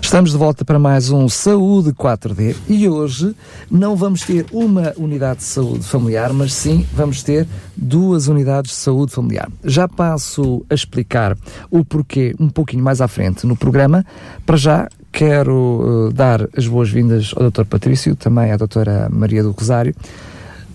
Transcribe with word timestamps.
Estamos 0.00 0.30
de 0.30 0.36
volta 0.36 0.64
para 0.64 0.78
mais 0.78 1.10
um 1.10 1.28
Saúde 1.28 1.92
4D 1.92 2.54
e 2.68 2.88
hoje 2.88 3.34
não 3.70 3.96
vamos 3.96 4.22
ter 4.22 4.46
uma 4.52 4.92
unidade 4.96 5.38
de 5.38 5.44
saúde 5.44 5.84
familiar, 5.84 6.32
mas 6.32 6.54
sim 6.54 6.86
vamos 6.92 7.22
ter 7.22 7.46
duas 7.76 8.28
unidades 8.28 8.70
de 8.70 8.76
saúde 8.76 9.12
familiar. 9.12 9.50
Já 9.64 9.88
passo 9.88 10.64
a 10.70 10.74
explicar 10.74 11.36
o 11.70 11.84
porquê 11.84 12.34
um 12.38 12.48
pouquinho 12.48 12.84
mais 12.84 13.00
à 13.00 13.08
frente 13.08 13.46
no 13.46 13.56
programa. 13.56 14.04
Para 14.44 14.56
já, 14.56 14.88
quero 15.10 16.08
uh, 16.08 16.12
dar 16.12 16.48
as 16.56 16.66
boas-vindas 16.66 17.32
ao 17.36 17.50
Dr. 17.50 17.64
Patrício, 17.64 18.14
também 18.14 18.52
à 18.52 18.56
Dra. 18.56 19.08
Maria 19.10 19.42
do 19.42 19.50
Rosário 19.50 19.94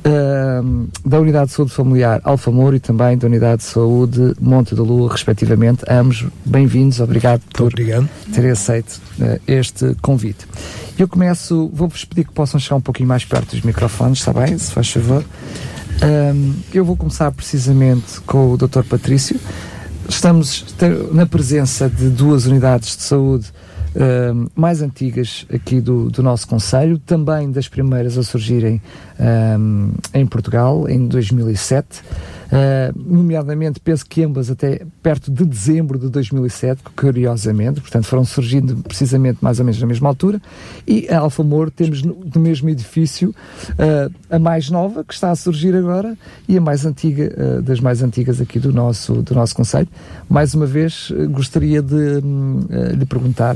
uh, 0.05 0.88
da 1.05 1.20
Unidade 1.20 1.48
de 1.48 1.54
Saúde 1.54 1.72
Familiar 1.72 2.22
Alfamor 2.23 2.73
e 2.73 2.80
também 2.80 3.18
da 3.18 3.28
Unidade 3.28 3.58
de 3.58 3.68
Saúde 3.68 4.34
Monte 4.40 4.76
da 4.76 4.84
Lua, 4.84 5.12
respectivamente. 5.12 5.84
Ambos 5.90 6.26
bem-vindos, 6.46 7.00
obrigado 7.00 7.41
por 7.54 7.68
obrigado. 7.68 8.08
terem 8.34 8.52
aceito 8.52 9.02
uh, 9.20 9.40
este 9.48 9.96
convite. 10.02 10.46
Eu 10.98 11.08
começo, 11.08 11.70
vou-vos 11.74 12.05
pedir 12.05 12.26
que 12.26 12.34
possam 12.34 12.60
chegar 12.60 12.76
um 12.76 12.82
pouquinho 12.82 13.10
mais 13.10 13.26
perto 13.26 13.52
dos 13.55 13.62
microfones, 13.62 14.20
está 14.20 14.34
bem? 14.34 14.58
Se 14.58 14.72
faz 14.72 14.90
favor. 14.90 15.24
Um, 16.04 16.54
eu 16.74 16.84
vou 16.84 16.98
começar 16.98 17.32
precisamente 17.32 18.20
com 18.26 18.54
o 18.54 18.58
Dr. 18.58 18.84
Patrício. 18.84 19.40
Estamos 20.10 20.66
na 21.12 21.26
presença 21.26 21.88
de 21.88 22.10
duas 22.10 22.46
unidades 22.46 22.98
de 22.98 23.04
saúde 23.04 23.46
uh, 23.95 24.51
mais 24.55 24.81
antigas 24.81 25.45
aqui 25.53 25.81
do, 25.81 26.09
do 26.09 26.23
nosso 26.23 26.47
Conselho, 26.47 26.97
também 26.99 27.51
das 27.51 27.67
primeiras 27.67 28.17
a 28.17 28.23
surgirem 28.23 28.81
um, 29.20 29.91
em 30.13 30.25
Portugal, 30.25 30.87
em 30.89 31.07
2007. 31.07 32.01
Uh, 32.52 32.91
nomeadamente, 32.94 33.80
penso 33.80 34.05
que 34.05 34.21
ambas 34.24 34.52
até 34.52 34.82
perto 35.02 35.32
de 35.32 35.46
dezembro 35.46 35.98
de 35.98 36.10
2007, 36.10 36.82
curiosamente, 36.98 37.80
portanto 37.80 38.04
foram 38.04 38.26
surgindo 38.26 38.76
precisamente 38.84 39.38
mais 39.41 39.60
ou 39.60 39.66
menos 39.66 39.80
na 39.80 39.88
mesma 39.88 40.10
altura, 40.10 40.41
e 40.85 41.08
a 41.10 41.20
Alfamor 41.20 41.71
temos 41.71 42.04
no, 42.04 42.18
no 42.35 42.41
mesmo 42.41 42.70
edifício 42.70 43.34
uh, 43.70 44.13
a 44.30 44.38
mais 44.38 44.70
nova, 44.70 45.02
que 45.02 45.13
está 45.13 45.32
a 45.32 45.35
surgir 45.35 45.74
agora, 45.74 46.18
e 46.46 46.58
a 46.58 46.62
mais 46.62 46.85
antiga, 46.85 47.34
uh, 47.38 47.62
das 47.62 47.80
mais 47.80 48.04
antigas 48.04 48.41
aqui 48.41 48.60
do 48.60 48.74
nosso, 48.74 49.21
do 49.21 49.34
nosso 49.34 49.55
Conselho. 49.55 49.88
Mais 50.30 50.54
uma 50.54 50.65
vez, 50.65 51.10
gostaria 51.30 51.82
de 51.82 52.21
lhe 52.98 53.05
perguntar 53.05 53.55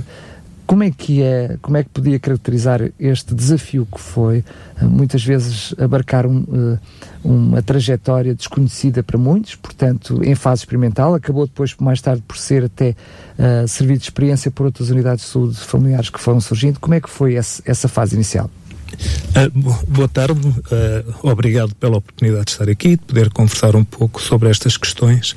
como 0.65 0.83
é 0.83 0.91
que 0.91 1.21
é, 1.21 1.57
como 1.61 1.77
é 1.77 1.83
que 1.83 1.89
podia 1.89 2.19
caracterizar 2.19 2.81
este 2.99 3.33
desafio 3.35 3.87
que 3.91 3.99
foi 3.99 4.43
eh, 4.81 4.85
muitas 4.85 5.23
vezes 5.23 5.73
abarcar 5.77 6.25
um, 6.25 6.43
eh, 6.51 6.79
uma 7.23 7.61
trajetória 7.61 8.33
desconhecida 8.33 9.03
para 9.03 9.17
muitos, 9.17 9.55
portanto 9.55 10.23
em 10.23 10.35
fase 10.35 10.61
experimental, 10.61 11.13
acabou 11.13 11.45
depois 11.45 11.75
mais 11.79 12.01
tarde 12.01 12.23
por 12.27 12.37
ser 12.37 12.65
até 12.65 12.95
uh, 13.37 13.85
de 13.85 13.93
experiência 13.93 14.51
por 14.51 14.65
outras 14.65 14.89
unidades 14.89 15.25
de 15.25 15.31
saúde 15.31 15.57
familiares 15.57 16.09
que 16.09 16.19
foram 16.19 16.39
surgindo. 16.39 16.79
Como 16.79 16.93
é 16.93 17.01
que 17.01 17.09
foi 17.09 17.35
essa, 17.35 17.61
essa 17.65 17.87
fase 17.87 18.15
inicial? 18.15 18.49
Uh, 18.95 19.83
boa 19.87 20.07
tarde, 20.07 20.47
uh, 20.47 21.29
obrigado 21.29 21.75
pela 21.75 21.97
oportunidade 21.97 22.45
de 22.45 22.51
estar 22.51 22.69
aqui 22.69 22.91
de 22.91 22.97
poder 22.97 23.29
conversar 23.29 23.75
um 23.75 23.83
pouco 23.83 24.21
sobre 24.21 24.49
estas 24.49 24.77
questões. 24.77 25.35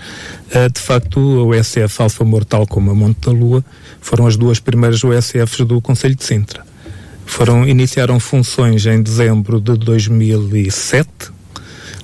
Uh, 0.55 0.71
de 0.73 0.81
facto, 0.81 1.19
o 1.19 1.53
SF 1.53 2.03
Alfa 2.03 2.25
Mortal 2.25 2.67
como 2.67 2.91
a 2.91 2.95
Monte 2.95 3.27
da 3.27 3.33
Lua 3.33 3.65
foram 4.01 4.27
as 4.27 4.37
duas 4.37 4.61
primeiras 4.61 5.03
USFs 5.03 5.67
do 5.67 5.81
Conselho 5.81 6.15
de 6.15 6.25
Sintra. 6.25 6.65
Foram, 7.27 7.67
iniciaram 7.67 8.19
funções 8.21 8.87
em 8.87 9.03
dezembro 9.03 9.61
de 9.61 9.77
2007, 9.77 11.09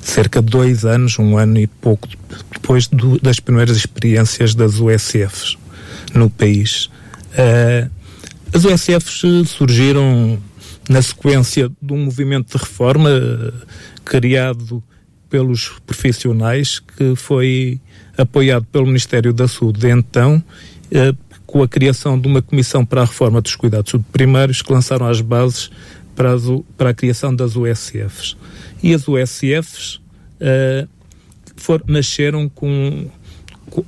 cerca 0.02 0.42
de 0.42 0.50
dois 0.50 0.84
anos, 0.84 1.18
um 1.18 1.38
ano 1.38 1.58
e 1.58 1.66
pouco 1.66 2.08
depois 2.52 2.88
do, 2.88 3.18
das 3.20 3.40
primeiras 3.40 3.76
experiências 3.76 4.54
das 4.54 4.80
USFs 4.80 5.56
no 6.12 6.28
país. 6.28 6.90
As 8.52 8.64
USFs 8.64 9.48
surgiram 9.48 10.38
na 10.88 11.00
sequência 11.00 11.70
de 11.80 11.92
um 11.92 12.04
movimento 12.04 12.56
de 12.56 12.62
reforma 12.62 13.10
uh, 13.10 13.66
criado 14.04 14.82
pelos 15.30 15.70
profissionais 15.86 16.78
que 16.78 17.16
foi 17.16 17.80
apoiado 18.16 18.66
pelo 18.66 18.86
Ministério 18.86 19.32
da 19.32 19.48
Saúde 19.48 19.80
de 19.80 19.90
então, 19.90 20.42
uh, 20.86 21.16
com 21.46 21.62
a 21.62 21.68
criação 21.68 22.18
de 22.18 22.28
uma 22.28 22.42
comissão 22.42 22.84
para 22.84 23.02
a 23.02 23.04
reforma 23.04 23.40
dos 23.40 23.56
cuidados 23.56 23.94
primários 24.12 24.62
que 24.62 24.72
lançaram 24.72 25.06
as 25.06 25.20
bases 25.20 25.70
para, 26.14 26.30
para 26.76 26.90
a 26.90 26.94
criação 26.94 27.34
das 27.34 27.56
USFs. 27.56 28.36
E 28.82 28.94
as 28.94 29.06
USFs 29.08 29.96
uh, 30.40 30.88
for, 31.56 31.82
nasceram 31.86 32.48
com, 32.48 33.08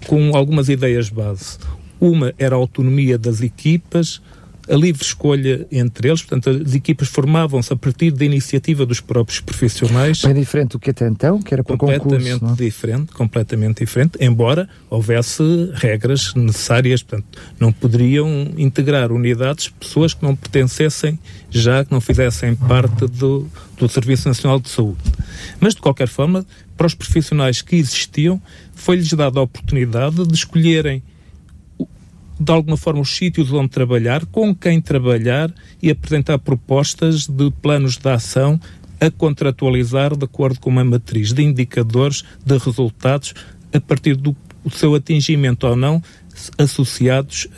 com 0.07 0.37
algumas 0.37 0.69
ideias 0.69 1.09
base. 1.09 1.59
Uma 2.01 2.35
era 2.39 2.55
a 2.55 2.59
autonomia 2.59 3.17
das 3.19 3.41
equipas, 3.41 4.21
a 4.69 4.75
livre 4.75 5.03
escolha 5.03 5.67
entre 5.71 6.09
eles, 6.09 6.23
portanto, 6.23 6.63
as 6.65 6.75
equipas 6.75 7.09
formavam-se 7.09 7.73
a 7.73 7.77
partir 7.77 8.11
da 8.11 8.25
iniciativa 8.25 8.85
dos 8.85 9.01
próprios 9.01 9.41
profissionais. 9.41 10.23
Bem 10.23 10.35
diferente 10.35 10.73
do 10.73 10.79
que 10.79 10.91
até 10.91 11.07
então, 11.07 11.41
que 11.41 11.55
era 11.55 11.63
por 11.63 11.77
completamente 11.77 12.41
concurso? 12.41 12.63
É? 12.63 12.65
diferente, 12.65 13.13
completamente 13.13 13.79
diferente, 13.85 14.19
embora 14.21 14.69
houvesse 14.91 15.43
regras 15.75 16.35
necessárias, 16.35 17.03
portanto, 17.03 17.39
não 17.61 17.73
poderiam 17.73 18.53
integrar 18.57 19.13
unidades 19.13 19.69
pessoas 19.69 20.13
que 20.15 20.23
não 20.23 20.35
pertencessem 20.35 21.19
já, 21.51 21.85
que 21.85 21.93
não 21.93 22.01
fizessem 22.01 22.55
parte 22.55 23.07
do, 23.07 23.49
do 23.79 23.89
Serviço 23.89 24.29
Nacional 24.29 24.59
de 24.59 24.69
Saúde. 24.69 25.01
Mas, 25.61 25.75
de 25.75 25.81
qualquer 25.81 26.09
forma, 26.09 26.45
para 26.77 26.87
os 26.87 26.95
profissionais 26.95 27.63
que 27.63 27.77
existiam, 27.77 28.41
foi-lhes 28.75 29.13
dada 29.13 29.39
a 29.39 29.43
oportunidade 29.43 30.27
de 30.27 30.35
escolherem 30.35 31.03
de 32.39 32.53
alguma 32.53 32.77
forma 32.77 33.01
os 33.01 33.17
sítios 33.17 33.53
onde 33.53 33.69
trabalhar, 33.69 34.27
com 34.27 34.55
quem 34.55 34.81
trabalhar 34.81 35.53
e 35.83 35.91
apresentar 35.91 36.39
propostas 36.39 37.27
de 37.27 37.51
planos 37.63 37.97
de 37.97 38.09
ação 38.09 38.61
a 39.01 39.11
contratualizar 39.11 40.17
de 40.17 40.25
acordo 40.25 40.61
com 40.61 40.71
uma 40.71 40.85
matriz 40.85 41.33
de 41.33 41.43
indicadores, 41.43 42.25
de 42.45 42.57
resultados, 42.59 43.35
a 43.73 43.81
partir 43.81 44.17
do 44.17 44.35
seu 44.71 44.95
atingimento 44.95 45.67
ou 45.67 45.77
não, 45.77 46.03
associados 46.59 47.49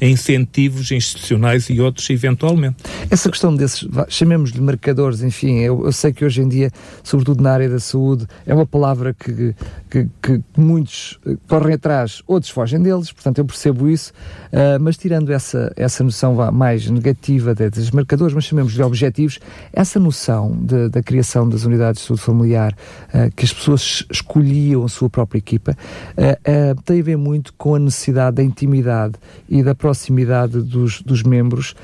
a 0.00 0.04
incentivos 0.04 0.90
institucionais 0.90 1.70
e 1.70 1.80
outros 1.80 2.08
eventualmente. 2.10 2.76
Essa 3.10 3.30
questão 3.30 3.54
desses, 3.54 3.86
chamemos-lhe 4.08 4.60
marcadores, 4.60 5.22
enfim, 5.22 5.58
eu, 5.58 5.84
eu, 5.86 5.92
sei 5.92 6.12
que 6.12 6.24
hoje 6.24 6.42
em 6.42 6.48
dia, 6.48 6.70
sobretudo 7.02 7.42
na 7.42 7.52
área 7.52 7.68
da 7.68 7.80
saúde, 7.80 8.26
é 8.44 8.54
uma 8.54 8.66
palavra 8.66 9.14
que, 9.14 9.54
que, 9.90 10.08
que 10.22 10.42
muitos 10.56 11.18
eh, 11.26 11.36
correm 11.48 11.74
atrás, 11.74 12.22
outros 12.26 12.50
fogem 12.50 12.80
deles, 12.80 13.12
portanto 13.12 13.38
eu 13.38 13.44
percebo 13.44 13.88
isso, 13.88 14.12
uh, 14.52 14.80
mas 14.80 14.96
tirando 14.96 15.30
essa, 15.32 15.72
essa 15.76 16.02
noção 16.02 16.34
mais 16.52 16.88
negativa 16.90 17.54
dos 17.54 17.90
marcadores, 17.90 18.34
mas 18.34 18.44
chamemos-lhe 18.44 18.82
objetivos, 18.82 19.38
essa 19.72 20.00
noção 20.00 20.56
de, 20.60 20.88
da 20.88 21.02
criação 21.02 21.48
das 21.48 21.64
unidades 21.64 22.02
de 22.02 22.08
saúde 22.08 22.22
familiar, 22.22 22.76
uh, 23.08 23.30
que 23.34 23.44
as 23.44 23.52
pessoas 23.52 24.04
escolhiam 24.10 24.84
a 24.84 24.88
sua 24.88 25.08
própria 25.08 25.38
equipa, 25.38 25.72
uh, 25.72 26.82
tem 26.82 27.00
a 27.00 27.02
ver 27.02 27.16
muito 27.16 27.54
com 27.54 27.74
a 27.74 27.78
necessidade 27.78 28.36
da 28.36 28.42
intimidade 28.42 29.14
e 29.48 29.62
da 29.62 29.74
proximidade 29.74 30.60
dos, 30.60 31.00
dos 31.02 31.22
membros, 31.22 31.74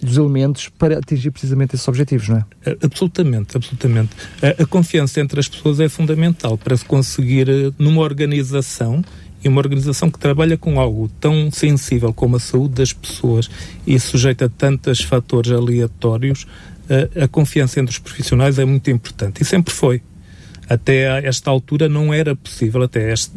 dos 0.00 0.16
elementos, 0.16 0.68
para 0.68 0.98
atingir 0.98 1.30
precisamente 1.30 1.74
esses 1.74 1.86
objetivos, 1.86 2.28
não 2.28 2.38
é? 2.38 2.44
é 2.64 2.76
absolutamente, 2.82 3.56
absolutamente. 3.56 4.10
A, 4.42 4.62
a 4.62 4.66
confiança 4.66 5.20
entre 5.20 5.40
as 5.40 5.48
pessoas 5.48 5.80
é 5.80 5.88
fundamental 5.88 6.56
para 6.56 6.76
se 6.76 6.84
conseguir, 6.84 7.18
eh, 7.48 7.72
numa 7.78 8.02
organização, 8.02 9.02
e 9.42 9.48
uma 9.48 9.60
organização 9.60 10.10
que 10.10 10.18
trabalha 10.18 10.56
com 10.56 10.80
algo 10.80 11.08
tão 11.20 11.50
sensível 11.50 12.12
como 12.12 12.36
a 12.36 12.40
saúde 12.40 12.74
das 12.74 12.92
pessoas 12.92 13.48
e 13.86 13.98
sujeita 13.98 14.46
a 14.46 14.48
tantos 14.48 15.00
fatores 15.00 15.52
aleatórios, 15.52 16.46
a, 16.88 16.94
eh, 17.20 17.24
a 17.24 17.28
confiança 17.28 17.80
entre 17.80 17.92
os 17.92 17.98
profissionais 17.98 18.58
é 18.58 18.64
muito 18.64 18.90
importante. 18.90 19.42
E 19.42 19.44
sempre 19.44 19.72
foi 19.72 20.02
até 20.68 21.26
esta 21.26 21.50
altura 21.50 21.88
não 21.88 22.12
era 22.12 22.36
possível, 22.36 22.82
até 22.82 23.12
este 23.12 23.32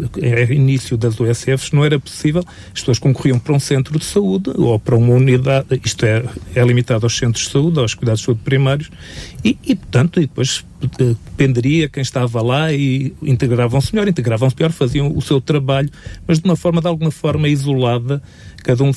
início 0.50 0.98
das 0.98 1.20
USFs, 1.20 1.72
não 1.72 1.86
era 1.86 2.00
possível, 2.00 2.44
as 2.68 2.80
pessoas 2.80 3.00
concorriam 3.00 3.40
para 3.40 3.54
um 3.54 3.60
centro 3.60 3.98
de 3.98 4.06
saúde 4.06 4.52
ou 4.56 4.78
para 4.78 4.96
uma 4.96 5.14
unidade, 5.14 5.80
isto 5.84 6.06
é, 6.06 6.24
é 6.54 6.64
limitado 6.64 7.06
aos 7.06 7.18
centros 7.18 7.46
de 7.46 7.52
saúde, 7.52 7.80
aos 7.80 7.94
cuidados 7.94 8.20
de 8.20 8.26
saúde 8.26 8.42
primários, 8.44 8.90
e, 9.44 9.58
e 9.64 9.76
portanto, 9.76 10.20
e 10.20 10.24
depois 10.24 10.66
eh, 10.82 11.16
dependeria 11.26 11.88
quem 11.88 12.02
estava 12.02 12.42
lá 12.42 12.74
e 12.74 13.14
integravam-se 13.22 13.94
melhor, 13.94 14.08
integravam-se 14.08 14.56
pior, 14.56 14.72
faziam 14.72 15.16
o 15.16 15.22
seu 15.22 15.40
trabalho, 15.40 15.90
mas 16.28 16.40
de 16.40 16.46
uma 16.46 16.56
forma, 16.56 16.82
de 16.82 16.88
alguma 16.88 17.12
forma, 17.12 17.48
isolada, 17.48 18.22
cada 18.58 18.84
um 18.84 18.92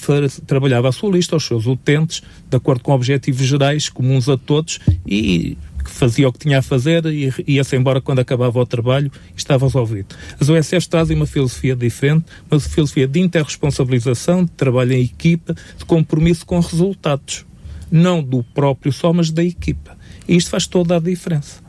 trabalhava 0.46 0.88
a 0.88 0.92
sua 0.92 1.10
lista, 1.10 1.36
aos 1.36 1.46
seus 1.46 1.66
utentes, 1.66 2.22
de 2.50 2.56
acordo 2.56 2.82
com 2.82 2.92
objetivos 2.92 3.46
gerais, 3.46 3.88
comuns 3.88 4.28
a 4.28 4.36
todos, 4.36 4.80
e 5.06 5.56
fazia 5.94 6.28
o 6.28 6.32
que 6.32 6.40
tinha 6.40 6.58
a 6.58 6.62
fazer 6.62 7.06
e 7.06 7.32
ia-se 7.46 7.76
embora 7.76 8.00
quando 8.00 8.18
acabava 8.18 8.58
o 8.58 8.66
trabalho 8.66 9.10
e 9.34 9.38
estava 9.38 9.64
resolvido. 9.64 10.14
As 10.40 10.48
OSFs 10.48 10.86
trazem 10.86 11.16
uma 11.16 11.26
filosofia 11.26 11.76
diferente, 11.76 12.26
uma 12.50 12.58
filosofia 12.58 13.06
de 13.06 13.20
interresponsabilização, 13.20 14.44
de 14.44 14.50
trabalho 14.50 14.92
em 14.92 15.02
equipa, 15.02 15.54
de 15.78 15.84
compromisso 15.84 16.44
com 16.44 16.58
resultados. 16.58 17.46
Não 17.90 18.22
do 18.22 18.42
próprio 18.42 18.92
só, 18.92 19.12
mas 19.12 19.30
da 19.30 19.44
equipa. 19.44 19.96
E 20.26 20.36
isto 20.36 20.50
faz 20.50 20.66
toda 20.66 20.96
a 20.96 20.98
diferença. 21.00 21.62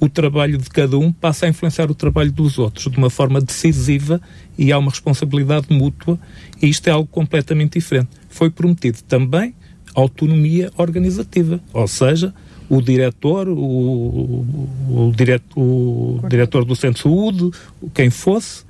O 0.00 0.08
trabalho 0.08 0.58
de 0.58 0.68
cada 0.70 0.98
um 0.98 1.12
passa 1.12 1.46
a 1.46 1.48
influenciar 1.48 1.90
o 1.90 1.94
trabalho 1.94 2.32
dos 2.32 2.58
outros 2.58 2.90
de 2.90 2.98
uma 2.98 3.10
forma 3.10 3.40
decisiva 3.40 4.20
e 4.56 4.72
há 4.72 4.78
uma 4.78 4.90
responsabilidade 4.90 5.66
mútua, 5.70 6.18
e 6.60 6.68
isto 6.68 6.88
é 6.88 6.90
algo 6.90 7.08
completamente 7.08 7.78
diferente. 7.78 8.08
Foi 8.28 8.50
prometido 8.50 8.98
também 9.02 9.54
autonomia 9.94 10.70
organizativa, 10.76 11.60
ou 11.72 11.88
seja, 11.88 12.34
o 12.68 12.82
diretor, 12.82 13.48
o, 13.48 13.54
o, 13.56 15.12
o, 15.56 16.20
o 16.20 16.28
diretor 16.28 16.64
do 16.64 16.76
centro 16.76 16.96
de 16.96 17.02
saúde, 17.02 17.50
quem 17.94 18.10
fosse, 18.10 18.64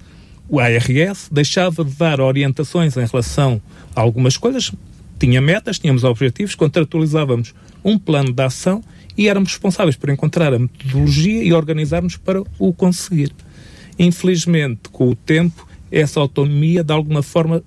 o 0.48 0.60
ARS, 0.60 1.28
deixava 1.30 1.84
de 1.84 1.92
dar 1.92 2.20
orientações 2.20 2.96
em 2.96 3.04
relação 3.04 3.60
a 3.94 4.00
algumas 4.00 4.36
coisas, 4.36 4.72
tinha 5.18 5.40
metas, 5.40 5.78
tínhamos 5.78 6.04
objetivos, 6.04 6.54
contratualizávamos 6.54 7.54
um 7.84 7.98
plano 7.98 8.32
de 8.32 8.42
ação 8.42 8.82
e 9.16 9.28
éramos 9.28 9.50
responsáveis 9.50 9.96
por 9.96 10.10
encontrar 10.10 10.54
a 10.54 10.58
metodologia 10.58 11.42
e 11.42 11.52
organizarmos 11.52 12.16
para 12.16 12.42
o 12.58 12.72
conseguir. 12.72 13.32
Infelizmente, 13.98 14.88
com 14.92 15.08
o 15.08 15.16
tempo, 15.16 15.66
essa 15.90 16.20
autonomia, 16.20 16.84
de 16.84 16.92
alguma 16.92 17.22
forma, 17.22 17.62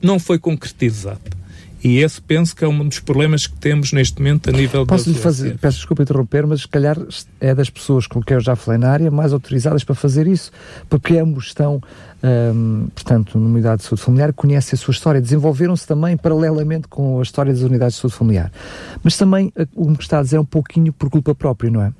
não 0.00 0.18
foi 0.18 0.38
concretizada. 0.38 1.39
E 1.82 1.98
esse 1.98 2.20
penso 2.20 2.54
que 2.54 2.62
é 2.62 2.68
um 2.68 2.86
dos 2.86 2.98
problemas 2.98 3.46
que 3.46 3.56
temos 3.56 3.92
neste 3.92 4.18
momento 4.18 4.50
a 4.50 4.52
nível 4.52 4.84
Posso 4.86 5.08
lhe 5.08 5.18
fazer, 5.18 5.56
peço 5.58 5.78
desculpa 5.78 6.02
interromper, 6.02 6.46
mas 6.46 6.62
se 6.62 6.68
calhar 6.68 6.96
é 7.40 7.54
das 7.54 7.70
pessoas 7.70 8.06
com 8.06 8.22
quem 8.22 8.34
eu 8.34 8.40
já 8.40 8.54
falei 8.54 8.78
na 8.78 8.90
área 8.90 9.10
mais 9.10 9.32
autorizadas 9.32 9.82
para 9.82 9.94
fazer 9.94 10.26
isso, 10.26 10.52
porque 10.90 11.16
ambos 11.16 11.46
estão, 11.46 11.80
hum, 12.22 12.88
portanto, 12.94 13.38
numa 13.38 13.54
unidade 13.54 13.80
de 13.80 13.88
saúde 13.88 14.02
familiar, 14.02 14.32
conhecem 14.34 14.76
a 14.76 14.78
sua 14.78 14.92
história, 14.92 15.22
desenvolveram-se 15.22 15.86
também 15.86 16.18
paralelamente 16.18 16.86
com 16.86 17.18
a 17.18 17.22
história 17.22 17.52
das 17.52 17.62
unidades 17.62 17.94
de 17.94 18.02
saúde 18.02 18.16
familiar. 18.16 18.52
Mas 19.02 19.16
também 19.16 19.50
o 19.74 19.94
que 19.96 20.02
está 20.02 20.18
a 20.18 20.22
dizer 20.22 20.36
é 20.36 20.40
um 20.40 20.44
pouquinho 20.44 20.92
por 20.92 21.08
culpa 21.08 21.34
própria, 21.34 21.70
não 21.70 21.82
é? 21.82 21.92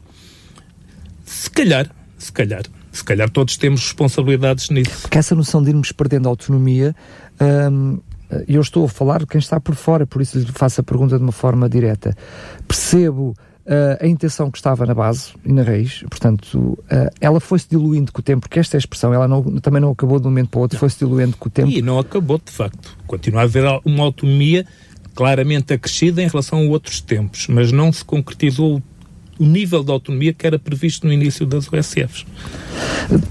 Se 1.25 1.49
calhar, 1.49 1.91
se 2.19 2.31
calhar. 2.31 2.62
Se 2.93 3.05
calhar 3.05 3.31
todos 3.31 3.56
temos 3.56 3.82
responsabilidades 3.82 4.69
nisso. 4.69 5.03
Porque 5.03 5.17
essa 5.17 5.35
noção 5.35 5.62
de 5.62 5.71
irmos 5.71 5.93
perdendo 5.93 6.27
a 6.27 6.31
autonomia 6.31 6.94
hum, 7.71 8.00
e 8.47 8.55
eu 8.55 8.61
estou 8.61 8.85
a 8.85 8.88
falar 8.88 9.21
de 9.21 9.27
quem 9.27 9.38
está 9.38 9.61
por 9.61 9.75
fora, 9.75 10.06
por 10.06 10.23
isso 10.23 10.38
lhe 10.38 10.47
faço 10.47 10.81
a 10.81 10.85
pergunta 10.85 11.17
de 11.17 11.23
uma 11.23 11.32
forma 11.32 11.69
direta. 11.69 12.15
Percebo 12.67 13.35
Uh, 13.67 14.03
a 14.05 14.06
intenção 14.09 14.50
que 14.50 14.59
estava 14.59 14.85
na 14.85 14.94
base 14.94 15.32
e 15.44 15.53
na 15.53 15.62
raiz, 15.62 16.03
portanto, 16.11 16.56
uh, 16.56 17.11
ela 17.21 17.38
foi-se 17.38 17.69
diluindo 17.69 18.11
com 18.11 18.19
o 18.19 18.23
tempo, 18.23 18.41
porque 18.41 18.59
esta 18.59 18.77
é 18.77 18.79
expressão, 18.79 19.15
ela 19.15 19.29
não, 19.29 19.43
também 19.61 19.81
não 19.81 19.93
acabou 19.93 20.19
de 20.19 20.27
um 20.27 20.31
momento 20.31 20.49
para 20.49 20.59
o 20.59 20.62
outro, 20.62 20.79
foi-se 20.79 20.99
diluindo 20.99 21.37
com 21.37 21.47
o 21.47 21.50
tempo. 21.53 21.71
E 21.71 21.81
não 21.81 21.99
acabou, 21.99 22.41
de 22.44 22.50
facto. 22.50 22.97
Continua 23.06 23.43
a 23.43 23.44
haver 23.44 23.65
uma 23.85 24.03
autonomia 24.03 24.67
claramente 25.15 25.73
acrescida 25.73 26.23
em 26.23 26.27
relação 26.27 26.59
a 26.59 26.62
outros 26.62 27.00
tempos, 27.00 27.47
mas 27.49 27.71
não 27.71 27.93
se 27.93 28.05
concretizou 28.05 28.82
o 29.40 29.46
nível 29.46 29.82
de 29.82 29.90
autonomia 29.90 30.34
que 30.34 30.46
era 30.46 30.58
previsto 30.58 31.06
no 31.06 31.12
início 31.12 31.46
das 31.46 31.66
OSFs. 31.72 32.26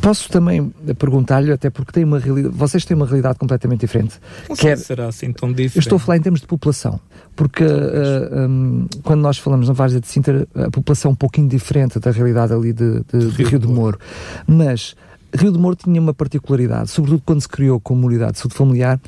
Posso 0.02 0.28
também 0.28 0.74
perguntar-lhe, 0.98 1.52
até 1.52 1.70
porque 1.70 1.92
tem 1.92 2.04
uma 2.04 2.18
realidade, 2.18 2.56
vocês 2.56 2.84
têm 2.84 2.98
uma 2.98 3.06
realidade 3.06 3.38
completamente 3.38 3.82
diferente. 3.82 4.16
Não 4.50 4.56
se 4.56 4.78
será 4.78 5.08
assim 5.08 5.32
tão 5.32 5.50
diferente. 5.50 5.78
Eu 5.78 5.82
estou 5.82 5.98
a 5.98 6.00
falar 6.00 6.18
em 6.18 6.22
termos 6.22 6.42
de 6.42 6.48
população, 6.48 7.00
porque 7.36 7.64
uh, 7.64 7.68
eh, 7.68 8.48
um, 8.48 8.88
quando 9.04 9.22
nós 9.22 9.38
falamos 9.38 9.68
na 9.68 9.74
Várzea 9.74 10.02
de 10.02 10.08
Sintra, 10.08 10.48
a 10.56 10.72
população 10.72 11.10
é 11.10 11.14
um 11.14 11.16
pouquinho 11.16 11.48
diferente 11.48 12.00
da 12.00 12.10
realidade 12.10 12.54
ali 12.54 12.74
de, 12.74 13.02
de, 13.02 13.20
de 13.20 13.44
Rio, 13.44 13.48
Rio 13.50 13.60
de 13.60 13.68
Moro. 13.68 14.00
Mas 14.48 14.96
Rio 15.32 15.52
de 15.52 15.60
Moro 15.60 15.76
tinha 15.76 16.02
uma 16.02 16.14
particularidade, 16.14 16.90
sobretudo 16.90 17.22
quando 17.24 17.42
se 17.42 17.48
criou 17.48 17.80
como 17.80 18.08
unidade 18.08 18.34
de 18.34 18.40
saúde 18.40 18.56
familiar, 18.56 19.00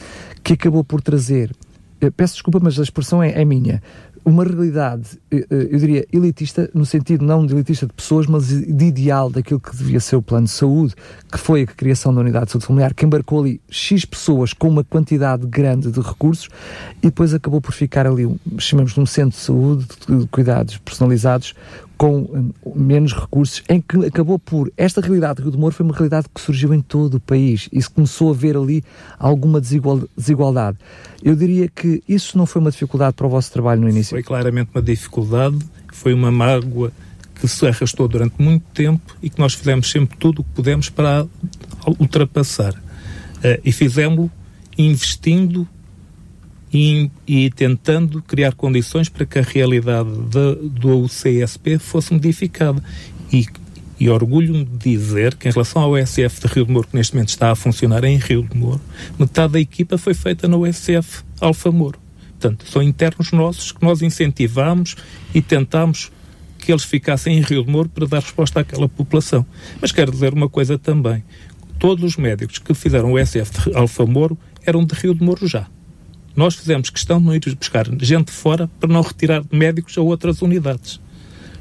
que 0.44 0.54
acabou 0.54 0.84
por 0.84 1.02
trazer, 1.02 1.52
eh, 2.00 2.12
peço 2.12 2.36
desculpa, 2.36 2.60
mas 2.62 2.80
a 2.80 2.84
expressão 2.84 3.24
é, 3.24 3.42
é 3.42 3.44
minha, 3.44 3.82
uma 4.24 4.44
realidade, 4.44 5.20
eh, 5.32 5.46
eh, 5.50 5.68
eu 5.72 5.80
diria, 5.80 6.06
elitista, 6.14 6.70
no 6.74 6.86
sentido 6.86 7.26
não 7.26 7.46
de 7.46 7.54
elitista 7.54 7.88
de 7.88 7.94
pessoas, 7.94 8.28
mas 8.28 8.48
de 8.48 8.86
ideal 8.86 9.30
daquilo 9.30 9.60
que 9.60 9.76
devia 9.76 10.00
ser 10.00 10.16
o 10.16 10.22
plano 10.22 10.46
de 10.46 10.52
saúde, 10.52 10.96
que 11.32 11.40
foi 11.40 11.64
a 11.64 11.66
criação 11.66 12.14
da 12.14 12.22
unidade 12.22 12.46
de 12.46 12.52
saúde 12.52 12.68
familiar, 12.68 12.94
que 12.94 13.06
embarcou 13.06 13.42
ali 13.42 13.62
X 13.70 14.06
pessoas 14.06 14.54
com 14.54 14.70
uma 14.70 14.84
quantidade 14.84 15.46
grande 15.48 15.92
de 15.92 16.00
recursos 16.00 16.50
e 17.00 17.08
depois 17.08 17.34
acabou 17.34 17.60
por 17.60 17.74
ficar 17.74 18.06
ali, 18.06 18.30
chamamos 18.58 18.94
de 18.94 19.00
um 19.00 19.06
centro 19.06 19.32
de 19.32 19.44
saúde, 19.44 19.88
de 20.08 20.28
cuidados 20.28 20.78
personalizados, 20.78 21.56
com 22.02 22.22
hum, 22.22 22.52
menos 22.76 23.14
recursos, 23.14 23.62
em 23.70 23.80
que 23.80 24.08
acabou 24.08 24.40
por. 24.40 24.74
Esta 24.76 25.02
realidade 25.02 25.36
do 25.36 25.44
Rio 25.44 25.52
do 25.52 25.60
Moro 25.60 25.76
foi 25.76 25.86
uma 25.86 25.94
realidade 25.94 26.26
que 26.34 26.42
surgiu 26.42 26.74
em 26.74 26.82
todo 26.82 27.16
o 27.16 27.20
país 27.20 27.70
e 27.72 27.80
se 27.80 27.88
começou 27.88 28.32
a 28.32 28.34
ver 28.34 28.58
ali 28.58 28.84
alguma 29.20 29.62
desigual, 29.62 30.02
desigualdade. 30.18 30.80
Eu 31.24 31.36
diria 31.36 31.68
que 31.68 32.02
isso 32.10 32.40
não 32.40 32.48
foi 32.48 32.60
uma 32.60 32.72
dificuldade 32.72 33.14
para 33.14 33.28
o 33.28 33.30
vosso 33.30 33.52
trabalho 33.54 33.82
no 33.82 33.88
início? 33.88 34.16
Foi 34.16 34.24
claramente 34.24 34.72
uma 34.74 34.82
dificuldade, 34.82 35.60
foi 35.94 36.12
uma 36.12 36.32
mágoa 36.32 36.92
que 37.36 37.48
se 37.48 37.68
arrastou 37.68 38.08
durante 38.08 38.34
muito 38.40 38.66
tempo 38.74 39.16
e 39.22 39.30
que 39.30 39.38
nós 39.38 39.54
fizemos 39.54 39.92
sempre 39.92 40.18
tudo 40.18 40.40
o 40.40 40.44
que 40.44 40.50
pudemos 40.56 40.90
para 40.90 41.28
ultrapassar. 42.00 42.74
Uh, 42.74 43.62
e 43.64 43.72
fizemos 43.72 44.28
investindo 44.76 45.68
e, 46.74 47.12
e, 47.28 47.50
tentando 47.50 48.22
criar 48.22 48.54
condições 48.54 49.10
para 49.10 49.26
que 49.26 49.40
a 49.40 49.42
realidade 49.42 50.10
de, 50.10 50.70
do 50.70 51.06
CSP 51.08 51.78
fosse 51.78 52.14
modificada. 52.14 52.82
E, 53.32 53.46
e 54.00 54.10
orgulho-me 54.10 54.64
de 54.64 54.98
dizer 54.98 55.36
que, 55.36 55.50
em 55.50 55.52
relação 55.52 55.82
ao 55.82 55.98
SF 55.98 56.42
de 56.42 56.48
Rio 56.48 56.66
de 56.66 56.72
Moro, 56.72 56.88
que 56.88 56.96
neste 56.96 57.14
momento 57.14 57.30
está 57.30 57.52
a 57.52 57.56
funcionar 57.56 58.04
em 58.04 58.18
Rio 58.18 58.44
de 58.44 58.58
Moro, 58.58 58.82
metade 59.20 59.54
da 59.54 59.60
equipa 59.60 59.98
foi 59.98 60.14
feita 60.14 60.48
no 60.48 60.66
SF 60.72 61.24
Alfa 61.40 61.72
Moro. 61.72 62.00
Portanto, 62.40 62.66
são 62.68 62.82
internos 62.82 63.32
nossos 63.32 63.72
que 63.72 63.84
nós 63.84 64.02
incentivamos 64.02 64.96
e 65.34 65.42
tentamos 65.42 66.12
que 66.58 66.72
eles 66.72 66.84
ficassem 66.84 67.38
em 67.38 67.42
Rio 67.42 67.64
de 67.64 67.72
Moro 67.72 67.90
para 67.90 68.08
dar 68.08 68.22
resposta 68.22 68.62
àquela 68.62 68.88
população. 68.88 69.46
Mas 69.80 69.92
quero 69.92 70.12
dizer 70.12 70.34
uma 70.34 70.48
coisa 70.48 70.78
também. 70.78 71.24
Todos 71.78 72.04
os 72.04 72.18
médicos 72.18 72.60
que 72.60 72.74
fizeram 72.74 73.14
o 73.14 73.24
SF 73.24 73.70
de 73.70 73.76
Alfa 73.76 74.06
Moro 74.06 74.38
eram 74.66 74.86
de 74.86 74.94
Rio 74.96 75.14
de 75.14 75.24
Moro 75.24 75.48
já. 75.48 75.68
Nós 76.36 76.56
fizemos 76.56 76.90
questão 76.90 77.20
de 77.20 77.26
não 77.26 77.36
ir 77.36 77.56
buscar 77.56 77.88
gente 78.00 78.32
fora 78.32 78.70
para 78.80 78.92
não 78.92 79.02
retirar 79.02 79.44
médicos 79.52 79.98
a 79.98 80.02
outras 80.02 80.42
unidades. 80.42 81.00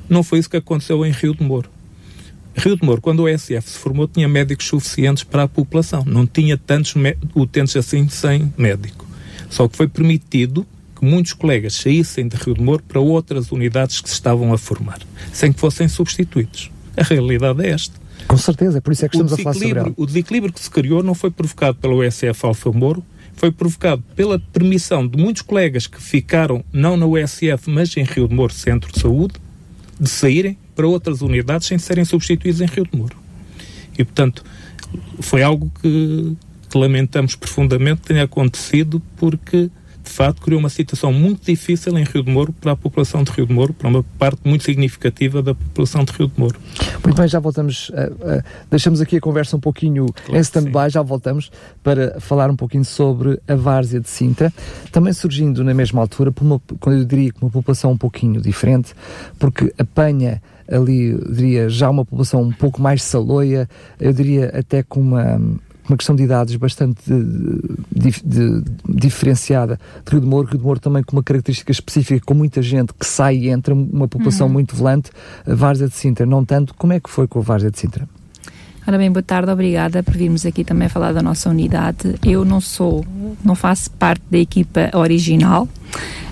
Não 0.09 0.23
foi 0.23 0.39
isso 0.39 0.51
que 0.51 0.57
aconteceu 0.57 1.05
em 1.05 1.11
Rio 1.11 1.35
de 1.35 1.43
Moro. 1.43 1.71
Rio 2.57 2.77
de 2.77 2.85
Moro, 2.85 3.01
quando 3.01 3.21
o 3.21 3.29
ESF 3.29 3.63
se 3.71 3.79
formou, 3.79 4.09
tinha 4.09 4.29
médicos 4.29 4.67
suficientes 4.67 5.23
para 5.23 5.45
a 5.45 5.49
população. 5.49 6.05
Não 6.05 6.27
tinha 6.27 6.57
tantos 6.59 6.95
utentes 7.35 7.77
assim 7.77 8.09
sem 8.09 8.53
médico. 8.57 9.07
Só 9.49 9.69
que 9.69 9.77
foi 9.77 9.89
permitido 9.89 10.67
que 10.99 11.05
muitos 11.05 11.33
colegas 11.33 11.75
saíssem 11.75 12.29
de 12.29 12.37
Rio 12.37 12.55
de 12.55 12.63
Moro 12.63 12.83
para 12.87 13.01
outras 13.01 13.51
unidades 13.51 14.01
que 14.01 14.09
se 14.09 14.15
estavam 14.15 14.53
a 14.53 14.59
formar, 14.59 14.99
sem 15.33 15.53
que 15.53 15.61
fossem 15.61 15.89
substituídos. 15.89 16.71
A 16.97 17.03
realidade 17.03 17.65
é 17.65 17.71
esta. 17.71 17.99
Com 18.27 18.37
certeza, 18.37 18.79
é 18.79 18.81
por 18.81 18.93
isso 18.93 19.05
é 19.05 19.09
que 19.09 19.17
estamos 19.17 19.33
a 19.33 19.37
falar 19.37 19.55
sobre 19.55 19.79
ela. 19.79 19.93
O 19.97 20.07
desequilíbrio 20.07 20.53
que 20.53 20.61
se 20.61 20.71
criou 20.71 21.03
não 21.03 21.15
foi 21.15 21.31
provocado 21.31 21.79
pelo 21.79 22.05
ESF 22.05 22.45
Alfa 22.45 22.71
Moro, 22.71 23.03
foi 23.41 23.51
provocado 23.51 24.05
pela 24.15 24.39
permissão 24.39 25.09
de 25.09 25.17
muitos 25.17 25.41
colegas 25.41 25.87
que 25.87 25.99
ficaram 25.99 26.63
não 26.71 26.95
na 26.95 27.07
USF, 27.07 27.71
mas 27.71 27.97
em 27.97 28.05
Rio 28.05 28.29
de 28.29 28.35
Moro 28.35 28.53
Centro 28.53 28.93
de 28.93 29.01
Saúde, 29.01 29.33
de 29.99 30.11
saírem 30.11 30.59
para 30.77 30.87
outras 30.87 31.23
unidades 31.23 31.67
sem 31.67 31.79
serem 31.79 32.05
substituídos 32.05 32.61
em 32.61 32.67
Rio 32.67 32.85
de 32.85 32.99
Moro. 32.99 33.17
E, 33.99 34.05
portanto, 34.05 34.45
foi 35.21 35.43
algo 35.43 35.73
que, 35.81 36.37
que 36.69 36.77
lamentamos 36.77 37.35
profundamente 37.35 38.03
tenha 38.03 38.25
acontecido 38.25 39.01
porque 39.17 39.71
de 40.11 40.17
facto, 40.17 40.43
criou 40.43 40.59
uma 40.59 40.69
situação 40.69 41.13
muito 41.13 41.47
difícil 41.47 41.97
em 41.97 42.03
Rio 42.03 42.25
de 42.25 42.31
Moro 42.31 42.53
para 42.53 42.73
a 42.73 42.77
população 42.77 43.23
de 43.23 43.31
Rio 43.31 43.47
de 43.47 43.53
Moro, 43.53 43.73
para 43.73 43.89
uma 43.89 44.03
parte 44.19 44.41
muito 44.45 44.65
significativa 44.65 45.41
da 45.41 45.55
população 45.55 46.05
de 46.05 46.13
Rio 46.13 46.27
de 46.27 46.39
Moro. 46.39 46.59
Muito 47.05 47.17
bem, 47.17 47.29
já 47.29 47.39
voltamos, 47.39 47.91
uh, 47.91 47.93
uh, 47.93 48.43
deixamos 48.69 49.01
aqui 49.01 49.17
a 49.17 49.21
conversa 49.21 49.57
um 49.57 49.61
pouquinho 49.61 50.07
claro 50.07 50.37
em 50.37 50.41
stand-by, 50.41 50.91
já 50.91 51.01
voltamos 51.01 51.51
para 51.83 52.21
falar 52.21 52.51
um 52.51 52.57
pouquinho 52.57 52.85
sobre 52.85 53.41
a 53.47 53.55
várzea 53.55 54.01
de 54.01 54.09
Sintra, 54.09 54.53
também 54.91 55.13
surgindo 55.13 55.63
na 55.63 55.73
mesma 55.73 56.01
altura, 56.01 56.33
por 56.33 56.45
uma, 56.45 56.61
eu 56.87 57.05
diria 57.05 57.33
que 57.33 57.41
uma 57.41 57.51
população 57.51 57.93
um 57.93 57.99
pouquinho 57.99 58.41
diferente, 58.41 58.93
porque 59.39 59.73
apanha 59.79 60.43
ali, 60.69 61.17
diria, 61.33 61.69
já 61.69 61.89
uma 61.89 62.05
população 62.05 62.43
um 62.43 62.53
pouco 62.53 62.83
mais 62.83 63.03
saloia, 63.03 63.69
eu 63.99 64.13
diria 64.13 64.47
até 64.55 64.83
com 64.83 65.01
uma 65.01 65.41
uma 65.91 65.97
questão 65.97 66.15
de 66.15 66.23
idades 66.23 66.55
bastante 66.57 67.03
de, 67.07 68.11
de, 68.11 68.23
de, 68.25 68.65
diferenciada 68.89 69.79
de 70.05 70.13
Rio 70.13 70.21
de 70.21 70.27
Moro. 70.27 70.49
Rio 70.49 70.59
de 70.59 70.65
Moro 70.65 70.81
também 70.81 71.03
com 71.03 71.17
uma 71.17 71.23
característica 71.23 71.73
específica, 71.73 72.25
com 72.25 72.35
muita 72.35 72.63
gente 72.63 72.93
que 72.95 73.07
sai 73.07 73.37
e 73.37 73.49
entra, 73.49 73.75
uma 73.75 74.09
população 74.09 74.47
uhum. 74.47 74.53
muito 74.53 74.77
volante. 74.77 75.11
A 75.47 75.55
Várzea 75.55 75.89
de 75.89 75.95
Sintra, 75.95 76.25
não 76.25 76.45
tanto. 76.45 76.75
Como 76.75 76.93
é 76.93 77.01
que 77.01 77.11
foi 77.11 77.27
com 77.27 77.41
a 77.41 77.43
Várzea 77.43 77.71
de 77.71 77.79
Sintra? 77.79 78.09
Ora 78.87 78.97
bem, 78.97 79.11
boa 79.11 79.23
tarde, 79.23 79.51
obrigada 79.51 80.03
por 80.03 80.17
virmos 80.17 80.47
aqui 80.47 80.65
também 80.65 80.89
falar 80.89 81.13
da 81.13 81.23
nossa 81.23 81.51
unidade. 81.51 82.15
Eu 82.25 82.45
não 82.45 82.61
sou, 82.61 83.05
não 83.45 83.55
faço 83.55 83.91
parte 83.91 84.23
da 84.31 84.39
equipa 84.39 84.91
original, 84.95 85.69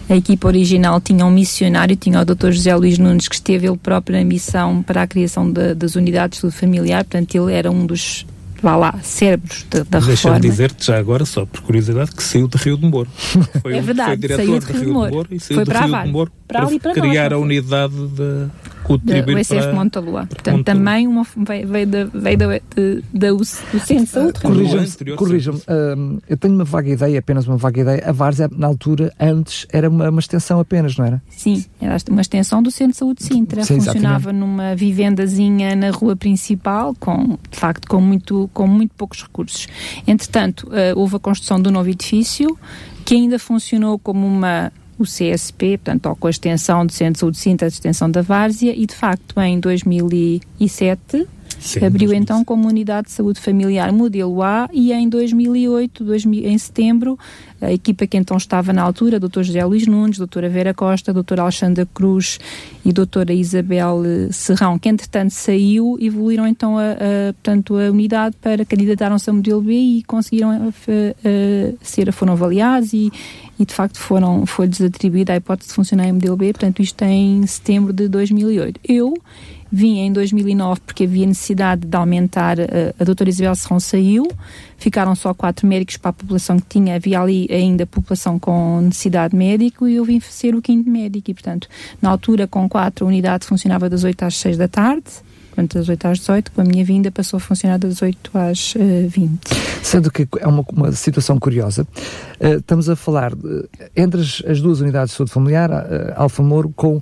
A 0.09 0.17
equipa 0.17 0.49
original 0.49 1.01
tinha 1.03 1.27
um 1.27 1.31
missionário, 1.31 1.95
tinha 1.95 2.21
o 2.21 2.25
Dr. 2.25 2.51
José 2.51 2.75
Luís 2.75 2.97
Nunes, 2.97 3.29
que 3.29 3.35
esteve 3.35 3.69
ele 3.69 3.77
próprio 3.77 4.17
na 4.17 4.25
missão 4.25 4.83
para 4.83 5.03
a 5.03 5.07
criação 5.07 5.53
de, 5.53 5.75
das 5.75 5.97
unidades 5.97 6.39
de 6.39 6.41
saúde 6.41 6.57
familiar, 6.57 7.05
portanto, 7.05 7.35
ele 7.35 7.53
era 7.53 7.71
um 7.71 7.85
dos 7.85 8.25
vá 8.63 8.77
lá, 8.77 8.99
cérebros 9.03 9.67
da, 9.71 9.83
da 9.85 10.01
Deixa-me 10.01 10.41
dizer-te 10.41 10.87
já 10.87 10.99
agora, 10.99 11.25
só 11.25 11.47
por 11.47 11.61
curiosidade, 11.63 12.11
que 12.13 12.23
saiu 12.23 12.49
de 12.49 12.57
Rio 12.57 12.77
de 12.77 12.87
Moro. 12.87 13.09
Foi 13.63 13.77
é 13.77 13.81
verdade, 13.81 14.11
foi 14.11 14.17
diretor 14.17 14.45
saiu 14.45 14.59
de 14.59 14.73
Rio 14.73 14.81
de 14.81 14.87
Moro, 14.87 15.15
Moro 15.15 15.29
e 15.31 15.41
saiu 15.41 15.57
foi 15.57 15.65
de 15.65 15.81
Rio 15.81 16.03
de 16.05 16.11
Moro 16.11 16.33
para, 16.47 16.67
para, 16.67 16.79
para 16.79 16.93
criar 16.95 17.31
nós, 17.31 17.33
a 17.33 17.43
unidade 17.43 17.95
de 17.95 18.49
contribuir 18.89 19.37
o 19.37 19.45
SF 19.45 19.73
Montalua. 19.75 20.27
Portanto, 20.27 20.65
também 20.65 21.07
uma, 21.07 21.27
veio, 21.37 21.87
da, 21.87 22.05
veio 22.05 22.39
da, 22.39 22.47
de, 22.47 23.05
da, 23.13 23.31
do 23.31 23.45
Centro 23.45 24.05
de 24.05 24.07
Saúde. 24.07 24.41
Corrijam-me, 25.17 25.59
uh, 25.59 26.23
eu 26.27 26.37
tenho 26.39 26.55
uma 26.55 26.65
vaga 26.65 26.91
ideia, 26.91 27.19
apenas 27.19 27.47
uma 27.47 27.59
vaga 27.59 27.83
ideia. 27.83 28.03
A 28.07 28.13
Várzea, 28.13 28.49
na 28.51 28.67
altura, 28.67 29.13
antes, 29.21 29.67
era 29.71 29.91
uma, 29.91 30.09
uma 30.09 30.21
extensão 30.21 30.59
apenas, 30.59 30.97
não 30.97 31.05
era? 31.05 31.23
Sim, 31.29 31.65
era 31.81 31.97
uma 32.09 32.23
extensão 32.23 32.63
do 32.63 32.71
Centro 32.71 32.93
de 32.93 32.99
Saúde 32.99 33.19
de 33.19 33.25
Sintra. 33.25 33.63
Sim, 33.63 33.77
Funcionava 33.77 34.31
exatamente. 34.31 34.41
numa 34.41 34.75
vivendazinha 34.75 35.77
na 35.77 35.91
rua 35.91 36.17
principal, 36.17 36.95
com, 36.99 37.39
de 37.51 37.59
facto, 37.59 37.87
com 37.87 38.01
muito, 38.01 38.49
com 38.55 38.67
muito 38.67 38.95
poucos 38.97 39.23
recursos. 39.23 39.69
Entretanto, 40.07 40.69
uh, 40.69 40.99
houve 40.99 41.17
a 41.17 41.19
construção 41.19 41.61
do 41.61 41.71
novo 41.71 41.91
edifício, 41.91 42.59
que 43.05 43.15
ainda 43.15 43.39
funcionou 43.39 43.99
como 43.99 44.27
uma 44.27 44.73
o 44.99 45.05
CSP, 45.05 45.79
portanto, 45.79 46.17
com 46.19 46.27
a 46.27 46.31
extensão 46.31 46.85
do 46.85 46.93
Centro 46.93 47.15
de 47.15 47.21
Saúde 47.21 47.39
Sinta, 47.39 47.65
a 47.65 47.69
extensão 47.69 48.11
da 48.11 48.23
Várzea, 48.23 48.75
e 48.77 48.85
de 48.87 48.95
facto 48.95 49.41
em 49.41 49.61
2007 49.61 51.27
Sim, 51.59 51.85
abriu 51.85 52.13
então 52.13 52.45
como 52.45 52.69
unidade 52.69 53.09
de 53.09 53.13
saúde 53.13 53.41
familiar 53.41 53.93
modelo 53.93 54.43
A 54.43 54.69
e 54.73 54.93
em 54.93 55.09
2008, 55.09 56.05
2000, 56.05 56.49
em 56.49 56.59
setembro, 56.59 57.19
a 57.61 57.73
equipa 57.73 58.07
que 58.07 58.17
então 58.17 58.37
estava 58.37 58.73
na 58.73 58.83
altura, 58.83 59.19
Dr. 59.19 59.43
José 59.43 59.65
Luís 59.65 59.87
Nunes, 59.87 60.19
Doutora 60.19 60.49
Vera 60.49 60.73
Costa, 60.73 61.13
Doutora 61.13 61.43
Alexandra 61.43 61.87
Cruz 61.93 62.39
e 62.85 62.93
Doutora 62.93 63.33
Isabel 63.33 64.03
eh, 64.05 64.29
Serrão, 64.31 64.79
que 64.79 64.89
entretanto 64.89 65.31
saiu, 65.31 65.99
evoluíram 66.01 66.47
então 66.47 66.79
a, 66.79 66.93
a 66.93 67.33
portanto, 67.33 67.77
a 67.77 67.91
unidade 67.91 68.37
para 68.41 68.65
candidataram-se 68.65 69.29
a 69.29 69.33
modelo 69.33 69.61
B 69.61 69.73
e 69.73 70.03
conseguiram 70.05 70.51
a, 70.51 70.55
a, 70.55 70.61
a 70.69 71.75
ser, 71.83 72.13
foram 72.13 72.35
avaliados 72.35 72.93
e, 72.93 73.11
e 73.59 73.65
de 73.65 73.75
facto 73.75 73.99
foram, 73.99 74.47
foi-lhes 74.47 74.81
atribuída 74.81 75.33
a 75.33 75.37
hipótese 75.37 75.71
de 75.71 75.75
funcionar 75.75 76.07
em 76.07 76.13
modelo 76.13 76.37
B, 76.37 76.53
portanto 76.53 76.81
isto 76.81 77.03
em 77.03 77.45
setembro 77.47 77.93
de 77.93 78.09
2008. 78.09 78.81
Eu 78.85 79.15
vim 79.71 79.99
em 79.99 80.13
2009 80.13 80.81
porque 80.85 81.05
havia 81.05 81.27
necessidade 81.27 81.87
de 81.87 81.97
aumentar, 81.97 82.59
a, 82.59 82.65
eh, 82.65 82.95
a 82.99 83.05
doutora 83.05 83.29
Isabel 83.29 83.55
Serrão 83.55 83.79
saiu, 83.79 84.31
ficaram 84.79 85.15
só 85.15 85.35
quatro 85.35 85.67
médicos 85.67 85.97
para 85.97 86.11
a 86.11 86.13
população 86.13 86.59
que 86.59 86.67
tinha, 86.69 86.95
havia 86.95 87.21
ali 87.21 87.47
ainda 87.51 87.87
população 87.87 88.39
com 88.39 88.81
necessidade 88.81 89.33
de 89.33 89.37
médico 89.37 89.87
e 89.87 89.97
eu 89.97 90.05
vim 90.05 90.21
ser 90.21 90.55
o 90.55 90.63
quinto 90.63 90.89
médico 90.89 91.31
e, 91.31 91.35
portanto, 91.35 91.69
na 92.01 92.11
altura 92.11 92.47
com 92.47 92.69
quatro 92.69 93.05
a 93.05 93.09
unidade 93.09 93.47
funcionava 93.47 93.89
das 93.91 94.05
8 94.05 94.23
às 94.25 94.37
6 94.37 94.57
da 94.57 94.69
tarde, 94.69 95.05
portanto, 95.49 95.75
das 95.75 95.89
8 95.89 96.07
às 96.07 96.19
18, 96.19 96.53
com 96.53 96.61
a 96.61 96.65
minha 96.65 96.85
vinda 96.85 97.11
passou 97.11 97.37
a 97.37 97.41
funcionar 97.41 97.79
das 97.79 98.01
8 98.01 98.31
às 98.39 98.75
uh, 98.75 98.79
eh, 98.79 99.07
20. 99.09 99.41
Sendo 99.83 100.11
que 100.11 100.27
é 100.39 100.47
uma, 100.47 100.65
uma 100.73 100.93
situação 100.93 101.39
curiosa, 101.39 101.87
estamos 102.41 102.89
a 102.89 102.97
falar 102.97 103.35
de, 103.35 103.69
entre 103.97 104.21
as, 104.21 104.43
as, 104.47 104.61
duas 104.61 104.81
unidades 104.81 105.13
de 105.13 105.17
saúde 105.17 105.33
familiar, 105.33 105.71
uh, 105.71 106.13
Alfa 106.17 106.43
Moro, 106.43 106.73
com 106.75 107.01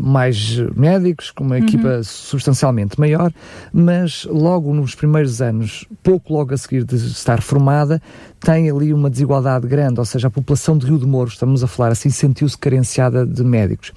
mais 0.00 0.58
médicos, 0.76 1.30
com 1.30 1.44
uma 1.44 1.56
uhum. 1.56 1.62
equipa 1.62 2.02
substancialmente 2.02 2.98
maior, 2.98 3.32
mas 3.72 4.26
logo 4.30 4.74
nos 4.74 4.94
primeiros 4.94 5.40
anos, 5.40 5.86
pouco 6.02 6.34
logo 6.34 6.52
a 6.52 6.56
seguir 6.56 6.84
de 6.84 6.96
estar 6.96 7.40
formada, 7.40 8.00
tem 8.40 8.70
ali 8.70 8.92
uma 8.94 9.10
desigualdade 9.10 9.66
grande, 9.66 9.98
ou 9.98 10.04
seja, 10.04 10.28
a 10.28 10.30
população 10.30 10.78
de 10.78 10.86
Rio 10.86 10.98
de 10.98 11.06
Moro, 11.06 11.28
estamos 11.28 11.64
a 11.64 11.66
falar 11.66 11.92
assim, 11.92 12.10
sentiu-se 12.10 12.56
carenciada 12.56 13.26
de 13.26 13.42
médicos. 13.42 13.92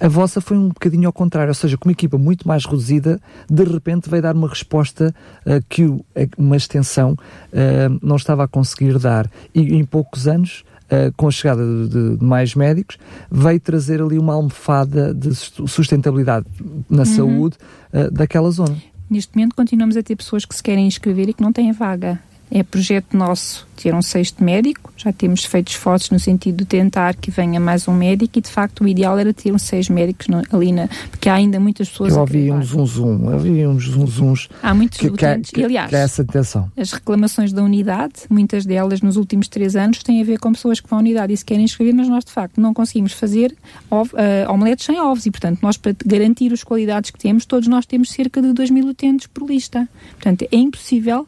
A 0.00 0.08
vossa 0.08 0.40
foi 0.40 0.56
um 0.56 0.68
bocadinho 0.68 1.06
ao 1.06 1.12
contrário, 1.12 1.50
ou 1.50 1.54
seja, 1.54 1.76
com 1.76 1.88
uma 1.88 1.92
equipa 1.92 2.18
muito 2.18 2.46
mais 2.46 2.64
reduzida, 2.64 3.20
de 3.48 3.64
repente 3.64 4.10
veio 4.10 4.22
dar 4.22 4.34
uma 4.34 4.48
resposta 4.48 5.14
uh, 5.46 5.64
que 5.68 5.84
o, 5.84 6.04
uma 6.36 6.56
extensão 6.56 7.12
uh, 7.12 7.98
não 8.02 8.16
estava 8.16 8.44
a 8.44 8.48
conseguir 8.48 8.98
dar. 8.98 9.30
E 9.54 9.74
em 9.74 9.84
poucos 9.84 10.26
anos, 10.26 10.33
Uh, 10.84 11.10
com 11.16 11.28
a 11.28 11.30
chegada 11.30 11.62
de, 11.64 11.88
de, 11.88 12.22
mais 12.22 12.54
médicos, 12.54 12.98
veio 13.30 13.58
trazer 13.58 14.02
ali 14.02 14.18
uma 14.18 14.34
almofada 14.34 15.14
de 15.14 15.34
sustentabilidade 15.34 16.44
na 16.90 16.98
uhum. 16.98 17.04
saúde 17.06 17.56
uh, 17.90 18.10
daquela 18.10 18.50
zona. 18.50 18.76
Neste 19.08 19.34
momento 19.34 19.54
continuamos 19.56 19.96
a 19.96 20.02
ter 20.02 20.14
pessoas 20.14 20.44
que 20.44 20.54
se 20.54 20.62
querem 20.62 20.86
inscrever 20.86 21.30
e 21.30 21.32
que 21.32 21.42
não 21.42 21.54
têm 21.54 21.72
vaga. 21.72 22.20
É 22.54 22.62
projeto 22.62 23.16
nosso 23.16 23.66
ter 23.74 23.92
um 23.92 24.00
sexto 24.00 24.44
médico, 24.44 24.92
já 24.96 25.12
temos 25.12 25.44
feito 25.44 25.68
esforços 25.68 26.10
no 26.10 26.20
sentido 26.20 26.58
de 26.58 26.64
tentar 26.64 27.16
que 27.16 27.28
venha 27.28 27.58
mais 27.58 27.88
um 27.88 27.92
médico 27.92 28.38
e 28.38 28.40
de 28.40 28.48
facto 28.48 28.84
o 28.84 28.88
ideal 28.88 29.18
era 29.18 29.34
ter 29.34 29.52
uns 29.52 29.62
seis 29.62 29.88
médicos 29.88 30.28
no, 30.28 30.40
ali 30.52 30.70
na. 30.70 30.88
porque 31.10 31.28
há 31.28 31.34
ainda 31.34 31.58
muitas 31.58 31.88
pessoas. 31.88 32.12
Eu 32.12 32.20
ouvi 32.20 32.52
um 32.52 32.62
zum 32.62 32.86
zum, 32.86 33.32
ouvi 33.32 33.66
uns 33.66 33.88
zum 33.88 34.06
zums. 34.06 34.48
Há 34.62 34.72
muitos 34.72 34.98
que, 34.98 35.08
utentes, 35.08 35.50
que, 35.50 35.64
aliás, 35.64 35.90
que 35.90 35.96
essa 35.96 36.22
atenção. 36.22 36.70
as 36.76 36.92
reclamações 36.92 37.52
da 37.52 37.60
unidade, 37.60 38.14
muitas 38.30 38.64
delas 38.64 39.00
nos 39.02 39.16
últimos 39.16 39.48
três 39.48 39.74
anos, 39.74 40.02
têm 40.04 40.22
a 40.22 40.24
ver 40.24 40.38
com 40.38 40.52
pessoas 40.52 40.78
que 40.78 40.88
vão 40.88 41.00
à 41.00 41.02
unidade 41.02 41.32
e 41.32 41.36
se 41.36 41.44
querem 41.44 41.64
inscrever, 41.64 41.92
mas 41.92 42.08
nós 42.08 42.24
de 42.24 42.30
facto 42.30 42.60
não 42.60 42.72
conseguimos 42.72 43.12
fazer 43.12 43.52
ovo, 43.90 44.14
uh, 44.14 44.52
omeletes 44.52 44.86
sem 44.86 45.00
ovos 45.00 45.26
e 45.26 45.30
portanto 45.32 45.58
nós 45.60 45.76
para 45.76 45.94
garantir 46.06 46.52
as 46.52 46.62
qualidades 46.62 47.10
que 47.10 47.18
temos, 47.18 47.44
todos 47.44 47.66
nós 47.66 47.84
temos 47.84 48.10
cerca 48.10 48.40
de 48.40 48.52
2 48.52 48.70
mil 48.70 48.86
utentes 48.86 49.26
por 49.26 49.48
lista. 49.48 49.88
Portanto 50.16 50.46
é 50.50 50.56
impossível 50.56 51.26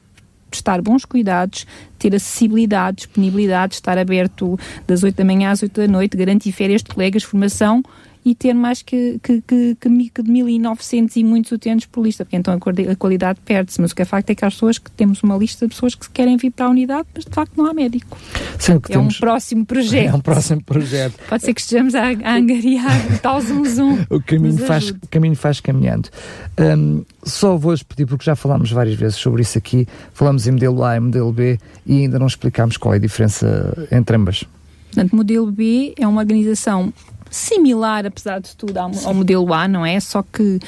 prestar 0.57 0.81
bons 0.81 1.05
cuidados, 1.05 1.67
ter 1.99 2.15
acessibilidade, 2.15 2.99
disponibilidade, 2.99 3.75
estar 3.75 3.99
aberto 3.99 4.59
das 4.87 5.03
8 5.03 5.15
da 5.17 5.25
manhã 5.25 5.51
às 5.51 5.63
8 5.63 5.81
da 5.81 5.89
noite, 5.89 6.17
garantir 6.17 6.53
férias 6.53 6.83
de 6.83 6.91
colegas, 6.95 7.23
formação 7.23 7.83
e 8.27 8.35
ter 8.35 8.55
mais 8.55 8.83
que, 8.83 9.21
que, 9.23 9.41
que, 9.41 9.77
que, 9.81 10.11
que 10.11 10.23
de 10.23 10.33
1.900 10.33 11.13
e 11.15 11.23
muitos 11.23 11.53
utentes 11.53 11.87
por 11.87 12.05
lista, 12.05 12.25
porque 12.25 12.37
então 12.37 12.53
a 12.53 12.97
qualidade 12.97 13.39
perde-se. 13.45 13.81
Mas 13.81 13.93
o 13.93 13.95
que 13.95 14.03
é 14.03 14.05
facto 14.05 14.29
é 14.31 14.35
que 14.35 14.45
há 14.45 14.51
pessoas 14.51 14.79
que 14.79 14.91
temos 14.91 15.23
uma 15.23 15.37
lista 15.37 15.65
de 15.65 15.73
pessoas 15.73 15.95
que 15.95 16.11
querem 16.11 16.37
vir 16.37 16.51
para 16.51 16.67
a 16.67 16.71
unidade, 16.71 17.07
mas 17.15 17.25
de 17.25 17.31
facto 17.31 17.53
não 17.57 17.67
há 17.67 17.73
médico. 17.73 18.19
Sim, 18.59 18.73
é 18.73 18.79
temos... 18.81 19.15
um 19.15 19.21
próximo 19.21 19.65
projeto. 19.65 20.09
É 20.09 20.13
um 20.13 20.19
próximo 20.21 20.65
projeto. 20.65 21.15
Pode 21.29 21.45
ser 21.45 21.55
que 21.55 21.61
estejamos 21.61 21.95
a, 21.95 22.03
a 22.03 22.35
angariar 22.35 23.21
tal 23.23 23.41
zum 23.41 23.65
zum. 23.65 23.97
O 24.11 24.21
caminho 24.21 24.59
faz, 24.59 24.93
caminho 25.09 25.37
faz 25.37 25.61
caminhando. 25.61 26.09
Um, 26.59 27.05
só 27.23 27.57
vou 27.57 27.77
pedir, 27.89 28.07
porque 28.07 28.25
já 28.25 28.35
falámos 28.35 28.73
várias 28.73 28.97
vezes 28.97 29.17
sobre 29.19 29.43
isso 29.43 29.57
aqui, 29.57 29.87
falamos 30.13 30.49
em 30.49 30.53
modelo 30.53 30.83
A 30.83 30.97
e 30.97 31.01
modelo 31.01 31.33
B 31.33 31.61
e 31.87 32.03
ainda 32.03 32.19
não 32.19 32.27
explicámos 32.27 32.77
qual 32.77 32.95
é 32.95 32.97
a 32.97 33.01
diferença 33.01 33.87
entre 33.93 34.17
ambas. 34.17 34.43
Portanto, 34.87 35.15
modelo 35.15 35.53
B 35.53 35.95
é 35.97 36.09
uma 36.09 36.23
organização 36.23 36.93
similar, 37.31 38.07
apesar 38.07 38.41
de 38.41 38.57
tudo, 38.57 38.77
ao, 38.79 38.91
ao, 39.05 39.15
modelo 39.15 39.53
A, 39.53 39.67
não 39.69 39.85
é? 39.85 39.99
Só 40.01 40.23
que 40.23 40.43
uh, 40.43 40.61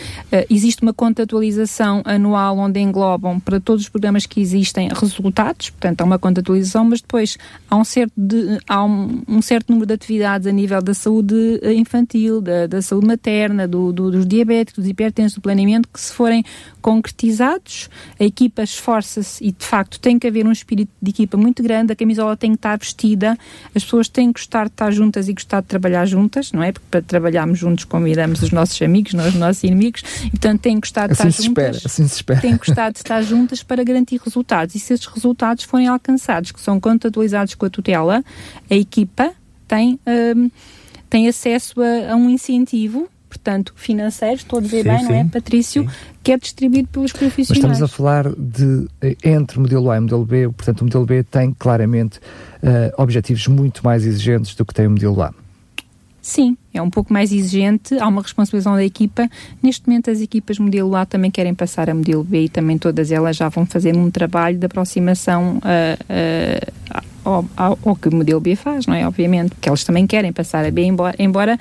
existe 0.50 0.82
uma 0.82 0.92
contabilização 0.92 2.02
anual 2.04 2.58
onde 2.58 2.80
englobam 2.80 3.38
para 3.40 3.60
todos 3.60 3.84
os 3.84 3.88
programas 3.88 4.26
que 4.26 4.40
existem 4.40 4.88
resultados, 4.88 5.70
portanto, 5.70 6.00
há 6.00 6.04
uma 6.04 6.18
contabilização, 6.18 6.84
mas 6.84 7.00
depois 7.00 7.38
há 7.70 7.76
um 7.76 7.84
certo, 7.84 8.12
de, 8.16 8.58
há 8.68 8.84
um, 8.84 9.22
um 9.28 9.42
certo 9.42 9.70
número 9.70 9.86
de 9.86 9.94
atividades 9.94 10.46
a 10.46 10.52
nível 10.52 10.82
da 10.82 10.94
saúde 10.94 11.60
eh, 11.62 11.74
infantil, 11.74 12.40
da, 12.40 12.66
da 12.66 12.82
saúde 12.82 13.06
materna, 13.06 13.66
do, 13.66 13.92
do, 13.92 14.10
dos 14.10 14.26
diabéticos, 14.26 14.82
dos 14.82 14.90
hipertensos, 14.90 15.34
do 15.34 15.40
planeamento, 15.40 15.88
que 15.88 16.00
se 16.00 16.12
forem 16.12 16.44
concretizados, 16.80 17.88
a 18.18 18.24
equipa 18.24 18.62
esforça-se 18.62 19.44
e, 19.44 19.52
de 19.52 19.64
facto, 19.64 20.00
tem 20.00 20.18
que 20.18 20.26
haver 20.26 20.46
um 20.46 20.52
espírito 20.52 20.90
de 21.00 21.10
equipa 21.10 21.36
muito 21.36 21.62
grande, 21.62 21.92
a 21.92 21.96
camisola 21.96 22.36
tem 22.36 22.52
que 22.52 22.58
estar 22.58 22.78
vestida, 22.78 23.38
as 23.74 23.84
pessoas 23.84 24.08
têm 24.08 24.32
que 24.32 24.40
gostar 24.40 24.64
de 24.64 24.72
estar 24.72 24.90
juntas 24.90 25.28
e 25.28 25.32
gostar 25.32 25.60
de 25.60 25.66
trabalhar 25.66 26.06
juntas, 26.06 26.47
não 26.52 26.62
é? 26.62 26.72
Porque 26.72 26.86
para 26.90 27.02
trabalharmos 27.02 27.58
juntos 27.58 27.84
convidamos 27.84 28.42
os 28.42 28.50
nossos 28.50 28.80
amigos, 28.82 29.14
não 29.14 29.26
os 29.26 29.34
nossos 29.34 29.64
inimigos, 29.64 30.02
e, 30.24 30.30
portanto 30.30 30.60
têm 30.60 30.74
que 30.74 30.86
gostar 30.86 31.06
de 31.06 31.12
assim 31.12 31.28
estar 31.28 31.42
juntas. 31.42 31.76
Espera, 31.76 31.86
assim 31.86 32.08
se 32.08 32.14
espera. 32.14 32.40
Têm 32.40 32.56
que 32.56 32.66
gostar 32.66 32.90
de 32.90 32.98
estar 32.98 33.22
juntas 33.22 33.62
para 33.62 33.82
garantir 33.84 34.20
resultados. 34.24 34.74
E 34.74 34.78
se 34.78 34.94
esses 34.94 35.06
resultados 35.06 35.64
forem 35.64 35.88
alcançados, 35.88 36.52
que 36.52 36.60
são 36.60 36.80
contabilizados 36.80 37.54
com 37.54 37.66
a 37.66 37.70
tutela, 37.70 38.24
a 38.70 38.74
equipa 38.74 39.32
tem, 39.66 39.98
um, 40.36 40.50
tem 41.08 41.28
acesso 41.28 41.80
a, 41.80 42.12
a 42.12 42.16
um 42.16 42.30
incentivo 42.30 43.08
portanto, 43.28 43.72
financeiro, 43.76 44.36
estou 44.36 44.58
a 44.58 44.62
dizer 44.62 44.82
sim, 44.82 44.88
bem, 44.88 44.98
sim. 44.98 45.04
não 45.04 45.14
é, 45.14 45.24
Patrício, 45.24 45.82
sim. 45.82 45.90
que 46.22 46.32
é 46.32 46.38
distribuído 46.38 46.88
pelos 46.88 47.12
profissionais. 47.12 47.62
Mas 47.62 47.76
estamos 47.78 47.82
a 47.82 47.88
falar 47.88 48.32
de, 48.34 48.88
entre 49.22 49.60
modelo 49.60 49.90
A 49.90 49.96
e 49.96 50.00
modelo 50.00 50.24
B, 50.24 50.48
portanto, 50.48 50.80
o 50.80 50.84
modelo 50.84 51.06
B 51.06 51.22
tem 51.22 51.54
claramente 51.58 52.18
uh, 52.18 53.00
objetivos 53.00 53.46
muito 53.46 53.84
mais 53.84 54.06
exigentes 54.06 54.54
do 54.54 54.64
que 54.64 54.74
tem 54.74 54.86
o 54.86 54.90
modelo 54.90 55.22
A. 55.22 55.34
Sim, 56.20 56.56
é 56.74 56.82
um 56.82 56.90
pouco 56.90 57.12
mais 57.12 57.32
exigente, 57.32 57.98
há 57.98 58.06
uma 58.06 58.22
responsabilização 58.22 58.74
da 58.74 58.84
equipa. 58.84 59.28
Neste 59.62 59.86
momento, 59.86 60.10
as 60.10 60.20
equipas 60.20 60.58
modelo 60.58 60.94
A 60.96 61.06
também 61.06 61.30
querem 61.30 61.54
passar 61.54 61.88
a 61.88 61.94
modelo 61.94 62.24
B 62.24 62.44
e 62.44 62.48
também 62.48 62.76
todas 62.76 63.10
elas 63.10 63.36
já 63.36 63.48
vão 63.48 63.64
fazer 63.64 63.96
um 63.96 64.10
trabalho 64.10 64.58
de 64.58 64.66
aproximação 64.66 65.58
uh, 65.58 65.60
uh, 65.60 67.02
ao, 67.24 67.44
ao, 67.56 67.78
ao, 67.84 67.96
que 67.96 68.08
o 68.08 68.14
modelo 68.14 68.40
B 68.40 68.56
faz, 68.56 68.86
não 68.86 68.94
é? 68.94 69.06
Obviamente, 69.06 69.50
porque 69.50 69.68
elas 69.68 69.84
também 69.84 70.06
querem 70.06 70.32
passar 70.32 70.64
a 70.64 70.70
B, 70.70 70.82
embora, 70.82 71.14
embora 71.18 71.58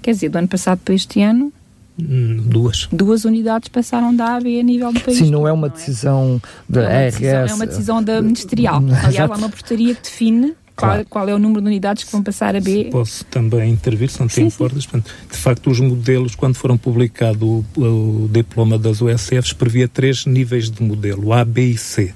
quer 0.00 0.12
dizer, 0.12 0.30
do 0.30 0.38
ano 0.38 0.48
passado 0.48 0.80
para 0.84 0.94
este 0.94 1.20
ano 1.22 1.52
hum, 2.00 2.42
Duas. 2.46 2.88
Duas 2.90 3.24
unidades 3.24 3.68
passaram 3.68 4.14
da 4.14 4.26
A 4.26 4.36
a 4.36 4.40
B 4.40 4.58
a 4.58 4.62
nível 4.62 4.92
do 4.92 5.00
país. 5.00 5.18
Sim, 5.18 5.30
não 5.30 5.46
é 5.46 5.52
uma 5.52 5.68
decisão 5.68 6.40
da 6.68 6.90
é 6.90 7.08
RS. 7.08 7.22
é 7.22 7.54
uma 7.54 7.66
decisão 7.66 8.02
da 8.02 8.22
ministerial. 8.22 8.82
Aliás, 9.04 9.30
há 9.30 9.36
uma 9.36 9.48
portaria 9.48 9.94
que 9.94 10.02
define 10.02 10.54
claro. 10.78 11.04
qual, 11.04 11.26
qual, 11.26 11.28
é 11.28 11.34
o 11.34 11.38
número 11.38 11.60
de 11.60 11.66
unidades 11.66 12.04
que 12.04 12.12
vão 12.12 12.22
passar 12.22 12.54
a 12.54 12.60
B. 12.60 12.88
Posso 12.90 13.24
também 13.26 13.70
intervir, 13.70 14.10
se 14.10 14.20
não 14.20 14.28
te 14.28 14.40
importas. 14.40 14.86
De 14.86 15.36
facto, 15.36 15.70
os 15.70 15.80
modelos, 15.80 16.34
quando 16.34 16.54
foram 16.54 16.78
publicados 16.78 17.42
o, 17.42 17.64
o 17.76 18.28
diploma 18.32 18.78
das 18.78 19.00
USFs, 19.00 19.52
previa 19.52 19.88
três 19.88 20.24
níveis 20.24 20.70
de 20.70 20.82
modelo, 20.82 21.32
A, 21.32 21.44
B 21.44 21.70
e 21.70 21.78
C. 21.78 22.14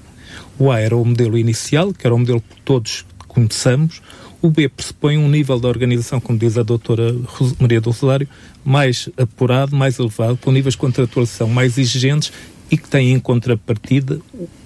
O 0.57 0.71
A 0.71 0.79
era 0.79 0.95
o 0.95 1.03
modelo 1.03 1.37
inicial, 1.37 1.93
que 1.93 2.05
era 2.07 2.15
o 2.15 2.19
modelo 2.19 2.41
que 2.41 2.61
todos 2.61 3.05
conheçamos. 3.27 4.01
O 4.41 4.49
B 4.49 4.67
pressupõe 4.67 5.17
um 5.17 5.29
nível 5.29 5.59
de 5.59 5.67
organização, 5.67 6.19
como 6.19 6.37
diz 6.37 6.57
a 6.57 6.63
doutora 6.63 7.15
Maria 7.59 7.79
do 7.79 7.91
Rosário, 7.91 8.27
mais 8.63 9.09
apurado, 9.17 9.75
mais 9.75 9.97
elevado, 9.99 10.37
com 10.37 10.51
níveis 10.51 10.73
de 10.73 10.79
contratualização 10.79 11.47
mais 11.47 11.77
exigentes 11.77 12.31
e 12.69 12.77
que 12.77 12.89
tem 12.89 13.13
em 13.13 13.19
contrapartida 13.19 14.19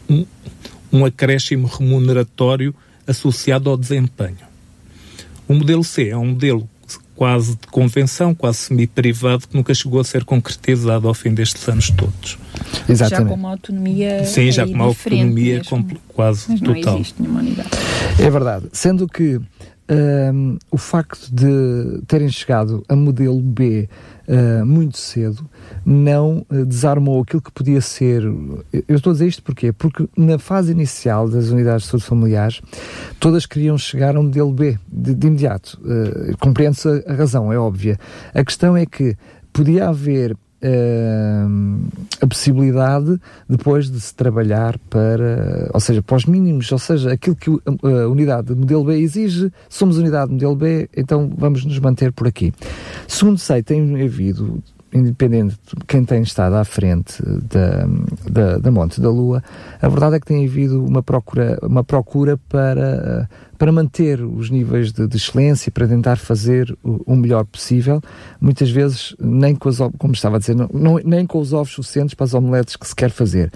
um, 0.10 0.25
um 0.92 1.06
acréscimo 1.06 1.68
remuneratório 1.68 2.74
associado 3.08 3.70
ao 3.70 3.78
desempenho. 3.78 4.38
O 5.48 5.54
modelo 5.54 5.84
C 5.84 6.10
é 6.10 6.18
um 6.18 6.28
modelo 6.28 6.70
quase 7.16 7.54
de 7.54 7.68
convenção, 7.72 8.36
quase 8.36 8.60
semi-privado, 8.60 9.48
que 9.48 9.56
nunca 9.56 9.74
chegou 9.74 10.00
a 10.00 10.04
ser 10.04 10.24
concretizado 10.24 11.08
ao 11.08 11.14
fim 11.16 11.34
destes 11.34 11.68
anos 11.68 11.90
todos. 11.90 12.38
Exatamente. 12.88 13.24
Já 13.24 13.26
com 13.26 13.34
uma 13.34 13.50
autonomia 13.50 14.26
Sim, 14.26 14.52
já 14.52 14.66
com 14.68 14.74
uma 14.74 14.86
autonomia 14.86 15.62
quase 16.10 16.46
Mas 16.50 16.62
não 16.62 16.74
total. 16.76 16.96
existe 16.96 17.16
nenhuma 17.20 17.40
unidade. 17.40 17.70
É 18.20 18.30
verdade. 18.30 18.68
Sendo 18.72 19.08
que 19.08 19.42
um, 19.89 20.58
o 20.70 20.77
facto 20.77 21.29
de 21.34 22.01
terem 22.08 22.29
chegado 22.29 22.84
a 22.89 22.96
modelo 22.96 23.39
B 23.39 23.88
uh, 24.27 24.65
muito 24.65 24.98
cedo 24.98 25.50
não 25.86 26.46
uh, 26.50 26.65
desarmou 26.65 27.22
aquilo 27.22 27.41
que 27.41 27.51
podia 27.51 27.79
ser. 27.79 28.24
Eu 28.88 28.96
estou 28.96 29.12
a 29.12 29.13
dizer 29.13 29.27
isto 29.27 29.44
porquê? 29.44 29.72
Porque 29.72 30.08
na 30.17 30.38
fase 30.38 30.72
inicial 30.72 31.29
das 31.29 31.50
unidades 31.50 31.84
de 31.84 31.89
saúde 31.91 32.06
familiares, 32.06 32.62
todas 33.20 33.46
queriam 33.46 33.77
chegar 33.77 34.15
ao 34.15 34.24
modelo 34.24 34.51
B 34.51 34.77
de, 34.91 35.15
de 35.15 35.27
imediato. 35.27 35.79
Uh, 35.82 36.38
Compreende-se 36.38 36.88
a, 36.88 37.13
a 37.13 37.15
razão, 37.15 37.51
é 37.51 37.58
óbvia. 37.58 37.98
A 38.34 38.44
questão 38.44 38.75
é 38.75 38.86
que 38.86 39.15
podia 39.53 39.88
haver 39.89 40.36
Uh, 40.60 41.88
a 42.20 42.26
possibilidade 42.26 43.20
depois 43.48 43.92
de 43.92 44.00
se 44.00 44.14
trabalhar 44.16 44.76
para, 44.90 45.70
ou 45.72 45.80
seja, 45.80 46.02
para 46.02 46.16
os 46.16 46.26
mínimos, 46.26 46.72
ou 46.72 46.80
seja, 46.80 47.14
aquilo 47.14 47.36
que 47.36 47.50
a 47.50 48.08
unidade 48.08 48.48
de 48.48 48.56
modelo 48.56 48.84
B 48.84 48.98
exige, 48.98 49.52
somos 49.70 49.98
unidade 49.98 50.30
de 50.30 50.34
modelo 50.34 50.56
B, 50.56 50.90
então 50.98 51.32
vamos 51.38 51.64
nos 51.64 51.78
manter 51.78 52.12
por 52.12 52.28
aqui. 52.28 52.52
Segundo 53.08 53.38
sei, 53.38 53.62
tem 53.62 54.04
havido 54.04 54.64
independente 54.94 55.58
de 55.67 55.86
quem 55.86 56.03
tem 56.06 56.22
estado 56.22 56.56
à 56.56 56.63
frente 56.63 57.22
da, 57.24 57.86
da, 58.29 58.58
da, 58.58 58.72
Monte 58.72 59.01
da 59.01 59.10
Lua, 59.10 59.44
a 59.82 59.88
verdade 59.88 60.15
é 60.15 60.20
que 60.20 60.25
tem 60.25 60.46
havido 60.46 60.84
uma 60.84 61.03
procura, 61.03 61.58
uma 61.62 61.84
procura 61.84 62.38
para, 62.50 63.29
para 63.58 63.72
manter 63.72 64.22
os 64.22 64.50
níveis 64.50 64.91
de, 64.91 65.08
de 65.08 65.17
excelência, 65.17 65.72
para 65.72 65.88
tentar 65.88 66.17
fazer 66.17 66.75
o, 66.84 67.13
o, 67.13 67.15
melhor 67.15 67.46
possível, 67.46 68.01
muitas 68.39 68.70
vezes 68.70 69.15
nem 69.20 69.56
com 69.56 69.70
os, 69.70 69.79
como 69.98 70.13
estava 70.13 70.38
a 70.38 70.39
dizer, 70.39 70.56
não, 70.56 70.70
não, 70.74 71.00
nem 71.03 71.25
com 71.25 71.39
os 71.39 71.53
ovos 71.53 71.74
suficientes 71.74 72.13
para 72.13 72.25
as 72.25 72.34
omeletes 72.34 72.75
que 72.75 72.88
se 72.88 72.96
quer 72.96 73.10
fazer. 73.10 73.51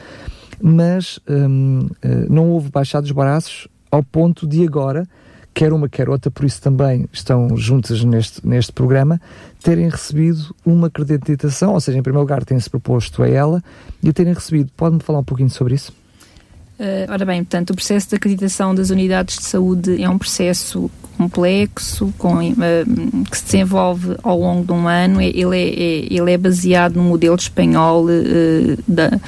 Mas 0.62 1.20
hum, 1.28 1.88
eh, 2.04 2.26
não 2.30 2.50
houve 2.50 2.70
baixar 2.70 3.02
dos 3.02 3.12
braços 3.12 3.68
ao 3.90 4.04
ponto 4.04 4.48
de 4.48 4.64
agora 4.64 5.08
quer 5.54 5.74
uma, 5.74 5.90
quer 5.90 6.10
outra, 6.10 6.32
por 6.32 6.46
isso 6.46 6.62
também 6.62 7.08
estão 7.12 7.56
juntas 7.58 8.04
neste, 8.04 8.46
neste 8.46 8.72
programa, 8.72 9.20
terem 9.62 9.90
recebido 9.90 10.56
uma 10.66 10.88
acreditação, 10.88 11.74
ou 11.74 11.80
seja, 11.80 11.98
em 11.98 12.04
primeiro 12.04 12.22
lugar, 12.22 12.44
têm-se 12.44 12.70
proposto 12.70 13.24
a 13.24 13.30
ela 13.30 13.64
e 14.04 14.12
terem 14.12 14.34
recebido. 14.34 14.72
Pode-me 14.76 15.02
falar 15.02 15.20
um 15.20 15.24
pouquinho 15.24 15.50
sobre 15.50 15.76
isso? 15.76 15.92
Uh, 16.80 17.12
ora 17.12 17.24
bem, 17.26 17.44
portanto, 17.44 17.70
o 17.72 17.76
processo 17.76 18.10
de 18.10 18.16
acreditação 18.16 18.74
das 18.74 18.90
unidades 18.90 19.38
de 19.38 19.44
saúde 19.44 20.02
é 20.02 20.10
um 20.10 20.18
processo 20.18 20.90
complexo, 21.16 22.12
com, 22.18 22.40
uh, 22.40 23.26
que 23.30 23.38
se 23.38 23.46
desenvolve 23.46 24.16
ao 24.24 24.40
longo 24.40 24.66
de 24.66 24.72
um 24.72 24.88
ano. 24.88 25.22
Ele 25.22 25.56
é, 25.56 25.70
é 25.70 26.14
ele 26.14 26.32
é 26.32 26.38
baseado 26.38 26.96
no 26.96 27.04
modelo 27.04 27.36
espanhol 27.36 28.06
uh, 28.06 28.78
da 28.88 29.20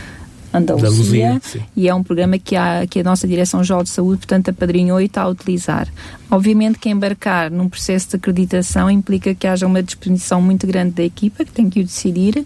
Andaluzia, 0.54 1.42
e 1.76 1.88
é 1.88 1.96
um 1.96 2.04
programa 2.04 2.38
que 2.38 2.56
a, 2.56 2.86
que 2.86 3.00
a 3.00 3.04
nossa 3.04 3.28
Direção-Geral 3.28 3.84
de 3.84 3.90
Saúde, 3.90 4.20
portanto, 4.20 4.50
apadrinhou 4.50 5.02
e 5.02 5.06
está 5.06 5.24
a 5.24 5.28
utilizar. 5.28 5.88
Obviamente 6.30 6.78
que 6.78 6.90
embarcar 6.90 7.50
num 7.50 7.68
processo 7.68 8.10
de 8.10 8.16
acreditação 8.18 8.90
implica 8.90 9.34
que 9.34 9.48
haja 9.48 9.66
uma 9.66 9.82
disposição 9.82 10.42
muito 10.42 10.68
grande 10.68 10.92
da 10.92 11.04
equipa, 11.04 11.44
que 11.44 11.52
tem 11.52 11.70
que 11.70 11.80
o 11.80 11.84
decidir. 11.84 12.46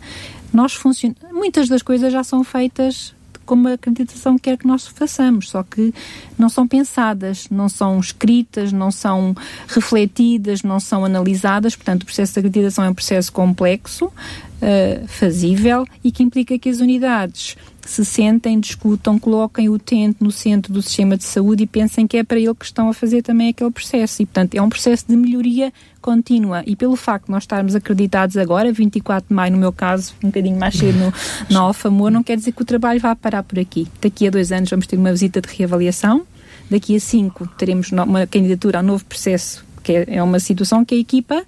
Nós 0.54 0.74
funcion... 0.74 1.14
Muitas 1.32 1.68
das 1.68 1.82
coisas 1.82 2.12
já 2.14 2.24
são 2.24 2.44
feitas 2.44 3.14
como 3.48 3.70
a 3.70 3.74
acreditação 3.74 4.38
quer 4.38 4.58
que 4.58 4.68
nós 4.68 4.86
façamos, 4.86 5.50
só 5.50 5.64
que 5.64 5.94
não 6.38 6.50
são 6.50 6.68
pensadas, 6.68 7.48
não 7.50 7.70
são 7.70 7.98
escritas, 7.98 8.74
não 8.74 8.92
são 8.92 9.34
refletidas, 9.70 10.62
não 10.62 10.82
são 10.82 11.06
analisadas. 11.06 11.76
Portanto, 11.76 12.04
o 12.04 12.06
processo 12.06 12.34
de 12.34 12.40
acreditação 12.40 12.84
é 12.84 12.90
um 12.90 12.94
processo 12.94 13.32
complexo, 13.32 14.06
uh, 14.08 15.08
fazível 15.08 15.88
e 16.04 16.12
que 16.12 16.22
implica 16.22 16.60
que 16.60 16.68
as 16.68 16.80
unidades 16.80 17.56
se 17.90 18.04
sentem, 18.04 18.60
discutam, 18.60 19.18
coloquem 19.18 19.70
o 19.70 19.74
utente 19.74 20.18
no 20.22 20.32
centro 20.32 20.74
do 20.74 20.82
sistema 20.82 21.16
de 21.16 21.24
saúde 21.24 21.64
e 21.64 21.68
pensem 21.68 22.06
que 22.06 22.18
é 22.18 22.24
para 22.24 22.40
ele 22.40 22.54
que 22.54 22.66
estão 22.66 22.90
a 22.90 22.94
fazer 22.94 23.22
também 23.22 23.50
aquele 23.50 23.72
processo. 23.72 24.22
E, 24.22 24.26
portanto, 24.26 24.56
é 24.56 24.62
um 24.62 24.70
processo 24.70 25.06
de 25.08 25.16
melhoria 25.16 25.72
contínua. 26.02 26.64
E 26.66 26.76
pelo 26.76 26.96
facto 26.96 27.26
de 27.26 27.32
nós 27.32 27.44
estarmos 27.44 27.76
acreditados 27.76 28.38
agora, 28.38 28.72
24 28.72 29.30
de 29.30 29.34
maio, 29.34 29.54
no 29.54 29.58
meu 29.58 29.72
caso, 29.72 30.14
um 30.24 30.28
bocadinho 30.28 30.60
mais 30.60 30.76
cedo 30.76 30.98
no, 30.98 31.14
no 31.50 31.60
Alfa 31.60 31.88
Amor, 31.88 32.12
não 32.12 32.24
quer 32.24 32.36
dizer 32.36 32.52
que 32.52 32.62
o 32.62 32.66
trabalho 32.66 33.00
vá 33.00 33.16
parar 33.16 33.44
por 33.44 33.58
aqui. 33.58 33.88
Daqui 34.02 34.28
a 34.28 34.30
dois 34.30 34.52
anos 34.52 34.70
vamos 34.70 34.86
ter 34.86 34.98
uma 34.98 35.12
visita 35.12 35.40
de 35.40 35.48
reavaliação. 35.48 36.24
Daqui 36.70 36.96
a 36.96 37.00
cinco 37.00 37.48
teremos 37.58 37.92
uma 37.92 38.28
candidatura 38.28 38.80
ao 38.80 38.84
novo 38.84 39.06
processo, 39.06 39.66
que 39.82 39.94
é, 39.94 40.06
é 40.18 40.24
uma 40.24 40.40
situação 40.40 40.84
que 40.84 40.96
a 40.96 40.98
equipa 40.98 41.46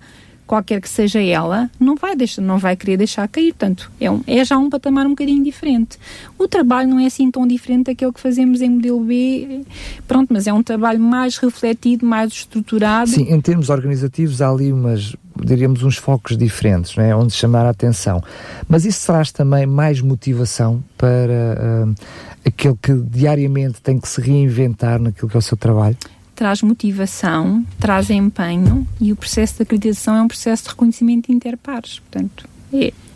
qualquer 0.49 0.81
que 0.81 0.89
seja 0.89 1.21
ela, 1.21 1.69
não 1.79 1.95
vai, 1.95 2.15
deixar, 2.15 2.41
não 2.41 2.57
vai 2.57 2.75
querer 2.75 2.97
deixar 2.97 3.27
cair. 3.27 3.53
Portanto, 3.53 3.91
é, 4.01 4.09
um, 4.09 4.23
é 4.25 4.43
já 4.43 4.57
um 4.57 4.67
patamar 4.67 5.05
um 5.05 5.11
bocadinho 5.11 5.43
diferente. 5.43 5.99
O 6.39 6.47
trabalho 6.47 6.89
não 6.89 6.99
é 6.99 7.05
assim 7.05 7.29
tão 7.29 7.45
diferente 7.45 7.85
daquele 7.85 8.11
que 8.11 8.19
fazemos 8.19 8.59
em 8.59 8.67
modelo 8.67 8.99
B, 8.99 9.61
pronto, 10.07 10.33
mas 10.33 10.47
é 10.47 10.53
um 10.53 10.63
trabalho 10.63 10.99
mais 10.99 11.37
refletido, 11.37 12.03
mais 12.03 12.33
estruturado. 12.33 13.11
Sim, 13.11 13.31
em 13.31 13.39
termos 13.39 13.69
organizativos 13.69 14.41
há 14.41 14.49
ali 14.49 14.73
umas, 14.73 15.15
diríamos, 15.39 15.83
uns 15.83 15.97
focos 15.97 16.35
diferentes, 16.35 16.95
não 16.95 17.03
é? 17.03 17.15
onde 17.15 17.31
chamar 17.31 17.67
a 17.67 17.69
atenção. 17.69 18.19
Mas 18.67 18.85
isso 18.85 19.05
traz 19.05 19.31
também 19.31 19.67
mais 19.67 20.01
motivação 20.01 20.83
para 20.97 21.85
uh, 21.87 21.95
aquele 22.43 22.75
que 22.81 22.93
diariamente 22.93 23.79
tem 23.83 23.99
que 23.99 24.09
se 24.09 24.19
reinventar 24.19 24.99
naquilo 24.99 25.29
que 25.29 25.37
é 25.37 25.39
o 25.39 25.43
seu 25.43 25.55
trabalho? 25.55 25.95
Traz 26.39 26.61
motivação, 26.61 27.65
traz 27.77 28.09
empenho 28.09 28.87
e 29.01 29.11
o 29.11 29.15
processo 29.17 29.57
de 29.57 29.63
acreditação 29.63 30.15
é 30.15 30.21
um 30.21 30.27
processo 30.29 30.63
de 30.63 30.69
reconhecimento 30.69 31.29
interpares. 31.33 31.99
Portanto, 31.99 32.47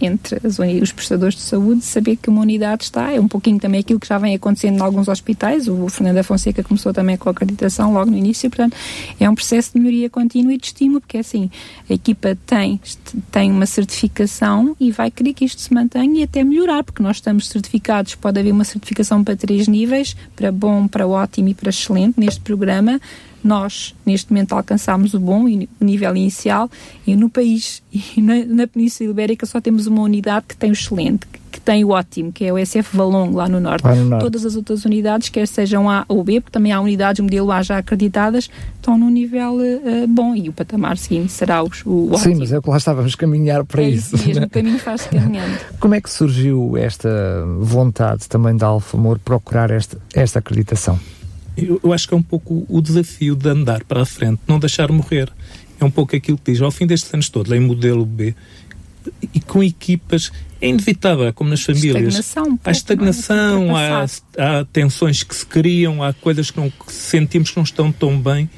entre 0.01 0.39
as, 0.45 0.59
os 0.81 0.91
prestadores 0.91 1.35
de 1.35 1.41
saúde 1.41 1.83
saber 1.83 2.15
que 2.17 2.29
uma 2.29 2.41
unidade 2.41 2.83
está. 2.83 3.11
É 3.11 3.19
um 3.19 3.27
pouquinho 3.27 3.59
também 3.59 3.79
aquilo 3.79 3.99
que 3.99 4.07
já 4.07 4.17
vem 4.17 4.35
acontecendo 4.35 4.77
em 4.77 4.81
alguns 4.81 5.07
hospitais. 5.07 5.67
O 5.67 5.87
Fernando 5.89 6.23
Fonseca 6.23 6.63
começou 6.63 6.93
também 6.93 7.17
com 7.17 7.29
a 7.29 7.31
acreditação 7.31 7.93
logo 7.93 8.11
no 8.11 8.17
início. 8.17 8.49
Portanto, 8.49 8.75
é 9.19 9.29
um 9.29 9.35
processo 9.35 9.71
de 9.73 9.79
melhoria 9.79 10.09
contínua 10.09 10.53
e 10.53 10.57
de 10.57 10.65
estímulo, 10.67 11.01
porque 11.01 11.17
é 11.17 11.19
assim, 11.19 11.49
a 11.89 11.93
equipa 11.93 12.37
tem, 12.45 12.79
tem 13.31 13.51
uma 13.51 13.65
certificação 13.65 14.75
e 14.79 14.91
vai 14.91 15.09
querer 15.09 15.33
que 15.33 15.45
isto 15.45 15.61
se 15.61 15.73
mantenha 15.73 16.21
e 16.21 16.23
até 16.23 16.43
melhorar, 16.43 16.83
porque 16.83 17.01
nós 17.01 17.17
estamos 17.17 17.47
certificados. 17.47 18.15
Pode 18.15 18.39
haver 18.39 18.51
uma 18.51 18.63
certificação 18.63 19.23
para 19.23 19.35
três 19.35 19.67
níveis, 19.67 20.15
para 20.35 20.51
bom, 20.51 20.87
para 20.87 21.07
ótimo 21.07 21.49
e 21.49 21.53
para 21.53 21.69
excelente 21.69 22.19
neste 22.19 22.41
programa 22.41 22.99
nós, 23.43 23.93
neste 24.05 24.31
momento, 24.31 24.53
alcançámos 24.53 25.13
o 25.13 25.19
bom 25.19 25.45
o 25.45 25.83
nível 25.83 26.15
inicial 26.15 26.69
e 27.05 27.15
no 27.15 27.29
país 27.29 27.83
e 27.91 28.21
na, 28.21 28.45
na 28.45 28.67
Península 28.67 29.09
Ibérica 29.09 29.45
só 29.45 29.59
temos 29.59 29.87
uma 29.87 30.01
unidade 30.01 30.45
que 30.47 30.55
tem 30.55 30.69
o 30.69 30.73
excelente, 30.73 31.27
que 31.51 31.59
tem 31.59 31.83
o 31.83 31.89
ótimo, 31.89 32.31
que 32.31 32.45
é 32.45 32.51
o 32.51 32.65
SF 32.65 32.95
Valongo, 32.95 33.37
lá 33.37 33.47
no 33.47 33.59
norte. 33.59 33.83
Lá 33.83 33.95
no 33.95 34.05
norte. 34.05 34.23
Todas 34.23 34.45
as 34.45 34.55
outras 34.55 34.85
unidades, 34.85 35.29
quer 35.29 35.47
sejam 35.47 35.89
A 35.89 36.03
ou 36.07 36.23
B, 36.23 36.41
porque 36.41 36.51
também 36.51 36.71
há 36.71 36.81
unidades 36.81 37.21
modelo 37.21 37.51
A 37.51 37.61
já 37.61 37.77
acreditadas, 37.77 38.49
estão 38.75 38.97
num 38.97 39.09
nível 39.09 39.57
uh, 39.57 40.07
bom 40.07 40.35
e 40.35 40.49
o 40.49 40.53
patamar 40.53 40.97
seguinte 40.97 41.31
será 41.31 41.63
o, 41.63 41.69
o 41.85 42.13
ótimo. 42.13 42.17
Sim, 42.17 42.35
mas 42.35 42.51
é 42.51 42.57
o 42.57 42.61
que 42.61 42.69
lá 42.69 42.77
estávamos 42.77 43.13
a 43.13 43.17
caminhar 43.17 43.63
para 43.65 43.83
é 43.83 43.89
isso. 43.89 44.15
isso 44.15 44.27
mesmo, 44.27 44.45
o 44.45 44.49
caminho 44.49 44.79
faz-se 44.79 45.09
caminhando. 45.09 45.57
Como 45.79 45.93
é 45.93 46.01
que 46.01 46.09
surgiu 46.09 46.75
esta 46.77 47.09
vontade 47.59 48.27
também 48.27 48.55
da 48.57 48.67
Alfa 48.67 48.97
Amor 48.97 49.19
procurar 49.19 49.69
esta, 49.69 49.97
esta 50.13 50.39
acreditação? 50.39 50.99
Eu, 51.55 51.79
eu, 51.83 51.93
acho 51.93 52.07
que 52.07 52.13
é 52.13 52.17
um 52.17 52.23
pouco 52.23 52.65
o 52.67 52.81
desafio 52.81 53.35
de 53.35 53.47
andar 53.47 53.83
para 53.83 54.01
a 54.01 54.05
frente, 54.05 54.39
não 54.47 54.59
deixar 54.59 54.91
morrer. 54.91 55.31
É 55.79 55.85
um 55.85 55.91
pouco 55.91 56.15
aquilo 56.15 56.37
que 56.37 56.51
diz, 56.51 56.61
ao 56.61 56.71
fim 56.71 56.87
destes 56.87 57.13
anos 57.13 57.29
todos, 57.29 57.51
em 57.51 57.59
modelo 57.59 58.05
B, 58.05 58.35
e 59.33 59.39
com 59.39 59.63
equipas, 59.63 60.31
é 60.61 60.67
inevitável, 60.67 61.31
como 61.33 61.49
nas 61.49 61.61
famílias. 61.61 62.15
Estagnação, 62.15 62.59
há 62.63 62.71
estagnação, 62.71 63.75
há, 63.75 64.05
há 64.37 64.65
tensões 64.71 65.23
que 65.23 65.35
se 65.35 65.45
criam, 65.45 66.01
há 66.01 66.13
coisas 66.13 66.49
que, 66.49 66.59
não, 66.59 66.69
que 66.69 66.91
sentimos 66.91 67.51
que 67.51 67.57
não 67.57 67.63
estão 67.63 67.91
tão 67.91 68.19
bem. 68.19 68.49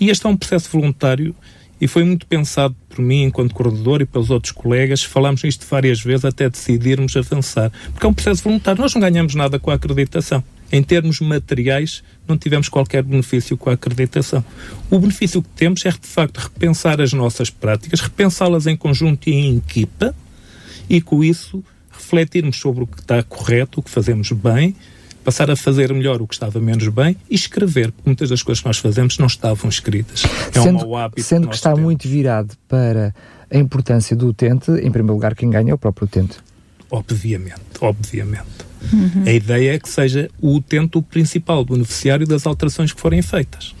E 0.00 0.10
este 0.10 0.26
é 0.26 0.28
um 0.28 0.36
processo 0.36 0.68
voluntário 0.70 1.34
e 1.80 1.86
foi 1.86 2.02
muito 2.04 2.26
pensado 2.26 2.74
por 2.88 3.00
mim, 3.00 3.24
enquanto 3.24 3.54
coordenador, 3.54 4.00
e 4.02 4.06
pelos 4.06 4.30
outros 4.30 4.52
colegas. 4.52 5.02
Falámos 5.02 5.44
isto 5.44 5.64
várias 5.68 6.00
vezes 6.00 6.24
até 6.24 6.48
decidirmos 6.48 7.16
avançar. 7.16 7.70
Porque 7.92 8.04
é 8.04 8.08
um 8.08 8.14
processo 8.14 8.42
voluntário. 8.42 8.80
Nós 8.80 8.92
não 8.94 9.00
ganhamos 9.00 9.34
nada 9.34 9.58
com 9.58 9.70
a 9.70 9.74
acreditação 9.74 10.42
Em 10.74 10.82
termos 10.82 11.20
materiais, 11.20 12.02
não 12.26 12.36
tivemos 12.36 12.68
qualquer 12.68 13.04
benefício 13.04 13.56
com 13.56 13.70
a 13.70 13.74
acreditação. 13.74 14.44
O 14.90 14.98
benefício 14.98 15.40
que 15.40 15.48
temos 15.50 15.86
é, 15.86 15.90
de 15.90 15.98
facto, 16.00 16.38
repensar 16.38 17.00
as 17.00 17.12
nossas 17.12 17.48
práticas, 17.48 18.00
repensá-las 18.00 18.66
em 18.66 18.76
conjunto 18.76 19.30
e 19.30 19.34
em 19.34 19.56
equipa, 19.58 20.12
e 20.90 21.00
com 21.00 21.22
isso 21.22 21.62
refletirmos 21.92 22.56
sobre 22.56 22.82
o 22.82 22.88
que 22.88 22.98
está 22.98 23.22
correto, 23.22 23.78
o 23.78 23.82
que 23.84 23.88
fazemos 23.88 24.32
bem, 24.32 24.74
passar 25.22 25.48
a 25.48 25.54
fazer 25.54 25.94
melhor 25.94 26.20
o 26.20 26.26
que 26.26 26.34
estava 26.34 26.58
menos 26.58 26.88
bem 26.88 27.16
e 27.30 27.36
escrever, 27.36 27.92
porque 27.92 28.08
muitas 28.08 28.30
das 28.30 28.42
coisas 28.42 28.60
que 28.60 28.66
nós 28.66 28.78
fazemos 28.78 29.16
não 29.16 29.28
estavam 29.28 29.70
escritas. 29.70 30.24
É 30.52 30.60
sendo, 30.60 30.84
um 30.84 30.88
mau 30.88 30.96
hábito. 30.96 31.22
Sendo 31.22 31.42
que, 31.42 31.50
que 31.50 31.54
está 31.54 31.70
temos. 31.70 31.84
muito 31.84 32.08
virado 32.08 32.52
para 32.66 33.14
a 33.48 33.56
importância 33.56 34.16
do 34.16 34.26
utente, 34.26 34.72
em 34.72 34.90
primeiro 34.90 35.14
lugar, 35.14 35.36
quem 35.36 35.48
ganha 35.48 35.70
é 35.70 35.74
o 35.74 35.78
próprio 35.78 36.06
utente. 36.06 36.38
Obviamente, 36.90 37.62
obviamente. 37.80 38.73
Uhum. 38.92 39.24
A 39.26 39.32
ideia 39.32 39.74
é 39.74 39.78
que 39.78 39.88
seja 39.88 40.30
o 40.40 40.54
utente 40.54 40.98
o 40.98 41.02
principal 41.02 41.64
beneficiário 41.64 42.26
das 42.26 42.46
alterações 42.46 42.92
que 42.92 43.00
forem 43.00 43.22
feitas. 43.22 43.74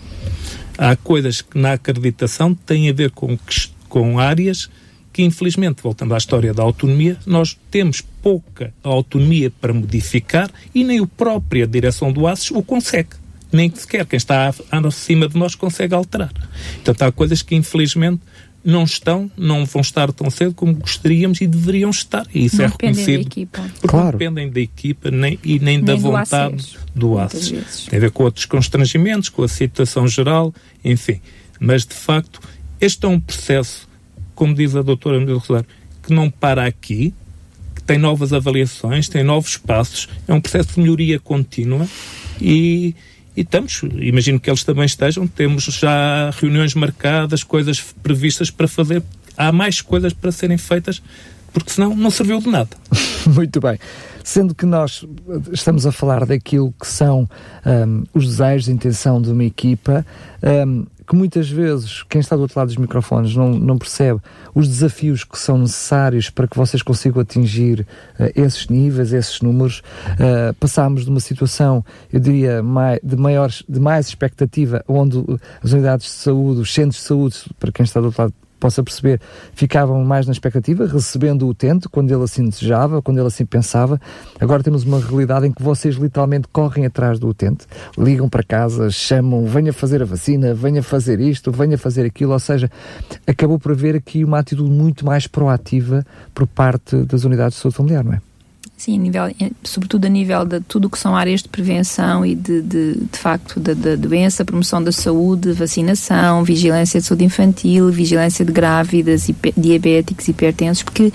Há 0.76 0.96
coisas 0.96 1.40
que 1.40 1.58
na 1.58 1.74
acreditação 1.74 2.54
têm 2.54 2.90
a 2.90 2.92
ver 2.92 3.10
com, 3.10 3.38
com 3.88 4.18
áreas 4.18 4.68
que, 5.12 5.22
infelizmente, 5.22 5.80
voltando 5.80 6.12
à 6.12 6.18
história 6.18 6.52
da 6.52 6.64
autonomia, 6.64 7.16
nós 7.24 7.56
temos 7.70 8.00
pouca 8.00 8.74
autonomia 8.82 9.50
para 9.60 9.72
modificar 9.72 10.50
e 10.74 10.82
nem 10.82 10.98
a 10.98 11.06
própria 11.06 11.68
direção 11.68 12.12
do 12.12 12.26
ASES 12.26 12.50
o 12.50 12.62
consegue. 12.64 13.10
Nem 13.52 13.72
sequer 13.72 14.04
quem 14.06 14.16
está 14.16 14.52
acima 14.72 15.28
de 15.28 15.38
nós 15.38 15.54
consegue 15.54 15.94
alterar. 15.94 16.32
Portanto, 16.74 17.02
há 17.02 17.12
coisas 17.12 17.42
que, 17.42 17.54
infelizmente, 17.54 18.20
não 18.64 18.84
estão, 18.84 19.30
não 19.36 19.66
vão 19.66 19.82
estar 19.82 20.10
tão 20.12 20.30
cedo 20.30 20.54
como 20.54 20.74
gostaríamos 20.74 21.40
e 21.40 21.46
deveriam 21.46 21.90
estar. 21.90 22.26
E 22.34 22.46
isso 22.46 22.56
não 22.56 22.64
é 22.64 22.68
reconhecido. 22.68 23.22
Da 23.22 23.26
equipa. 23.26 23.62
Porque 23.62 23.88
claro. 23.88 24.04
não 24.04 24.12
dependem 24.12 24.50
da 24.50 24.60
equipa 24.60 25.10
nem, 25.10 25.38
e 25.44 25.58
nem, 25.58 25.76
nem 25.76 25.84
da 25.84 25.94
vontade 25.96 26.76
do 26.94 27.18
ACES. 27.18 27.86
Tem 27.90 27.98
a 27.98 28.00
ver 28.00 28.10
com 28.10 28.24
outros 28.24 28.46
constrangimentos, 28.46 29.28
com 29.28 29.42
a 29.42 29.48
situação 29.48 30.08
geral, 30.08 30.54
enfim. 30.84 31.20
Mas, 31.60 31.84
de 31.84 31.94
facto, 31.94 32.40
este 32.80 33.04
é 33.04 33.08
um 33.08 33.20
processo 33.20 33.86
como 34.34 34.54
diz 34.54 34.74
a 34.74 34.82
doutora 34.82 35.18
Maria 35.20 35.36
Rosário, 35.36 35.66
que 36.02 36.12
não 36.12 36.30
para 36.30 36.66
aqui, 36.66 37.14
que 37.74 37.82
tem 37.82 37.98
novas 37.98 38.32
avaliações, 38.32 39.08
tem 39.08 39.22
novos 39.22 39.56
passos, 39.56 40.08
é 40.26 40.34
um 40.34 40.40
processo 40.40 40.74
de 40.74 40.80
melhoria 40.80 41.18
contínua 41.18 41.86
e, 42.40 42.94
e 43.36 43.40
estamos, 43.40 43.82
imagino 43.98 44.38
que 44.38 44.48
eles 44.48 44.62
também 44.62 44.84
estejam, 44.84 45.26
temos 45.26 45.64
já 45.64 46.30
reuniões 46.30 46.74
marcadas, 46.74 47.42
coisas 47.42 47.80
previstas 48.02 48.50
para 48.50 48.68
fazer, 48.68 49.02
há 49.36 49.50
mais 49.50 49.80
coisas 49.80 50.12
para 50.12 50.30
serem 50.30 50.56
feitas, 50.56 51.02
porque 51.52 51.70
senão 51.70 51.94
não 51.94 52.10
serviu 52.10 52.40
de 52.40 52.48
nada. 52.48 52.70
Muito 53.26 53.60
bem. 53.60 53.78
Sendo 54.22 54.54
que 54.54 54.66
nós 54.66 55.04
estamos 55.52 55.86
a 55.86 55.92
falar 55.92 56.26
daquilo 56.26 56.74
que 56.80 56.86
são 56.86 57.28
um, 57.64 58.04
os 58.12 58.26
desejos, 58.26 58.68
a 58.68 58.72
intenção 58.72 59.20
de 59.20 59.30
uma 59.30 59.44
equipa, 59.44 60.04
um, 60.66 60.86
que 61.06 61.14
muitas 61.14 61.48
vezes 61.48 62.02
quem 62.04 62.20
está 62.20 62.36
do 62.36 62.42
outro 62.42 62.58
lado 62.58 62.68
dos 62.68 62.76
microfones 62.76 63.34
não, 63.34 63.50
não 63.50 63.78
percebe 63.78 64.20
os 64.54 64.68
desafios 64.68 65.24
que 65.24 65.38
são 65.38 65.58
necessários 65.58 66.30
para 66.30 66.48
que 66.48 66.56
vocês 66.56 66.82
consigam 66.82 67.20
atingir 67.20 67.80
uh, 68.18 68.30
esses 68.34 68.68
níveis, 68.68 69.12
esses 69.12 69.40
números. 69.40 69.82
Uh, 70.12 70.54
passámos 70.54 71.04
de 71.04 71.10
uma 71.10 71.20
situação, 71.20 71.84
eu 72.12 72.20
diria, 72.20 72.62
mai, 72.62 72.98
de, 73.02 73.16
maiores, 73.16 73.62
de 73.68 73.80
mais 73.80 74.08
expectativa, 74.08 74.84
onde 74.88 75.22
as 75.62 75.72
unidades 75.72 76.06
de 76.06 76.12
saúde, 76.12 76.60
os 76.60 76.72
centros 76.72 76.96
de 76.96 77.02
saúde, 77.02 77.36
para 77.58 77.72
quem 77.72 77.84
está 77.84 78.00
do 78.00 78.06
outro 78.06 78.22
lado 78.22 78.34
possa 78.64 78.82
perceber, 78.82 79.20
ficavam 79.52 80.02
mais 80.02 80.24
na 80.24 80.32
expectativa, 80.32 80.86
recebendo 80.86 81.42
o 81.42 81.50
utente 81.50 81.86
quando 81.86 82.10
ele 82.10 82.24
assim 82.24 82.48
desejava, 82.48 83.02
quando 83.02 83.18
ele 83.18 83.26
assim 83.26 83.44
pensava. 83.44 84.00
Agora 84.40 84.62
temos 84.62 84.84
uma 84.84 84.98
realidade 84.98 85.46
em 85.46 85.52
que 85.52 85.62
vocês 85.62 85.96
literalmente 85.96 86.48
correm 86.50 86.86
atrás 86.86 87.18
do 87.18 87.28
utente, 87.28 87.66
ligam 87.98 88.26
para 88.26 88.42
casa, 88.42 88.88
chamam, 88.88 89.44
venha 89.44 89.70
fazer 89.70 90.00
a 90.00 90.06
vacina, 90.06 90.54
venha 90.54 90.82
fazer 90.82 91.20
isto, 91.20 91.52
venha 91.52 91.76
fazer 91.76 92.06
aquilo, 92.06 92.32
ou 92.32 92.38
seja, 92.38 92.70
acabou 93.26 93.58
por 93.58 93.72
haver 93.72 93.96
aqui 93.96 94.24
uma 94.24 94.38
atitude 94.38 94.70
muito 94.70 95.04
mais 95.04 95.26
proativa 95.26 96.02
por 96.32 96.46
parte 96.46 96.96
das 97.04 97.24
unidades 97.24 97.58
de 97.58 97.62
saúde 97.62 97.76
familiar, 97.76 98.02
não 98.02 98.14
é? 98.14 98.33
Sim, 98.84 98.98
a 98.98 99.00
nível, 99.00 99.24
eh, 99.40 99.50
sobretudo 99.62 100.04
a 100.04 100.10
nível 100.10 100.44
de 100.44 100.60
tudo 100.60 100.88
o 100.88 100.90
que 100.90 100.98
são 100.98 101.16
áreas 101.16 101.42
de 101.42 101.48
prevenção 101.48 102.22
e 102.26 102.34
de, 102.34 102.60
de, 102.60 102.96
de 102.96 103.18
facto 103.18 103.58
da, 103.58 103.72
doença, 103.96 104.44
promoção 104.44 104.84
da 104.84 104.92
saúde, 104.92 105.52
vacinação, 105.52 106.44
vigilância 106.44 107.00
de 107.00 107.06
saúde 107.06 107.24
infantil, 107.24 107.90
vigilância 107.90 108.44
de 108.44 108.52
grávidas, 108.52 109.30
diabéticos, 109.56 110.28
hipertensos, 110.28 110.82
porque 110.82 111.10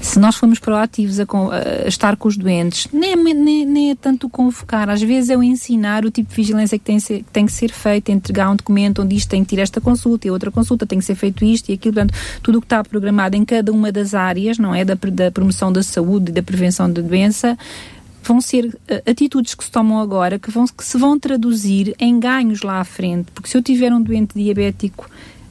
se 0.00 0.18
nós 0.18 0.36
formos 0.36 0.58
proativos 0.58 1.18
a, 1.20 1.24
a, 1.24 1.88
estar 1.88 2.16
com 2.16 2.28
os 2.28 2.36
doentes, 2.36 2.88
nem, 2.92 3.12
é 3.12 3.16
nem, 3.16 3.66
nem 3.66 3.90
é 3.90 3.94
tanto 3.94 4.28
convocar, 4.28 4.88
às 4.88 5.02
vezes 5.02 5.30
é 5.30 5.36
o 5.36 5.42
ensinar 5.42 6.04
o 6.04 6.10
tipo 6.10 6.30
de 6.30 6.36
vigilância 6.36 6.78
que 6.78 6.84
tem, 6.84 7.00
ser, 7.00 7.18
que 7.18 7.30
tem 7.30 7.46
que 7.46 7.52
ser 7.52 7.70
feita, 7.70 8.12
entregar 8.12 8.50
um 8.50 8.56
documento 8.56 9.02
onde 9.02 9.16
isto 9.16 9.28
tem 9.28 9.44
que 9.44 9.54
ter 9.54 9.62
esta 9.62 9.80
consulta 9.80 10.26
e 10.26 10.30
outra 10.30 10.50
consulta, 10.50 10.86
tem 10.86 10.98
que 10.98 11.04
ser 11.04 11.14
feito 11.14 11.44
isto 11.44 11.70
e 11.70 11.74
aquilo, 11.74 11.94
portanto, 11.94 12.14
tudo 12.42 12.58
o 12.58 12.60
que 12.60 12.66
está 12.66 12.82
programado 12.82 13.36
em 13.36 13.44
cada 13.44 13.72
uma 13.72 13.90
das 13.90 14.14
áreas, 14.14 14.58
não 14.58 14.74
é? 14.74 14.84
Da, 14.84 14.94
da 14.94 15.30
promoção 15.30 15.72
da 15.72 15.82
saúde 15.82 16.30
e 16.30 16.34
da 16.34 16.42
prevenção 16.42 16.90
da 16.90 17.02
doença, 17.02 17.58
vão 18.22 18.40
ser 18.40 18.66
uh, 18.66 19.10
atitudes 19.10 19.54
que 19.54 19.64
se 19.64 19.70
tomam 19.70 20.00
agora 20.00 20.38
que, 20.38 20.50
vão, 20.50 20.66
que 20.66 20.84
se 20.84 20.98
vão 20.98 21.18
traduzir 21.18 21.94
em 21.98 22.20
ganhos 22.20 22.62
lá 22.62 22.80
à 22.80 22.84
frente, 22.84 23.30
porque 23.32 23.48
se 23.48 23.56
eu 23.56 23.62
tiver 23.62 23.92
um 23.92 24.02
doente 24.02 24.38
diabético 24.38 25.08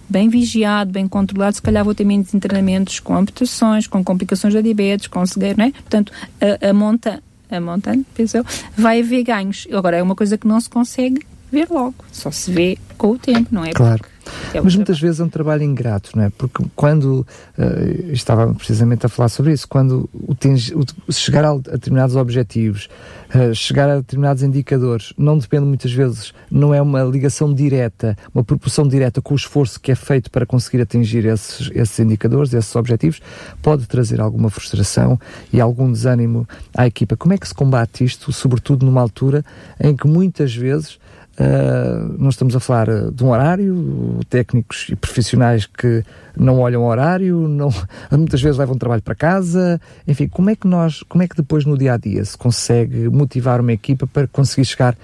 bem 0.10 0.30
vigiado, 0.30 0.92
bem 0.92 1.08
controlado, 1.08 1.56
se 1.56 1.62
calhar 1.62 1.84
vou 1.84 1.94
ter 1.94 2.04
menos 2.04 2.34
internamentos 2.34 3.00
com 3.00 3.16
amputações, 3.16 3.88
com 3.88 4.04
complicações 4.04 4.54
da 4.54 4.62
diabetes, 4.62 5.08
com 5.08 5.26
cegueira, 5.26 5.56
não 5.58 5.66
é? 5.66 5.72
Portanto, 5.72 6.12
a, 6.42 6.70
a 6.70 6.74
monta, 6.74 7.22
a 7.50 7.60
montante, 7.60 8.06
penso 8.14 8.38
eu, 8.38 8.46
vai 8.78 9.02
haver 9.02 9.24
ganhos. 9.24 9.68
Agora, 9.72 9.98
é 9.98 10.04
uma 10.04 10.16
coisa 10.16 10.38
que 10.38 10.48
não 10.48 10.60
se 10.60 10.70
consegue 10.70 11.26
ver 11.52 11.68
logo, 11.70 11.96
só 12.12 12.32
se 12.32 12.52
vê 12.52 12.78
com 12.98 13.12
o 13.12 13.20
tempo, 13.20 13.50
não 13.52 13.64
é? 13.64 13.72
Claro. 13.72 14.00
Porque 14.00 14.17
é 14.54 14.62
Mas 14.62 14.76
muitas 14.76 15.00
vezes 15.00 15.20
é 15.20 15.24
um 15.24 15.30
trabalho 15.30 15.64
ingrato, 15.64 16.12
não 16.16 16.24
é? 16.24 16.30
Porque 16.30 16.64
quando, 16.76 17.26
uh, 17.58 18.12
estava 18.12 18.54
precisamente 18.54 19.06
a 19.06 19.10
falar 19.10 19.30
sobre 19.30 19.54
isso, 19.54 19.68
quando 19.68 20.10
o, 20.14 20.34
o, 20.34 21.12
chegar 21.12 21.46
a, 21.46 21.52
a, 21.52 21.58
determinados 21.58 22.16
objetivos, 22.16 22.90
uh, 23.34 23.54
chegar 23.54 23.90
a 23.90 23.98
determinados 23.98 24.44
indicadores, 24.44 25.14
não 25.18 25.38
depende 25.38 25.66
muitas 25.66 25.92
vezes, 25.92 26.34
não 26.50 26.74
é 26.74 26.82
uma 26.82 27.04
ligação 27.04 27.54
direta, 27.54 28.18
uma 28.34 28.44
proporção 28.44 28.88
direta 28.88 29.22
com 29.22 29.34
o 29.34 29.38
esforço 29.38 29.80
que 29.80 29.92
é 29.92 29.96
feito 29.96 30.32
para 30.32 30.46
conseguir 30.46 30.82
atingir 30.82 31.26
esses, 31.26 31.70
esses 31.74 32.00
indicadores, 32.00 32.54
esses 32.54 32.76
objetivos, 32.76 33.22
pode 33.62 33.86
trazer 33.88 34.22
alguma 34.22 34.50
frustração 34.50 35.20
e 35.52 35.60
algum 35.60 35.92
desânimo 35.92 36.48
à 36.76 36.88
equipa. 36.88 37.18
Como 37.18 37.34
é 37.34 37.38
que 37.38 37.48
se 37.48 37.54
combate 37.54 38.04
isto, 38.04 38.32
sobretudo 38.32 38.86
numa 38.86 39.02
altura 39.02 39.44
em 39.80 39.96
que 39.96 40.08
muitas 40.08 40.56
vezes 40.56 41.00
Uh, 41.40 42.16
nós 42.18 42.34
estamos 42.34 42.56
a 42.56 42.60
falar 42.60 42.90
ah, 42.90 43.12
de 43.14 43.24
um 43.24 43.30
horário, 43.30 44.20
técnicos 44.28 44.88
e 44.90 44.96
profissionais 44.96 45.68
que 45.68 46.04
não 46.36 46.60
olham 46.60 46.82
o 46.82 46.88
horário, 46.88 47.48
não, 47.48 47.70
muitas 48.12 48.42
vezes 48.42 48.58
levam 48.58 48.76
trabalho 48.76 49.04
para 49.04 49.14
casa. 49.14 49.80
Enfim, 50.08 50.28
como 50.28 50.50
é 50.50 50.56
que 50.56 50.68
nós, 50.68 51.04
como 51.04 51.24
é 51.24 51.28
que 51.28 51.36
depois 51.36 51.64
no 51.64 51.78
dia 51.78 51.94
a 51.94 51.98
dia 51.98 52.26
se 52.26 52.36
consegue 52.36 53.08
motivar 53.10 53.62
uma 53.62 53.72
equipa 53.72 54.08
para 54.08 54.28
conseguir 54.28 54.66
chegar 54.66 54.98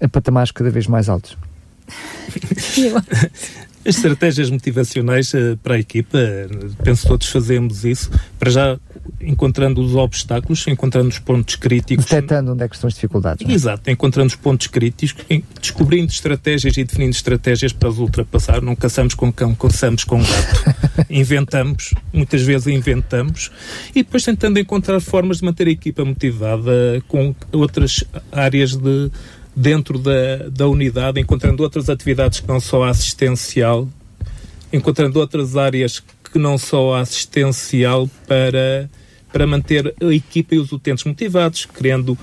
a 0.00 0.08
patamares 0.08 0.50
cada 0.50 0.70
vez 0.70 0.86
mais 0.86 1.08
altos? 1.08 1.36
As 3.86 3.96
estratégias 3.96 4.50
motivacionais 4.50 5.32
uh, 5.34 5.56
para 5.62 5.74
a 5.74 5.78
equipa, 5.78 6.18
penso 6.82 7.02
que 7.02 7.08
todos 7.08 7.28
fazemos 7.28 7.84
isso, 7.84 8.10
para 8.38 8.50
já 8.50 8.78
encontrando 9.20 9.82
os 9.82 9.94
obstáculos, 9.94 10.66
encontrando 10.66 11.08
os 11.08 11.18
pontos 11.18 11.56
críticos. 11.56 12.06
Detectando 12.06 12.52
onde 12.52 12.64
é 12.64 12.68
que 12.68 12.74
estão 12.74 12.88
as 12.88 12.94
dificuldades. 12.94 13.46
É? 13.46 13.52
Exato, 13.52 13.90
encontrando 13.90 14.28
os 14.28 14.36
pontos 14.36 14.66
críticos, 14.66 15.24
descobrindo 15.60 16.10
estratégias 16.10 16.76
e 16.76 16.84
definindo 16.84 17.10
estratégias 17.10 17.72
para 17.72 17.88
os 17.88 17.98
ultrapassar. 17.98 18.62
Não 18.62 18.74
caçamos 18.74 19.14
com 19.14 19.32
cão, 19.32 19.54
caçamos 19.54 20.04
com 20.04 20.18
gato. 20.18 20.74
inventamos, 21.10 21.92
muitas 22.12 22.42
vezes 22.42 22.66
inventamos, 22.66 23.50
e 23.90 24.02
depois 24.02 24.24
tentando 24.24 24.58
encontrar 24.58 25.00
formas 25.00 25.38
de 25.38 25.44
manter 25.44 25.66
a 25.66 25.70
equipa 25.70 26.04
motivada 26.04 27.02
com 27.08 27.34
outras 27.52 28.04
áreas 28.32 28.76
de 28.76 29.10
dentro 29.54 29.98
da, 29.98 30.48
da 30.50 30.66
unidade, 30.68 31.20
encontrando 31.20 31.62
outras 31.62 31.88
atividades 31.88 32.40
que 32.40 32.48
não 32.48 32.60
só 32.60 32.84
a 32.84 32.90
assistencial, 32.90 33.88
encontrando 34.72 35.20
outras 35.20 35.56
áreas 35.56 36.02
que 36.32 36.38
não 36.38 36.58
só 36.58 36.94
a 36.94 37.00
assistencial 37.00 38.10
para, 38.26 38.90
para 39.32 39.46
manter 39.46 39.94
a 40.00 40.12
equipa 40.12 40.56
e 40.56 40.58
os 40.58 40.72
utentes 40.72 41.04
motivados, 41.04 41.64
criando 41.64 42.18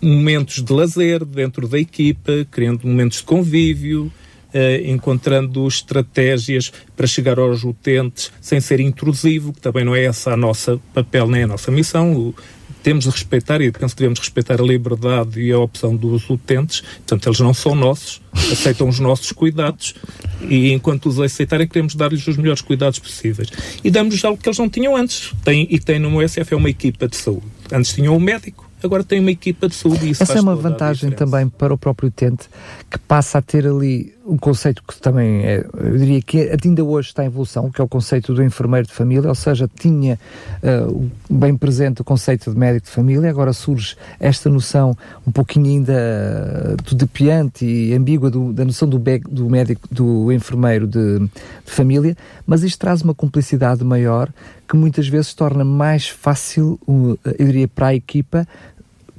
momentos 0.00 0.62
de 0.62 0.72
lazer 0.72 1.24
dentro 1.24 1.68
da 1.68 1.78
equipa, 1.78 2.46
criando 2.50 2.86
momentos 2.86 3.18
de 3.18 3.24
convívio, 3.24 4.10
eh, 4.52 4.82
encontrando 4.86 5.68
estratégias 5.68 6.72
para 6.96 7.06
chegar 7.06 7.38
aos 7.38 7.62
utentes 7.62 8.32
sem 8.40 8.60
ser 8.60 8.80
intrusivo, 8.80 9.52
que 9.52 9.60
também 9.60 9.84
não 9.84 9.94
é 9.94 10.04
essa 10.04 10.32
a 10.32 10.36
nossa 10.36 10.80
papel 10.94 11.28
nem 11.28 11.42
a 11.42 11.46
nossa 11.46 11.70
missão. 11.70 12.14
O, 12.14 12.34
temos 12.82 13.04
de 13.04 13.10
respeitar, 13.10 13.60
e 13.60 13.70
penso 13.70 13.94
que 13.94 14.00
devemos 14.00 14.18
respeitar 14.18 14.60
a 14.60 14.64
liberdade 14.64 15.40
e 15.40 15.52
a 15.52 15.58
opção 15.58 15.94
dos 15.94 16.28
utentes, 16.28 16.80
portanto, 16.80 17.28
eles 17.28 17.40
não 17.40 17.54
são 17.54 17.74
nossos, 17.74 18.20
aceitam 18.32 18.88
os 18.88 18.98
nossos 18.98 19.32
cuidados, 19.32 19.94
e 20.42 20.72
enquanto 20.72 21.06
os 21.06 21.20
aceitarem, 21.20 21.66
queremos 21.66 21.94
dar-lhes 21.94 22.26
os 22.26 22.36
melhores 22.36 22.62
cuidados 22.62 22.98
possíveis. 22.98 23.48
E 23.84 23.90
damos-lhes 23.90 24.24
algo 24.24 24.40
que 24.40 24.48
eles 24.48 24.58
não 24.58 24.68
tinham 24.68 24.96
antes, 24.96 25.32
tem, 25.44 25.66
e 25.70 25.78
tem 25.78 25.98
no 25.98 26.22
USF 26.22 26.52
é 26.52 26.56
uma 26.56 26.70
equipa 26.70 27.08
de 27.08 27.16
saúde. 27.16 27.46
Antes 27.72 27.92
tinham 27.92 28.16
um 28.16 28.20
médico, 28.20 28.68
agora 28.82 29.04
tem 29.04 29.20
uma 29.20 29.30
equipa 29.30 29.68
de 29.68 29.74
saúde 29.74 30.06
e 30.06 30.10
isso 30.10 30.22
Essa 30.22 30.38
é 30.38 30.40
uma 30.40 30.56
vantagem 30.56 31.10
também 31.10 31.48
para 31.48 31.72
o 31.72 31.78
próprio 31.78 32.08
utente 32.08 32.48
que 32.90 32.98
passa 32.98 33.38
a 33.38 33.42
ter 33.42 33.66
ali 33.66 34.12
um 34.30 34.36
conceito 34.36 34.82
que 34.86 34.98
também 35.00 35.42
é, 35.44 35.66
eu 35.74 35.98
diria 35.98 36.22
que 36.22 36.56
ainda 36.64 36.84
hoje 36.84 37.08
está 37.08 37.24
em 37.24 37.26
evolução, 37.26 37.68
que 37.68 37.80
é 37.80 37.84
o 37.84 37.88
conceito 37.88 38.32
do 38.32 38.42
enfermeiro 38.44 38.86
de 38.86 38.92
família, 38.92 39.28
ou 39.28 39.34
seja, 39.34 39.68
tinha 39.68 40.18
uh, 40.62 41.10
bem 41.28 41.56
presente 41.56 42.00
o 42.00 42.04
conceito 42.04 42.52
de 42.52 42.56
médico 42.56 42.86
de 42.86 42.92
família, 42.92 43.28
agora 43.28 43.52
surge 43.52 43.96
esta 44.20 44.48
noção 44.48 44.96
um 45.26 45.32
pouquinho 45.32 45.66
ainda 45.66 46.76
uh, 46.78 46.94
depiante 46.94 47.66
e 47.66 47.92
ambígua 47.92 48.30
do, 48.30 48.52
da 48.52 48.64
noção 48.64 48.88
do, 48.88 49.02
do 49.28 49.50
médico, 49.50 49.88
do 49.90 50.30
enfermeiro 50.30 50.86
de, 50.86 51.18
de 51.18 51.30
família, 51.64 52.16
mas 52.46 52.62
isto 52.62 52.78
traz 52.78 53.02
uma 53.02 53.14
cumplicidade 53.14 53.82
maior 53.82 54.32
que 54.68 54.76
muitas 54.76 55.08
vezes 55.08 55.34
torna 55.34 55.64
mais 55.64 56.08
fácil, 56.08 56.78
uh, 56.86 57.18
eu 57.36 57.46
diria, 57.46 57.66
para 57.66 57.88
a 57.88 57.94
equipa 57.96 58.46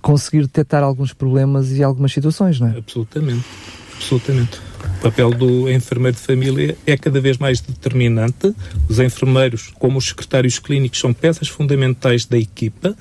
conseguir 0.01 0.43
detectar 0.43 0.81
alguns 0.83 1.11
problemas 1.11 1.73
e 1.73 1.83
algumas 1.83 2.13
situações, 2.13 2.61
não 2.61 2.67
é? 2.67 2.77
Absolutamente, 2.77 3.45
absolutamente. 3.93 4.70
Papel 5.01 5.31
do 5.31 5.67
enfermeiro 5.67 6.15
de 6.15 6.21
família 6.21 6.77
é 6.85 6.95
cada 6.95 7.19
vez 7.19 7.39
mais 7.39 7.59
determinante. 7.59 8.53
Os 8.87 8.99
enfermeiros, 8.99 9.71
como 9.79 9.97
os 9.97 10.09
secretários 10.09 10.59
clínicos, 10.59 10.99
são 10.99 11.11
peças 11.11 11.47
fundamentais 11.47 12.23
da 12.23 12.37
equipa. 12.37 12.95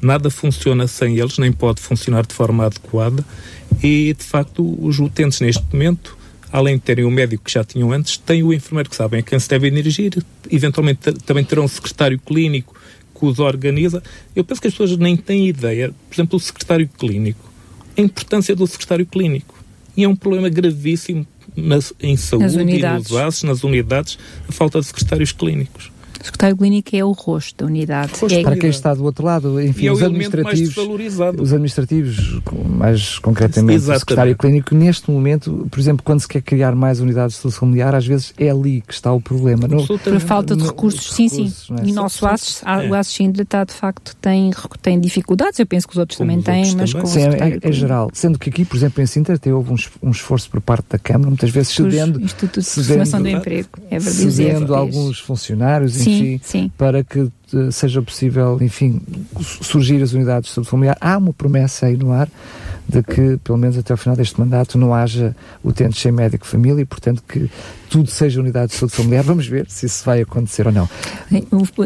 Nada 0.00 0.30
funciona 0.30 0.86
sem 0.86 1.18
eles, 1.18 1.38
nem 1.38 1.50
pode 1.50 1.80
funcionar 1.80 2.24
de 2.24 2.32
forma 2.34 2.66
adequada. 2.66 3.24
E, 3.82 4.14
de 4.16 4.24
facto, 4.24 4.78
os 4.80 5.00
utentes, 5.00 5.40
neste 5.40 5.64
momento, 5.72 6.16
além 6.52 6.76
de 6.76 6.82
terem 6.82 7.04
o 7.04 7.10
médico 7.10 7.42
que 7.42 7.52
já 7.52 7.64
tinham 7.64 7.90
antes, 7.90 8.16
têm 8.16 8.44
o 8.44 8.52
enfermeiro 8.52 8.88
que 8.88 8.94
sabem 8.94 9.18
a 9.18 9.22
quem 9.24 9.38
se 9.40 9.48
devem 9.48 9.72
dirigir. 9.72 10.24
Eventualmente 10.48 11.12
também 11.26 11.42
terão 11.42 11.64
um 11.64 11.68
secretário 11.68 12.18
clínico 12.20 12.76
que 13.12 13.26
os 13.26 13.40
organiza. 13.40 14.00
Eu 14.36 14.44
penso 14.44 14.60
que 14.60 14.68
as 14.68 14.72
pessoas 14.72 14.96
nem 14.96 15.16
têm 15.16 15.48
ideia, 15.48 15.92
por 16.08 16.14
exemplo, 16.14 16.36
o 16.36 16.40
secretário 16.40 16.88
clínico, 16.96 17.52
a 17.98 18.00
importância 18.00 18.54
do 18.54 18.64
secretário 18.68 19.04
clínico. 19.04 19.58
E 19.96 20.04
é 20.04 20.08
um 20.08 20.14
problema 20.14 20.48
gravíssimo 20.48 21.26
nas, 21.56 21.92
em 22.00 22.16
saúde 22.16 22.60
e 22.60 22.82
nos 22.82 23.12
ASES, 23.12 23.42
nas 23.42 23.64
unidades, 23.64 24.18
a 24.48 24.52
falta 24.52 24.80
de 24.80 24.86
secretários 24.86 25.32
clínicos. 25.32 25.90
O 26.20 26.24
secretário 26.24 26.56
clínico 26.56 26.94
é 26.94 27.02
o 27.02 27.12
rosto 27.12 27.64
da 27.64 27.66
unidade. 27.66 28.12
Rosto 28.20 28.38
é, 28.38 28.42
para 28.42 28.56
quem 28.56 28.68
está 28.68 28.92
do 28.92 29.04
outro 29.04 29.24
lado, 29.24 29.60
enfim, 29.60 29.86
é 29.86 29.92
os 29.92 30.02
administrativos, 30.02 30.76
os 30.76 31.52
administrativos, 31.52 32.40
mais 32.68 33.18
concretamente 33.18 33.76
Exatamente. 33.76 33.96
o 33.96 34.00
secretário 34.00 34.36
clínico, 34.36 34.74
neste 34.74 35.10
momento, 35.10 35.66
por 35.70 35.80
exemplo, 35.80 36.04
quando 36.04 36.20
se 36.20 36.28
quer 36.28 36.42
criar 36.42 36.74
mais 36.74 37.00
unidades 37.00 37.36
de 37.36 37.42
saúde 37.42 37.56
familiar, 37.56 37.94
às 37.94 38.06
vezes 38.06 38.34
é 38.38 38.50
ali 38.50 38.82
que 38.86 38.92
está 38.92 39.12
o 39.12 39.20
problema. 39.20 39.66
No, 39.66 39.86
por 39.86 40.20
falta 40.20 40.54
de 40.54 40.62
recursos, 40.62 41.08
no, 41.08 41.16
sim, 41.16 41.22
recursos, 41.24 41.66
sim. 41.66 41.74
É? 41.80 41.88
E 41.88 41.92
o 41.92 41.94
nosso 41.94 42.26
ASES, 42.26 42.62
é. 42.64 42.88
o 42.88 42.94
ASES 42.94 43.14
Schindler 43.14 43.44
está, 43.44 43.64
de 43.64 43.72
facto, 43.72 44.14
tem, 44.20 44.50
tem 44.82 45.00
dificuldades, 45.00 45.58
eu 45.58 45.66
penso 45.66 45.88
que 45.88 45.94
os 45.94 45.98
outros 45.98 46.18
Como 46.18 46.30
também 46.30 46.42
têm, 46.42 46.74
mas 46.76 46.92
também. 46.92 47.06
com 47.06 47.10
sim, 47.10 47.20
é, 47.20 47.58
é, 47.62 47.72
geral. 47.72 48.10
Sendo 48.12 48.38
que 48.38 48.50
aqui, 48.50 48.64
por 48.66 48.76
exemplo, 48.76 49.02
em 49.02 49.06
Sintra, 49.06 49.38
teve 49.38 49.56
um, 49.56 49.76
um 50.02 50.10
esforço 50.10 50.50
por 50.50 50.60
parte 50.60 50.84
da 50.90 50.98
Câmara, 50.98 51.30
muitas 51.30 51.50
vezes 51.50 51.72
cedendo... 51.72 52.20
Instituto 52.20 52.60
de 52.60 52.84
Formação 52.84 53.22
do 53.22 53.28
Emprego, 53.28 53.68
é 53.90 53.98
verdade. 53.98 54.32
Cedendo 54.32 54.74
alguns 54.74 55.18
funcionários, 55.18 55.96
sim, 56.18 56.40
sim. 56.42 56.72
para 56.76 57.02
que 57.02 57.20
uh, 57.20 57.72
seja 57.72 58.02
possível, 58.02 58.58
enfim, 58.60 59.00
surgir 59.40 60.02
as 60.02 60.12
unidades 60.12 60.48
de 60.48 60.54
saúde 60.54 60.70
familiar. 60.70 60.96
Há 61.00 61.18
uma 61.18 61.32
promessa 61.32 61.86
aí 61.86 61.96
no 61.96 62.12
ar 62.12 62.28
de 62.88 63.02
que, 63.02 63.38
pelo 63.44 63.56
menos 63.56 63.78
até 63.78 63.92
ao 63.92 63.96
final 63.96 64.16
deste 64.16 64.38
mandato, 64.38 64.76
não 64.76 64.92
haja 64.92 65.34
utentes 65.62 66.00
sem 66.00 66.10
médico 66.10 66.46
família 66.46 66.82
e, 66.82 66.84
portanto, 66.84 67.22
que 67.26 67.48
tudo 67.88 68.10
seja 68.10 68.40
unidade 68.40 68.72
de 68.72 68.78
saúde 68.78 68.94
familiar. 68.94 69.22
Vamos 69.22 69.46
ver 69.46 69.66
se 69.68 69.86
isso 69.86 70.04
vai 70.04 70.20
acontecer 70.22 70.66
ou 70.66 70.72
não. 70.72 70.88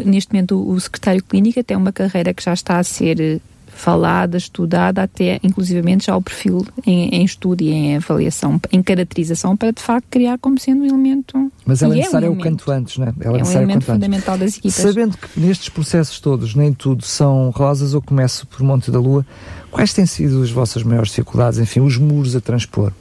Neste 0.05 0.33
momento, 0.33 0.67
o 0.67 0.79
secretário 0.79 1.23
clínico 1.23 1.63
tem 1.63 1.77
uma 1.77 1.91
carreira 1.91 2.33
que 2.33 2.43
já 2.43 2.53
está 2.53 2.79
a 2.79 2.83
ser 2.83 3.19
eh, 3.21 3.39
falada, 3.75 4.37
estudada, 4.37 5.03
até 5.03 5.39
inclusivamente 5.43 6.05
já 6.07 6.15
o 6.15 6.21
perfil 6.21 6.65
em, 6.85 7.09
em, 7.09 7.25
estudo 7.25 7.61
e 7.61 7.71
em 7.71 7.97
avaliação, 7.97 8.59
em 8.71 8.81
caracterização, 8.81 9.55
para 9.55 9.71
de 9.71 9.81
facto 9.81 10.07
criar 10.09 10.37
como 10.39 10.59
sendo 10.59 10.83
um 10.83 10.85
elemento. 10.85 11.51
Mas 11.65 11.83
ela 11.83 11.93
é 11.93 11.97
necessária 11.97 12.27
é 12.27 12.29
um 12.29 12.33
o 12.33 12.37
quanto 12.37 12.71
antes, 12.71 12.97
não 12.97 13.07
é? 13.07 13.13
Ela 13.19 13.39
é, 13.39 13.43
um 13.43 13.51
elemento 13.51 13.85
fundamental 13.85 14.37
das 14.37 14.57
equipas. 14.57 14.75
Sabendo 14.75 15.17
que 15.17 15.39
nestes 15.39 15.69
processos 15.69 16.19
todos 16.19 16.55
nem 16.55 16.73
tudo 16.73 17.03
são 17.03 17.49
rosas, 17.49 17.93
eu 17.93 18.01
começo 18.01 18.47
por 18.47 18.63
Monte 18.63 18.89
da 18.89 18.99
Lua. 18.99 19.25
Quais 19.69 19.93
têm 19.93 20.05
sido 20.05 20.41
as 20.41 20.49
vossas 20.49 20.81
maiores 20.81 21.09
dificuldades, 21.09 21.59
enfim, 21.59 21.81
os 21.81 21.97
muros 21.97 22.35
a 22.35 22.41
transpor? 22.41 22.93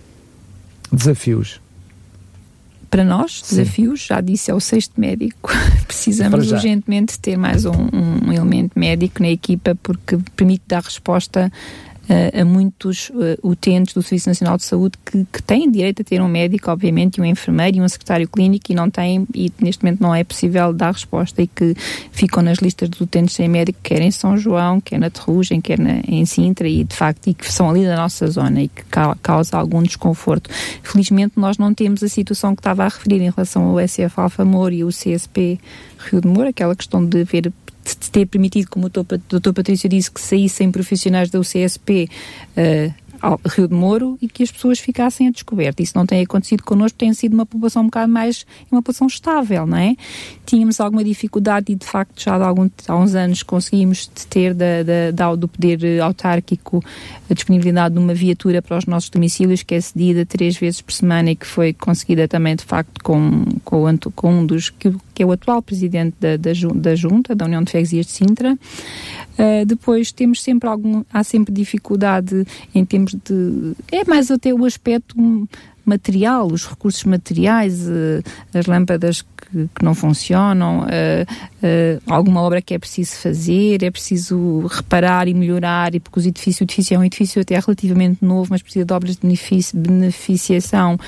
Desafios? 0.93 1.61
Para 2.95 3.03
nós, 3.03 3.43
desafios, 3.43 4.03
Sim. 4.03 4.07
já 4.11 4.21
disse, 4.21 4.53
é 4.53 4.55
o 4.55 4.61
sexto 4.61 5.01
médico. 5.01 5.51
Precisamos 5.85 6.53
urgentemente 6.53 7.19
ter 7.19 7.37
mais 7.37 7.65
um, 7.65 7.73
um, 7.73 8.33
elemento 8.33 8.79
médico 8.79 9.21
na 9.21 9.31
equipa 9.31 9.77
porque 9.83 10.17
permite 10.37 10.63
dar 10.69 10.81
resposta 10.81 11.51
uh, 12.09 12.41
a 12.41 12.45
muitos 12.45 13.11
uh, 13.11 13.39
utentes 13.43 13.95
do 13.95 14.03
Serviço 14.03 14.29
Nacional 14.29 14.57
de 14.57 14.65
Saúde 14.65 14.99
que, 15.05 15.25
que, 15.33 15.43
têm 15.43 15.71
direito 15.71 16.03
a 16.03 16.05
ter 16.05 16.21
um 16.21 16.29
médico, 16.29 16.71
obviamente, 16.71 17.19
e 17.19 17.21
um 17.21 17.25
enfermeiro 17.25 17.79
e 17.79 17.81
um 17.81 17.89
secretário 17.89 18.29
clínico 18.29 18.71
e 18.71 18.75
não 18.75 18.91
têm, 18.91 19.27
e 19.35 19.53
neste 19.61 19.83
momento 19.85 20.01
não 20.01 20.15
é 20.15 20.25
possível 20.25 20.73
dar 20.73 20.93
resposta 20.93 21.43
e 21.43 21.47
que 21.47 21.75
ficam 22.13 22.43
nas 22.43 22.59
listas 22.59 22.89
dos 22.89 23.01
utentes 23.01 23.35
sem 23.35 23.49
médico, 23.49 23.79
quer 23.83 24.01
em 24.01 24.11
São 24.11 24.37
João, 24.37 24.81
quer 24.81 24.99
na 24.99 25.11
Terrugem, 25.11 25.61
quer 25.61 25.79
na, 25.79 26.01
em 26.07 26.25
Sintra 26.25 26.69
e 26.69 26.85
de 26.85 26.95
facto, 26.95 27.29
e 27.29 27.35
que 27.35 27.51
são 27.51 27.71
ali 27.71 27.85
da 27.85 27.97
nossa 27.97 28.27
zona 28.27 28.63
e 28.63 28.69
que 28.69 28.85
ca 28.85 29.17
causa 29.23 29.57
algum 29.57 29.83
desconforto. 29.83 30.51
Felizmente 30.83 31.35
nós 31.37 31.59
não 31.59 31.73
temos 31.73 32.03
a 32.03 32.09
situação 32.09 32.55
que 32.55 32.61
estava 32.61 32.85
a 32.85 32.89
referir 32.89 33.21
em 33.21 33.31
relação 33.31 33.65
ao 33.65 33.87
SF 33.87 34.21
Alfa 34.21 34.45
Moura 34.45 34.75
e 34.75 34.85
o 34.85 34.89
CSP 34.89 35.59
Rio 36.11 36.21
de 36.21 36.29
Moura, 36.29 36.51
aquela 36.51 36.75
questão 36.75 37.05
de 37.05 37.25
ver 37.25 37.53
de 37.85 38.11
ter 38.11 38.27
permitido, 38.27 38.69
como 38.71 38.87
o 38.87 38.89
doutor 38.89 39.53
Patrício 39.53 39.89
disse, 39.89 40.11
que 40.11 40.21
saíssem 40.21 40.73
profissionais 40.73 41.29
da 41.29 41.39
UCSP 41.39 42.09
uh, 42.09 42.11
eh, 42.57 42.93
ao 43.25 43.41
Rio 43.47 43.67
de 43.67 43.75
Moro 43.75 44.19
e 44.21 44.29
que 44.29 44.43
as 44.43 44.51
pessoas 44.51 44.79
ficassem 44.79 45.29
a 45.29 45.31
descoberto. 45.31 45.81
Isso 45.81 45.97
não 45.97 46.05
tem 46.05 46.23
acontecido 46.23 46.63
connosco, 46.63 46.99
tem 46.99 47.13
sido 47.15 47.33
uma 47.33 47.47
população 47.47 47.83
um 47.83 47.87
bocado 47.87 48.13
mais, 48.13 48.45
uma 48.71 48.83
população 48.83 49.07
estável, 49.07 49.67
não 49.67 49.79
é? 49.79 49.97
Tínhamos 50.45 50.79
alguma 50.79 51.03
dificuldade 51.03 51.73
e, 51.73 51.75
de 51.75 51.87
facto, 51.87 52.23
já 52.23 52.37
há, 52.37 52.47
algum, 52.47 52.69
há 52.87 52.97
uns 52.97 53.15
anos 53.15 53.43
conseguimos 53.43 54.07
ter 54.29 54.53
da, 54.53 54.83
da, 54.83 55.11
da, 55.11 55.35
do 55.35 55.49
poder 55.49 56.01
autárquico 56.03 56.85
a 57.31 57.35
disponibilidade 57.35 57.95
de 57.95 58.01
uma 58.01 58.13
viatura 58.13 58.61
para 58.61 58.77
os 58.77 58.85
nossos 58.85 59.09
domicílios, 59.09 59.63
que 59.63 59.75
é 59.75 59.81
cedida 59.81 60.27
três 60.27 60.57
vezes 60.57 60.83
por 60.83 60.93
semana 60.93 61.31
e 61.31 61.37
que 61.37 61.47
foi 61.47 61.73
conseguida 61.73 62.29
também, 62.29 62.55
de 62.57 62.65
facto, 62.65 63.03
com, 63.03 63.45
com, 63.65 63.85
com 64.15 64.35
um 64.35 64.47
dos, 64.47 64.69
que, 64.69 64.95
que 65.15 65.23
é 65.23 65.27
o 65.27 65.33
atual 65.33 65.63
presidente 65.63 66.17
da, 66.21 66.37
da, 66.37 66.51
da 66.75 66.95
Junta, 66.95 67.35
da 67.35 67.45
União 67.45 67.63
de 67.63 67.71
Freguesias 67.71 68.07
de 68.07 68.13
Sintra. 68.13 68.53
Uh, 68.53 69.65
depois 69.65 70.13
temos 70.13 70.43
sempre 70.43 70.69
algum, 70.69 71.05
há 71.13 71.23
sempre 71.23 71.53
dificuldade 71.53 72.45
em 72.75 72.85
termos 72.85 73.15
de. 73.15 73.75
É 73.91 74.05
mais 74.05 74.31
até 74.31 74.53
o 74.53 74.65
aspecto 74.65 75.17
material, 75.85 76.47
os 76.47 76.67
recursos 76.67 77.05
materiais, 77.05 77.87
uh, 77.87 78.23
as 78.53 78.67
lâmpadas 78.67 79.23
que, 79.23 79.69
que 79.75 79.85
não 79.85 79.95
funcionam, 79.95 80.81
uh, 80.81 80.85
uh, 80.85 82.03
alguma 82.07 82.41
obra 82.43 82.61
que 82.61 82.75
é 82.75 82.79
preciso 82.79 83.17
fazer, 83.17 83.83
é 83.83 83.91
preciso 83.91 84.67
reparar 84.67 85.29
e 85.29 85.35
melhorar, 85.35 85.95
e 85.95 86.01
porque 86.01 86.19
os 86.19 86.27
edifícios, 86.27 86.61
o 86.61 86.65
edifício 86.65 86.95
é 86.95 86.99
um 86.99 87.05
edifício 87.05 87.43
até 87.43 87.59
relativamente 87.59 88.25
novo, 88.25 88.49
mas 88.51 88.63
precisa 88.63 88.85
de 88.85 88.93
obras 88.93 89.17
de 89.17 89.79
beneficiação 89.79 90.99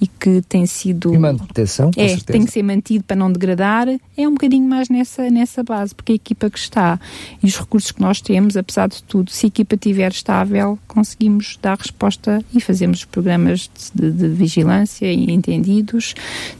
e 0.00 0.06
que 0.06 0.40
tem 0.42 0.64
sido. 0.66 1.14
E 1.14 1.18
manutenção, 1.18 1.90
é, 1.96 2.08
certeza. 2.08 2.26
tem 2.26 2.44
que 2.44 2.52
ser 2.52 2.62
mantido 2.62 3.04
para 3.04 3.16
não 3.16 3.30
degradar, 3.30 3.86
é 3.88 4.28
um 4.28 4.32
bocadinho 4.32 4.66
mais 4.66 4.88
nessa, 4.88 5.30
nessa 5.30 5.62
base, 5.62 5.94
porque 5.94 6.12
a 6.12 6.14
equipa 6.14 6.48
que 6.48 6.58
está 6.58 6.98
e 7.42 7.46
os 7.46 7.58
recursos 7.58 7.92
que 7.92 8.00
nós 8.00 8.20
temos, 8.20 8.56
apesar 8.56 8.88
de 8.88 9.02
tudo, 9.02 9.30
se 9.30 9.46
a 9.46 9.48
equipa 9.48 9.74
estiver 9.74 10.10
estável, 10.10 10.78
conseguimos 10.88 11.58
dar 11.60 11.76
resposta 11.76 12.42
e 12.54 12.60
fazemos 12.60 13.04
programas 13.04 13.70
de, 13.94 14.10
de 14.10 14.19
vigilância 14.28 15.12
e 15.12 15.30
entendidos. 15.30 16.14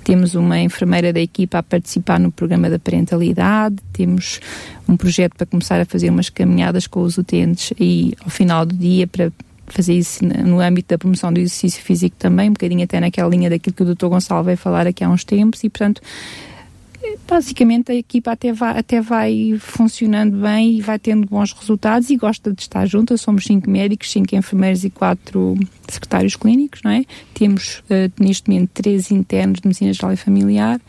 Temos 0.05 0.35
uma 0.35 0.59
enfermeira 0.61 1.13
da 1.13 1.21
equipa 1.21 1.59
a 1.59 1.63
participar 1.63 2.19
no 2.19 2.31
programa 2.31 2.69
da 2.69 2.79
parentalidade, 2.79 3.77
temos 3.93 4.41
um 4.89 4.97
projeto 4.97 5.37
para 5.37 5.47
começar 5.47 5.81
a 5.81 5.85
fazer 5.85 6.11
umas 6.11 6.29
caminhadas 6.29 6.87
com 6.87 7.03
os 7.03 7.19
utentes 7.19 7.73
e 7.79 8.15
ao 8.25 8.31
final 8.31 8.67
do 8.67 8.75
dia 8.75 9.07
para 9.07 9.33
fazer 9.67 9.95
isso 9.95 10.25
no 10.25 10.61
âmbito 10.61 10.89
da 10.89 10.99
promoção 10.99 11.33
do 11.33 11.39
exercício 11.39 11.83
físico 11.83 12.17
também, 12.19 12.51
um 12.51 12.53
bocadinho 12.53 12.83
até 12.83 13.01
naquela 13.01 13.29
linha 13.29 13.49
daquilo 13.49 13.75
que 13.75 13.83
o 13.83 13.95
Dr. 13.95 14.07
Gonçalo 14.07 14.45
veio 14.45 14.57
falar 14.57 14.87
aqui 14.87 15.05
há 15.05 15.09
uns 15.09 15.25
tempos 15.25 15.63
e, 15.65 15.71
portanto, 15.71 16.03
basicamente 17.27 17.93
a 17.93 17.95
equipa 17.95 18.33
até 18.33 18.53
vai, 18.53 18.79
até 18.79 19.01
vai 19.01 19.57
funcionando 19.59 20.37
bem 20.37 20.79
e 20.79 20.81
vai 20.81 20.99
tendo 20.99 21.27
bons 21.27 21.53
resultados 21.53 22.11
e 22.11 22.17
gosta 22.17 22.53
de 22.53 22.63
estar 22.63 22.87
junta. 22.87 23.17
Somos 23.17 23.45
cinco 23.45 23.71
médicos, 23.71 24.11
cinco 24.11 24.35
enfermeiros 24.35 24.85
e 24.85 24.91
quatro 24.91 25.57
secretários 25.89 26.37
clínicos, 26.37 26.83
não 26.83 26.91
é? 26.91 27.05
Temos 27.35 27.83
uh, 27.91 28.13
neste 28.21 28.51
momento 28.51 28.71
três 28.75 29.11
internos 29.11 29.61
de 29.61 29.69
medicina 29.69 29.93
geral 29.93 30.13
e 30.13 30.17
familiar. 30.17 30.81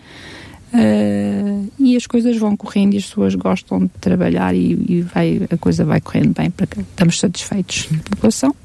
Uh, 0.74 1.70
e 1.78 1.98
as 1.98 2.08
coisas 2.08 2.38
vão 2.38 2.56
correndo 2.56 2.94
e 2.94 2.98
as 2.98 3.06
pessoas 3.06 3.36
gostam 3.36 3.82
de 3.82 3.90
trabalhar 4.00 4.56
e, 4.56 4.86
e 4.88 5.02
vai, 5.02 5.42
a 5.50 5.58
coisa 5.58 5.84
vai 5.84 6.00
correndo 6.00 6.34
bem 6.34 6.50
para. 6.50 6.68
Estamos 6.82 7.20
satisfeitos 7.20 7.90
a 7.94 8.10
população. 8.10 8.56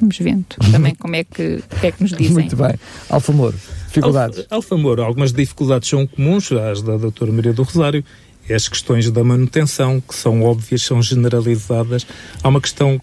Vamos 0.00 0.16
vendo 0.18 0.44
também 0.70 0.94
como 0.94 1.16
é 1.16 1.24
que, 1.24 1.60
que, 1.80 1.86
é 1.86 1.90
que 1.90 2.02
nos 2.02 2.12
dizem. 2.16 2.34
Muito 2.34 2.56
bem. 2.56 2.74
Alfa 3.10 3.32
Moro, 3.32 3.58
dificuldades. 3.88 4.46
Moro, 4.78 5.02
algumas 5.02 5.32
dificuldades 5.32 5.88
são 5.88 6.06
comuns 6.06 6.52
às 6.52 6.82
da 6.82 6.96
doutora 6.96 7.32
Maria 7.32 7.52
do 7.52 7.62
Rosário. 7.62 8.04
é 8.48 8.54
as 8.54 8.68
questões 8.68 9.10
da 9.10 9.24
manutenção, 9.24 10.00
que 10.00 10.14
são 10.14 10.42
óbvias, 10.42 10.82
são 10.82 11.02
generalizadas. 11.02 12.06
Há 12.42 12.48
uma 12.48 12.60
questão 12.60 13.00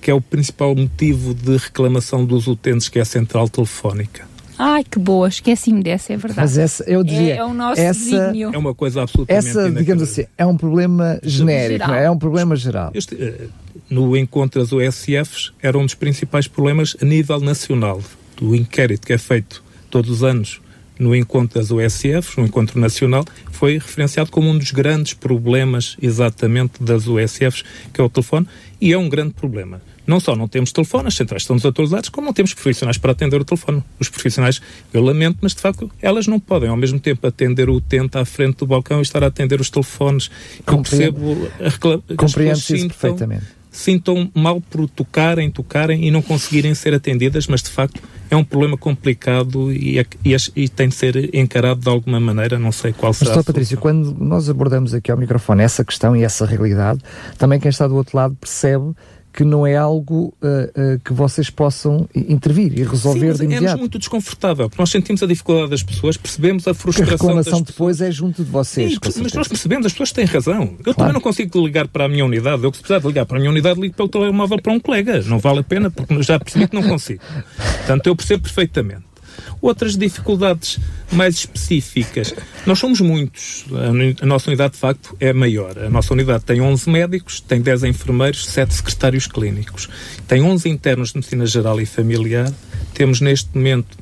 que 0.00 0.10
é 0.10 0.14
o 0.14 0.20
principal 0.20 0.74
motivo 0.74 1.34
de 1.34 1.56
reclamação 1.56 2.24
dos 2.24 2.46
utentes, 2.46 2.88
que 2.88 2.98
é 2.98 3.02
a 3.02 3.04
central 3.04 3.48
telefónica. 3.48 4.30
Ai, 4.62 4.84
que 4.84 4.98
boa, 4.98 5.26
esqueci-me 5.26 5.82
dessa, 5.82 6.12
é 6.12 6.16
verdade. 6.18 6.40
Mas 6.40 6.58
essa, 6.58 6.84
eu 6.84 7.02
diria, 7.02 7.34
é, 7.34 7.36
é 7.38 7.44
o 7.44 7.54
nosso 7.54 7.80
essa, 7.80 8.32
É 8.34 8.58
uma 8.58 8.74
coisa 8.74 9.02
absolutamente 9.02 9.48
Essa, 9.48 9.70
digamos 9.70 10.02
assim, 10.02 10.26
é 10.36 10.44
um 10.44 10.54
problema 10.54 11.18
genérico, 11.22 11.90
é? 11.90 12.04
é? 12.04 12.10
um 12.10 12.18
problema 12.18 12.54
geral. 12.54 12.90
Este, 12.92 13.14
uh, 13.14 13.50
no 13.88 14.14
encontro 14.14 14.60
das 14.60 14.70
OSFs, 14.70 15.52
era 15.62 15.78
um 15.78 15.84
dos 15.86 15.94
principais 15.94 16.46
problemas 16.46 16.94
a 17.00 17.06
nível 17.06 17.40
nacional. 17.40 18.02
Do 18.36 18.54
inquérito 18.54 19.06
que 19.06 19.14
é 19.14 19.18
feito 19.18 19.62
todos 19.90 20.10
os 20.10 20.24
anos 20.24 20.60
no 21.00 21.16
encontro 21.16 21.58
das 21.58 21.70
OSFs, 21.70 22.36
no 22.36 22.44
encontro 22.44 22.78
nacional, 22.78 23.24
foi 23.50 23.74
referenciado 23.74 24.30
como 24.30 24.50
um 24.50 24.58
dos 24.58 24.70
grandes 24.70 25.14
problemas 25.14 25.96
exatamente 26.00 26.82
das 26.82 27.08
OSFs, 27.08 27.64
que 27.92 28.00
é 28.00 28.04
o 28.04 28.10
telefone, 28.10 28.46
e 28.78 28.92
é 28.92 28.98
um 28.98 29.08
grande 29.08 29.32
problema. 29.32 29.80
Não 30.06 30.20
só 30.20 30.34
não 30.36 30.48
temos 30.48 30.72
telefone, 30.72 31.08
as 31.08 31.14
centrais 31.14 31.42
estão 31.42 31.56
desatualizadas, 31.56 32.08
como 32.08 32.26
não 32.26 32.34
temos 32.34 32.52
profissionais 32.52 32.98
para 32.98 33.12
atender 33.12 33.40
o 33.40 33.44
telefone. 33.44 33.82
Os 33.98 34.08
profissionais, 34.08 34.60
eu 34.92 35.02
lamento, 35.02 35.38
mas 35.40 35.54
de 35.54 35.60
facto 35.60 35.90
elas 36.02 36.26
não 36.26 36.38
podem 36.40 36.68
ao 36.68 36.76
mesmo 36.76 36.98
tempo 36.98 37.26
atender 37.26 37.70
o 37.70 37.74
utente 37.74 38.18
à 38.18 38.24
frente 38.24 38.56
do 38.56 38.66
balcão 38.66 38.98
e 38.98 39.02
estar 39.02 39.22
a 39.22 39.28
atender 39.28 39.60
os 39.60 39.70
telefones. 39.70 40.30
Eu 40.66 40.82
percebo 40.82 41.48
a 41.60 41.68
reclamação. 41.68 42.16
Compreendo-se 42.16 42.76
isso 42.76 42.88
perfeitamente 42.88 43.59
sintam 43.70 44.30
mal 44.34 44.60
por 44.60 44.88
tocarem, 44.88 45.50
tocarem 45.50 46.06
e 46.06 46.10
não 46.10 46.22
conseguirem 46.22 46.74
ser 46.74 46.94
atendidas, 46.94 47.46
mas 47.46 47.62
de 47.62 47.70
facto 47.70 48.00
é 48.30 48.36
um 48.36 48.44
problema 48.44 48.76
complicado 48.76 49.72
e, 49.72 49.98
é 49.98 50.06
e, 50.24 50.36
e, 50.56 50.68
tem 50.68 50.88
de 50.88 50.94
ser 50.94 51.34
encarado 51.34 51.80
de 51.80 51.88
alguma 51.88 52.20
maneira, 52.20 52.58
não 52.58 52.70
sei 52.72 52.92
qual 52.92 53.12
será. 53.12 53.36
Mas, 53.36 53.44
Patrícia, 53.44 53.76
quando 53.76 54.16
nós 54.18 54.48
abordamos 54.48 54.94
aqui 54.94 55.10
ao 55.10 55.18
microfone 55.18 55.62
essa 55.62 55.84
questão 55.84 56.16
e 56.16 56.22
essa 56.22 56.46
realidade, 56.46 57.00
também 57.36 57.58
quem 57.58 57.68
está 57.68 57.88
do 57.88 57.96
outro 57.96 58.16
lado 58.16 58.36
percebe 58.40 58.92
que 59.32 59.44
não 59.44 59.66
é 59.66 59.76
algo 59.76 60.34
uh, 60.42 60.94
uh, 60.94 61.00
que 61.04 61.12
vocês 61.12 61.50
possam 61.50 62.08
intervir 62.14 62.76
e 62.78 62.82
resolver 62.82 63.32
Sim, 63.32 63.38
de 63.38 63.44
imediato. 63.44 63.76
É 63.76 63.80
muito 63.80 63.98
desconfortável, 63.98 64.68
porque 64.68 64.82
nós 64.82 64.90
sentimos 64.90 65.22
a 65.22 65.26
dificuldade 65.26 65.70
das 65.70 65.82
pessoas, 65.82 66.16
percebemos 66.16 66.66
a 66.66 66.74
frustração 66.74 67.16
que 67.16 67.22
a 67.22 67.26
reclamação 67.26 67.62
depois 67.62 68.00
é 68.00 68.10
junto 68.10 68.42
de 68.42 68.50
vocês. 68.50 68.92
Sim, 68.92 69.22
mas 69.22 69.32
nós 69.32 69.48
percebemos, 69.48 69.86
as 69.86 69.92
pessoas 69.92 70.12
têm 70.12 70.24
razão. 70.24 70.74
Eu 70.78 70.84
claro. 70.84 70.96
também 70.96 71.12
não 71.12 71.20
consigo 71.20 71.64
ligar 71.64 71.86
para 71.88 72.04
a 72.04 72.08
minha 72.08 72.24
unidade. 72.24 72.62
Eu, 72.62 72.72
se 72.72 72.80
precisar 72.80 72.98
de 72.98 73.06
ligar 73.06 73.26
para 73.26 73.36
a 73.36 73.40
minha 73.40 73.50
unidade, 73.50 73.80
ligo 73.80 73.94
pelo 73.94 74.08
telemóvel 74.08 74.60
para 74.60 74.72
um 74.72 74.80
colega. 74.80 75.22
Não 75.22 75.38
vale 75.38 75.60
a 75.60 75.64
pena, 75.64 75.90
porque 75.90 76.22
já 76.22 76.38
percebi 76.38 76.68
que 76.68 76.74
não 76.74 76.82
consigo. 76.82 77.22
Portanto, 77.78 78.06
eu 78.06 78.16
percebo 78.16 78.42
perfeitamente. 78.42 79.09
Outras 79.60 79.96
dificuldades 79.96 80.78
mais 81.12 81.34
específicas. 81.36 82.34
Nós 82.66 82.78
somos 82.78 83.00
muitos. 83.00 83.64
A, 84.22 84.26
nossa 84.26 84.48
unidade, 84.48 84.74
de 84.74 84.78
facto, 84.78 85.16
é 85.20 85.32
maior. 85.32 85.78
A 85.78 85.90
nossa 85.90 86.14
unidade 86.14 86.44
tem 86.44 86.60
11 86.60 86.88
médicos, 86.88 87.40
tem 87.40 87.60
10 87.60 87.84
enfermeiros, 87.84 88.46
7 88.46 88.72
secretários 88.72 89.26
clínicos. 89.26 89.88
Tem 90.26 90.42
11 90.42 90.68
internos 90.68 91.10
de 91.10 91.16
medicina 91.16 91.44
geral 91.46 91.80
e 91.80 91.86
familiar. 91.86 92.52
Temos, 92.94 93.20
neste 93.20 93.54
momento, 93.54 93.98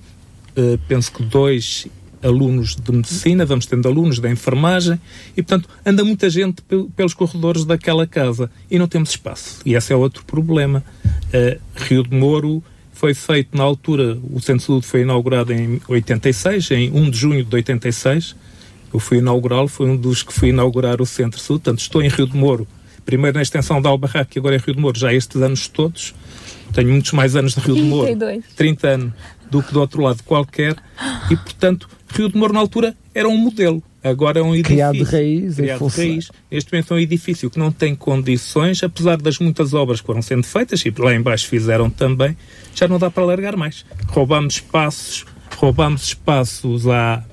uh, 0.56 0.78
penso 0.86 1.12
que 1.12 1.22
dois 1.24 1.88
alunos 2.22 2.74
de 2.74 2.92
medicina, 2.92 3.46
vamos 3.46 3.66
tendo 3.66 3.86
alunos 3.88 4.18
da 4.18 4.30
enfermagem 4.30 5.00
e, 5.36 5.42
portanto, 5.42 5.68
anda 5.84 6.04
muita 6.04 6.28
gente 6.28 6.62
pelos 6.96 7.14
corredores 7.14 7.64
daquela 7.64 8.06
casa 8.06 8.50
e 8.70 8.78
não 8.78 8.88
temos 8.88 9.10
espaço. 9.10 9.60
E 9.64 9.74
esse 9.74 9.92
é 9.92 9.96
outro 9.96 10.24
problema. 10.24 10.84
Uh, 11.04 11.60
Rio 11.74 12.02
de 12.02 12.14
Moro 12.14 12.62
foi 12.98 13.14
feito 13.14 13.56
na 13.56 13.62
altura, 13.62 14.18
o 14.28 14.40
Centro 14.40 14.56
de 14.56 14.64
Saúde 14.64 14.86
foi 14.86 15.02
inaugurado 15.02 15.52
em 15.52 15.80
86, 15.86 16.72
em 16.72 16.90
1 16.90 17.10
de 17.10 17.16
junho 17.16 17.44
de 17.44 17.54
86. 17.54 18.34
Eu 18.92 18.98
fui 18.98 19.18
inaugurá-lo, 19.18 19.68
foi 19.68 19.88
um 19.88 19.96
dos 19.96 20.24
que 20.24 20.32
fui 20.32 20.48
inaugurar 20.48 21.00
o 21.00 21.06
Centro 21.06 21.38
de 21.38 21.46
Saúde. 21.46 21.62
Portanto, 21.62 21.78
estou 21.78 22.02
em 22.02 22.08
Rio 22.08 22.26
de 22.26 22.36
Moro, 22.36 22.66
primeiro 23.06 23.36
na 23.36 23.42
extensão 23.42 23.80
da 23.80 23.88
Albarraque 23.88 24.36
e 24.36 24.40
agora 24.40 24.56
em 24.56 24.58
Rio 24.58 24.74
de 24.74 24.80
Moro, 24.80 24.98
já 24.98 25.14
estes 25.14 25.40
anos 25.40 25.68
todos. 25.68 26.12
Tenho 26.72 26.88
muitos 26.88 27.12
mais 27.12 27.36
anos 27.36 27.54
de 27.54 27.60
Rio 27.60 27.76
32. 27.76 28.16
de 28.16 28.28
Moro, 28.34 28.44
30 28.56 28.88
anos, 28.88 29.12
do 29.48 29.62
que 29.62 29.72
do 29.72 29.80
outro 29.80 30.02
lado 30.02 30.20
qualquer. 30.24 30.74
E, 31.30 31.36
portanto, 31.36 31.88
Rio 32.08 32.28
de 32.28 32.36
Moro, 32.36 32.52
na 32.52 32.58
altura, 32.58 32.96
era 33.14 33.28
um 33.28 33.36
modelo. 33.36 33.80
Agora 34.02 34.38
é 34.38 34.42
um 34.42 34.54
edifício. 34.54 34.76
Criado 34.76 34.96
de 34.96 35.02
raiz. 35.02 35.54
Criado 35.56 35.90
de 35.90 35.96
raiz. 35.96 36.30
Neste 36.50 36.72
momento 36.72 36.94
é 36.94 36.96
um 36.96 37.00
edifício 37.00 37.50
que 37.50 37.58
não 37.58 37.72
tem 37.72 37.94
condições, 37.94 38.82
apesar 38.82 39.16
das 39.16 39.38
muitas 39.38 39.74
obras 39.74 40.00
que 40.00 40.06
foram 40.06 40.22
sendo 40.22 40.44
feitas, 40.44 40.80
e 40.84 40.94
lá 40.96 41.14
embaixo 41.14 41.48
fizeram 41.48 41.90
também, 41.90 42.36
já 42.74 42.86
não 42.86 42.98
dá 42.98 43.10
para 43.10 43.22
alargar 43.24 43.56
mais. 43.56 43.84
Roubamos 44.06 44.54
espaços, 44.54 45.26
roubamos 45.56 46.04
espaços 46.04 46.86
à, 46.86 47.24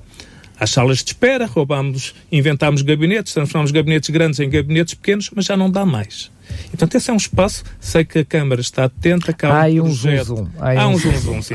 às 0.58 0.70
salas 0.70 0.98
de 0.98 1.10
espera, 1.10 1.46
roubamos, 1.46 2.14
inventámos 2.32 2.82
gabinetes, 2.82 3.32
transformamos 3.32 3.70
gabinetes 3.70 4.10
grandes 4.10 4.40
em 4.40 4.50
gabinetes 4.50 4.94
pequenos, 4.94 5.30
mas 5.34 5.44
já 5.44 5.56
não 5.56 5.70
dá 5.70 5.86
mais. 5.86 6.30
E, 6.66 6.70
portanto, 6.70 6.94
esse 6.96 7.10
é 7.10 7.12
um 7.12 7.16
espaço, 7.16 7.64
sei 7.80 8.04
que 8.04 8.18
a 8.18 8.24
Câmara 8.24 8.60
está 8.60 8.84
atenta, 8.84 9.34
há 9.42 9.66
um, 9.66 9.80
um 9.80 9.82
projeto. 9.84 10.50
Há 10.58 10.88
um 10.88 10.98
zoom, 10.98 11.42
sim. 11.42 11.54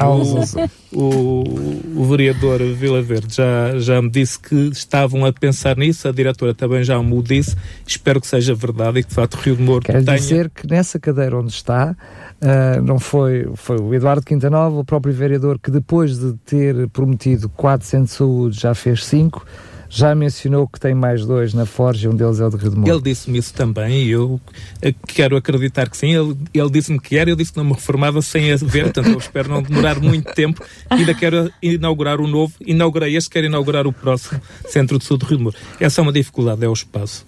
O, 0.94 1.04
o, 1.04 2.02
o, 2.02 2.06
vereador 2.06 2.60
Vila 2.74 3.02
Verde 3.02 3.36
já, 3.36 3.80
já 3.80 4.02
me 4.02 4.10
disse 4.10 4.38
que 4.38 4.56
estavam 4.74 5.26
a 5.26 5.32
pensar 5.32 5.78
nisso, 5.78 6.08
a 6.08 6.12
diretora 6.12 6.54
também 6.54 6.84
já 6.84 7.02
me 7.02 7.14
o 7.14 7.22
disse, 7.22 7.56
espero 7.88 8.20
que 8.20 8.28
seja 8.28 8.54
verdade 8.54 9.00
e 9.00 9.04
que, 9.04 9.10
de 9.10 9.16
facto, 9.16 9.36
Rio 9.36 9.56
de 9.56 9.64
Moro 9.64 9.86
Quer 9.86 10.04
tenha... 10.04 10.18
dizer 10.18 10.50
que 10.50 10.68
nessa 10.68 11.00
cadeira 11.00 11.38
onde 11.38 11.52
está, 11.52 11.96
uh, 12.42 12.82
não 12.82 13.00
foi, 13.00 13.50
foi 13.56 13.78
o 13.80 13.94
Eduardo 13.94 14.26
Quintanova, 14.26 14.80
o 14.80 14.84
próprio 14.84 15.14
vereador, 15.14 15.60
que 15.60 15.72
depois 15.72 16.18
de 16.18 16.34
ter 16.46 16.90
prometido 16.90 17.48
quatro 17.48 17.88
centros 17.88 18.12
de 18.12 18.18
saúde 18.18 18.60
já 18.60 18.76
fez 18.76 19.06
cinco, 19.06 19.46
já 19.94 20.16
mencionou 20.16 20.66
que 20.70 20.80
tem 20.80 20.96
mais 20.96 21.26
dois 21.26 21.54
na 21.54 21.66
Forja, 21.66 22.10
um 22.10 22.16
deles 22.16 22.40
é 22.40 22.46
o 22.46 22.50
de 22.50 22.58
de 22.58 22.90
Ele 22.90 23.02
disse-me 23.02 23.38
isso 23.38 23.54
também 23.54 24.04
e 24.04 24.12
eu 24.12 24.40
eh, 24.82 24.96
quero 25.06 25.36
acreditar 25.36 25.90
que 25.90 25.98
sim. 25.98 26.16
Ele, 26.16 26.38
ele 26.54 26.70
disse-me 26.70 26.98
que 26.98 27.18
era, 27.18 27.30
eu 27.30 27.36
disse 27.36 27.52
que 27.52 27.58
não 27.58 27.66
me 27.66 27.74
reformava 27.74 28.22
sem 28.22 28.54
a 28.54 28.56
ver, 28.56 28.86
portanto 28.86 29.10
eu 29.10 29.18
espero 29.18 29.50
não 29.50 29.62
demorar 29.62 30.00
muito 30.00 30.34
tempo. 30.34 30.64
Ainda 30.90 31.14
quero 31.14 31.52
inaugurar 31.62 32.22
o 32.22 32.28
novo, 32.28 32.54
inaugurei 32.66 33.18
este, 33.18 33.30
quero 33.30 33.48
inaugurar 33.48 33.86
o 33.86 33.92
próximo 33.92 34.42
Centro 34.66 34.98
de 34.98 35.04
Saúde 35.04 35.26
de 35.26 35.30
Rio 35.30 35.38
de 35.40 35.44
Moro. 35.44 35.58
Essa 35.78 36.00
é 36.00 36.02
uma 36.02 36.14
dificuldade, 36.14 36.64
é 36.64 36.70
o 36.70 36.74
espaço. 36.74 37.26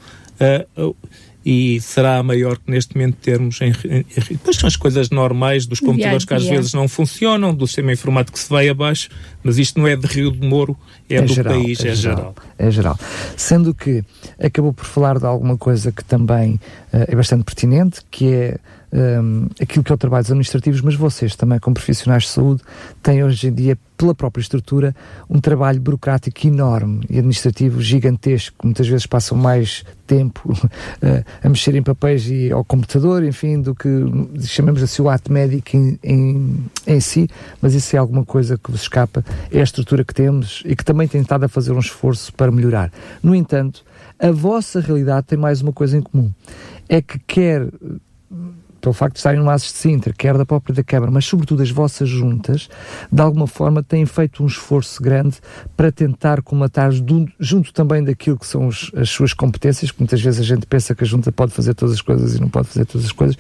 Uh, 0.78 0.96
e 1.46 1.80
será 1.82 2.22
maior 2.24 2.58
que 2.58 2.72
neste 2.72 2.96
momento 2.96 3.18
termos 3.22 3.60
em, 3.62 3.74
em, 3.86 4.06
depois 4.30 4.56
são 4.56 4.68
as 4.68 4.76
coisas 4.76 5.10
normais 5.10 5.66
dos 5.66 5.80
computadores 5.80 6.26
que 6.26 6.34
às 6.34 6.46
vezes 6.46 6.74
não 6.74 6.88
funcionam, 6.88 7.54
do 7.54 7.68
sistema 7.68 7.92
informático 7.92 8.38
que 8.38 8.44
se 8.44 8.50
vai 8.50 8.70
abaixo, 8.70 9.10
mas 9.44 9.58
isto 9.58 9.80
não 9.80 9.88
é 9.88 9.96
de 9.96 10.08
Rio 10.08 10.32
de 10.32 10.48
Moro, 10.48 10.78
é, 11.10 11.16
é 11.16 11.22
do 11.22 11.34
geral, 11.34 11.54
país, 11.54 11.84
é, 11.84 11.90
é 11.90 11.96
geral, 11.96 12.18
geral. 12.18 12.36
É 12.58 12.72
geral. 12.72 13.00
Sendo 13.36 13.74
que 13.74 14.04
acabou 14.40 14.74
por 14.74 14.86
falar 14.86 15.20
de 15.20 15.26
alguma 15.26 15.58
coisa 15.58 15.92
que 15.92 16.04
também 16.04 16.54
uh, 16.54 17.06
é 17.08 17.16
bastante 17.16 17.44
pertinente, 17.44 18.02
que 18.10 18.34
é 18.34 18.58
um, 18.94 19.48
aquilo 19.60 19.84
que 19.84 19.92
é 19.92 19.96
o 19.96 19.98
trabalho 19.98 20.24
dos 20.24 20.32
administrativos, 20.32 20.82
mas 20.82 20.96
vocês 20.96 21.36
também, 21.36 21.60
como 21.60 21.74
profissionais 21.74 22.24
de 22.24 22.30
saúde, 22.30 22.62
têm 23.02 23.24
hoje 23.24 23.48
em 23.48 23.54
dia, 23.54 23.78
pela 23.98 24.14
própria 24.14 24.42
estrutura, 24.42 24.96
um 25.30 25.40
trabalho 25.40 25.82
burocrático 25.82 26.46
enorme 26.46 27.06
e 27.10 27.18
administrativo 27.18 27.82
gigantesco. 27.82 28.56
Muitas 28.64 28.88
vezes 28.88 29.08
passam 29.08 29.38
mais 29.38 29.84
tempo 30.06 30.52
uh, 30.52 31.26
a 31.44 31.50
mexer 31.50 31.76
em 31.76 31.82
papéis 31.82 32.28
e 32.28 32.52
ao 32.52 32.64
computador, 32.64 33.24
enfim, 33.24 33.62
do 33.62 33.74
que 33.74 33.90
chamamos 34.42 34.84
assim 34.84 35.02
o 35.02 35.10
ato 35.10 35.32
médico 35.32 35.76
em, 35.76 35.98
em, 36.04 36.66
em 36.86 37.00
si, 37.00 37.28
mas 37.62 37.74
isso 37.74 37.96
é 37.96 38.00
alguma 38.00 38.24
coisa 38.24 38.58
que 38.58 38.70
vos 38.70 38.82
escapa, 38.82 39.26
é 39.52 39.60
a 39.60 39.64
estrutura 39.64 40.04
que 40.04 40.14
temos 40.14 40.62
e 40.66 40.76
que 40.76 40.86
também 40.86 41.08
tem 41.08 41.22
estado 41.22 41.46
a 41.46 41.48
fazer 41.48 41.72
um 41.72 41.80
esforço 41.80 42.32
para 42.34 42.52
melhorar. 42.52 42.92
No 43.24 43.34
entanto, 43.34 43.84
a 44.20 44.32
vossa 44.32 44.80
realidade 44.80 45.28
tem 45.28 45.38
mais 45.38 45.62
uma 45.62 45.74
coisa 45.74 45.98
em 45.98 46.02
comum. 46.02 46.32
É 46.88 47.02
que 47.02 47.18
quer 47.20 47.68
pelo 48.84 48.94
facto 48.94 49.14
de 49.14 49.20
estarem 49.20 49.40
no 49.40 49.50
ASES 49.50 49.72
de 49.72 49.78
Sintra, 49.78 50.14
quer 50.14 50.38
da 50.38 50.46
própria 50.46 50.76
da 50.76 50.84
Câmara, 50.84 51.10
mas 51.10 51.24
sobretudo 51.24 51.64
as 51.64 51.72
vossas 51.72 52.10
juntas, 52.10 52.68
de 53.10 53.22
alguma 53.22 53.48
forma 53.48 53.82
têm 53.82 54.06
feito 54.06 54.44
um 54.44 54.46
esforço 54.46 55.02
grande 55.02 55.38
para 55.78 55.90
tentar 55.90 56.42
comatar, 56.42 56.92
junto 57.40 57.72
também 57.72 58.04
daquilo 58.04 58.38
que 58.38 58.46
são 58.46 58.68
os, 58.68 58.92
as 58.94 59.10
suas 59.10 59.34
competências, 59.34 59.90
que 59.90 60.02
muitas 60.02 60.22
vezes 60.22 60.42
a 60.42 60.44
gente 60.44 60.66
pensa 60.66 60.94
que 60.94 61.02
a 61.02 61.08
junta 61.08 61.32
pode 61.32 61.54
fazer 61.54 61.74
todas 61.74 61.96
as 61.96 62.02
coisas 62.02 62.36
e 62.36 62.42
não 62.42 62.50
pode 62.50 62.68
fazer 62.68 62.86
todas 62.86 63.06
as 63.06 63.14
coisas, 63.14 63.38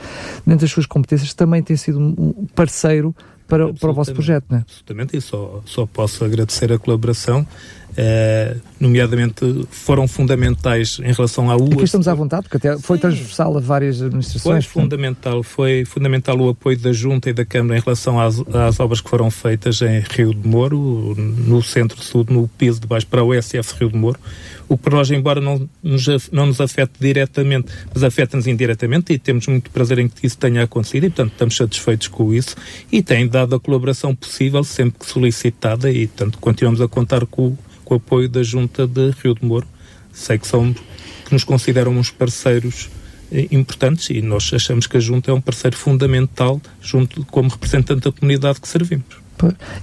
dentro 0.47 0.61
das 0.61 0.71
suas 0.71 0.85
competências 0.85 1.33
também 1.33 1.61
tem 1.61 1.75
sido 1.75 1.99
um 1.99 2.47
parceiro 2.55 3.13
para, 3.53 3.71
para 3.71 3.91
o 3.91 3.93
vosso 3.93 4.13
projeto, 4.13 4.45
não 4.49 4.57
é? 4.57 4.61
Absolutamente, 4.61 5.15
e 5.15 5.21
só, 5.21 5.61
só 5.65 5.85
posso 5.85 6.25
agradecer 6.25 6.71
a 6.71 6.79
colaboração 6.79 7.45
Uh, 7.93 8.59
nomeadamente 8.79 9.67
foram 9.69 10.07
fundamentais 10.07 10.99
em 11.03 11.13
relação 11.13 11.51
à 11.51 11.55
UA. 11.55 11.73
Aqui 11.73 11.83
estamos 11.83 12.07
à 12.07 12.13
vontade, 12.15 12.49
porque 12.49 12.67
até 12.67 12.75
foi 12.79 12.97
Sim. 12.97 13.01
transversal 13.01 13.55
a 13.55 13.59
várias 13.59 14.01
administrações. 14.01 14.65
Foi 14.65 14.81
fundamental, 14.81 15.43
foi 15.43 15.85
fundamental 15.85 16.39
o 16.39 16.49
apoio 16.49 16.75
da 16.79 16.91
Junta 16.91 17.29
e 17.29 17.33
da 17.33 17.45
Câmara 17.45 17.77
em 17.77 17.81
relação 17.81 18.19
às, 18.19 18.41
às 18.51 18.79
obras 18.79 18.99
que 18.99 19.07
foram 19.07 19.29
feitas 19.29 19.79
em 19.83 19.99
Rio 20.09 20.33
de 20.33 20.47
Moro, 20.47 21.13
no 21.15 21.61
Centro 21.61 21.99
de 21.99 22.05
Saúde, 22.05 22.33
no 22.33 22.47
piso 22.47 22.81
de 22.81 22.87
baixo 22.87 23.05
para 23.05 23.23
o 23.23 23.31
SF 23.39 23.75
Rio 23.81 23.91
de 23.91 23.97
Moro. 23.97 24.19
O 24.67 24.77
que 24.77 24.83
para 24.83 24.97
nós, 24.97 25.11
embora 25.11 25.41
não 25.41 25.69
nos, 25.81 26.05
não 26.31 26.45
nos 26.45 26.61
afete 26.61 26.93
diretamente, 26.99 27.71
mas 27.93 28.03
afeta-nos 28.03 28.47
indiretamente 28.47 29.13
e 29.13 29.19
temos 29.19 29.47
muito 29.47 29.69
prazer 29.71 29.99
em 29.99 30.07
que 30.07 30.25
isso 30.25 30.37
tenha 30.37 30.63
acontecido 30.63 31.05
e, 31.05 31.09
portanto, 31.09 31.31
estamos 31.33 31.55
satisfeitos 31.55 32.07
com 32.07 32.33
isso 32.33 32.55
e 32.91 33.01
tem 33.01 33.27
dado 33.27 33.55
a 33.55 33.59
colaboração 33.59 34.15
possível 34.15 34.63
sempre 34.63 34.99
que 34.99 35.05
solicitada 35.05 35.91
e, 35.91 36.07
portanto, 36.07 36.37
continuamos 36.39 36.81
a 36.81 36.87
contar 36.87 37.25
com 37.25 37.55
com 37.83 37.95
o 37.95 37.97
apoio 37.97 38.29
da 38.29 38.41
Junta 38.43 38.87
de 38.87 39.11
Rio 39.21 39.35
de 39.35 39.45
Moro 39.45 39.67
sei 40.11 40.37
que 40.37 40.47
são 40.47 40.73
que 40.73 41.33
nos 41.33 41.43
consideram 41.43 41.91
uns 41.91 42.11
parceiros 42.11 42.89
eh, 43.31 43.47
importantes 43.51 44.09
e 44.09 44.21
nós 44.21 44.51
achamos 44.53 44.87
que 44.87 44.97
a 44.97 44.99
Junta 44.99 45.31
é 45.31 45.33
um 45.33 45.41
parceiro 45.41 45.75
fundamental 45.75 46.61
junto 46.81 47.25
como 47.25 47.49
representante 47.49 48.01
da 48.01 48.11
comunidade 48.11 48.61
que 48.61 48.67
servimos. 48.67 49.22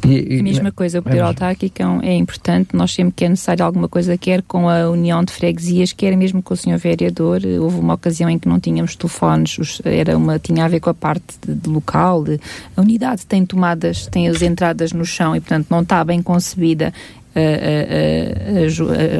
E, 0.06 0.36
e, 0.36 0.40
a 0.40 0.42
mesma 0.42 0.72
coisa, 0.72 1.00
o 1.00 1.02
poder 1.02 1.18
é 1.18 1.20
autárquico 1.20 1.82
é 2.02 2.14
importante. 2.14 2.74
Nós 2.74 2.92
sempre 2.92 3.14
que 3.14 3.24
é 3.24 3.28
necessário 3.28 3.64
alguma 3.64 3.88
coisa, 3.88 4.16
quer 4.16 4.42
com 4.42 4.68
a 4.68 4.88
União 4.88 5.22
de 5.24 5.32
Freguesias, 5.32 5.92
quer 5.92 6.16
mesmo 6.16 6.42
com 6.42 6.54
o 6.54 6.56
Sr. 6.56 6.78
Vereador. 6.78 7.40
Houve 7.60 7.78
uma 7.78 7.94
ocasião 7.94 8.30
em 8.30 8.38
que 8.38 8.48
não 8.48 8.58
tínhamos 8.60 8.96
telefones, 8.96 9.80
era 9.84 10.16
uma, 10.16 10.38
tinha 10.38 10.64
a 10.64 10.68
ver 10.68 10.80
com 10.80 10.90
a 10.90 10.94
parte 10.94 11.38
de, 11.46 11.54
de 11.54 11.68
local. 11.68 12.24
De, 12.24 12.40
a 12.76 12.80
unidade 12.80 13.26
tem 13.26 13.44
tomadas, 13.44 14.06
tem 14.06 14.28
as 14.28 14.42
entradas 14.42 14.92
no 14.92 15.04
chão 15.04 15.36
e, 15.36 15.40
portanto, 15.40 15.66
não 15.70 15.82
está 15.82 16.02
bem 16.04 16.22
concebida 16.22 16.92
a, 17.34 17.40
a, 17.40 18.62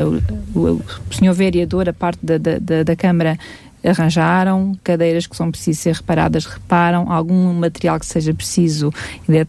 a, 0.03 0.59
o 0.59 1.15
senhor 1.15 1.35
vereador, 1.35 1.89
a 1.89 1.93
parte 1.93 2.19
da, 2.23 2.39
da, 2.39 2.83
da 2.83 2.97
Câmara 2.97 3.39
arranjaram, 3.85 4.77
cadeiras 4.83 5.27
que 5.27 5.37
são 5.37 5.51
precisas 5.51 5.83
ser 5.83 5.95
reparadas, 5.95 6.45
reparam, 6.45 7.11
algum 7.11 7.53
material 7.55 7.99
que 7.99 8.07
seja 8.07 8.35
preciso, 8.35 8.93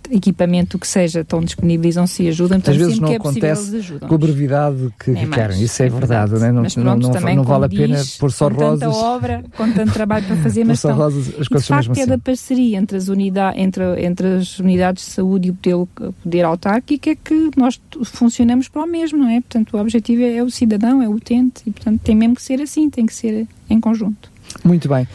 equipamento 0.10 0.80
que 0.80 0.88
seja, 0.88 1.22
estão 1.22 1.42
disponibilizam-se 1.42 2.24
e 2.24 2.30
ajudam. 2.30 2.62
Às 2.66 2.76
vezes 2.76 3.00
não 3.00 3.10
é 3.10 3.16
acontece 3.16 4.00
com 4.00 4.16
a 4.16 4.18
brevidade 4.18 4.90
que, 5.00 5.14
que 5.14 5.28
querem, 5.28 5.62
isso 5.62 5.82
é, 5.84 5.88
é 5.88 5.90
verdade, 5.90 6.32
verdade. 6.32 6.42
Né? 6.42 6.52
não, 6.52 6.62
pronto, 6.64 6.80
não, 6.80 7.22
não, 7.22 7.36
não 7.36 7.44
vale 7.44 7.66
a 7.66 7.70
pena 7.70 8.02
pôr 8.20 8.32
só 8.32 8.50
com 8.50 8.56
rosas. 8.56 8.80
tanta 8.80 8.96
obra, 8.96 9.44
com 9.58 9.72
tanto 9.72 9.94
trabalho 9.94 10.26
para 10.26 10.36
fazer, 10.38 10.64
mas 10.66 10.80
só 10.80 10.92
rosas, 10.94 11.28
as 11.40 11.48
coisas 11.48 11.64
de 11.64 11.68
facto 11.68 11.90
é 11.90 12.02
assim. 12.02 12.06
da 12.10 12.18
parceria 12.18 12.78
entre 12.78 12.98
as, 12.98 13.08
unidade, 13.08 13.60
entre, 13.60 14.06
entre 14.06 14.28
as 14.36 14.60
unidades 14.60 15.06
de 15.06 15.12
saúde 15.12 15.48
e 15.50 15.52
o 15.52 15.56
poder, 15.56 16.14
poder 16.24 16.44
autárquico 16.44 17.10
é 17.10 17.16
que 17.16 17.52
nós 17.58 17.80
funcionamos 18.04 18.68
para 18.68 18.84
o 18.84 18.88
mesmo, 18.88 19.20
não 19.20 19.30
é? 19.30 19.42
Portanto, 19.42 19.76
o 19.76 19.80
objetivo 19.80 20.22
é, 20.22 20.38
é 20.38 20.44
o 20.44 20.50
cidadão, 20.50 21.02
é 21.02 21.08
o 21.08 21.14
utente 21.14 21.64
e, 21.66 21.72
portanto, 21.72 22.00
tem 22.02 22.16
mesmo 22.16 22.36
que 22.36 22.42
ser 22.42 22.62
assim, 22.62 22.90
tem 22.90 23.06
que 23.06 23.14
ser 23.14 23.48
em 23.72 23.80
conjunto. 23.80 24.32
Muito 24.64 24.90
bem. 24.90 25.08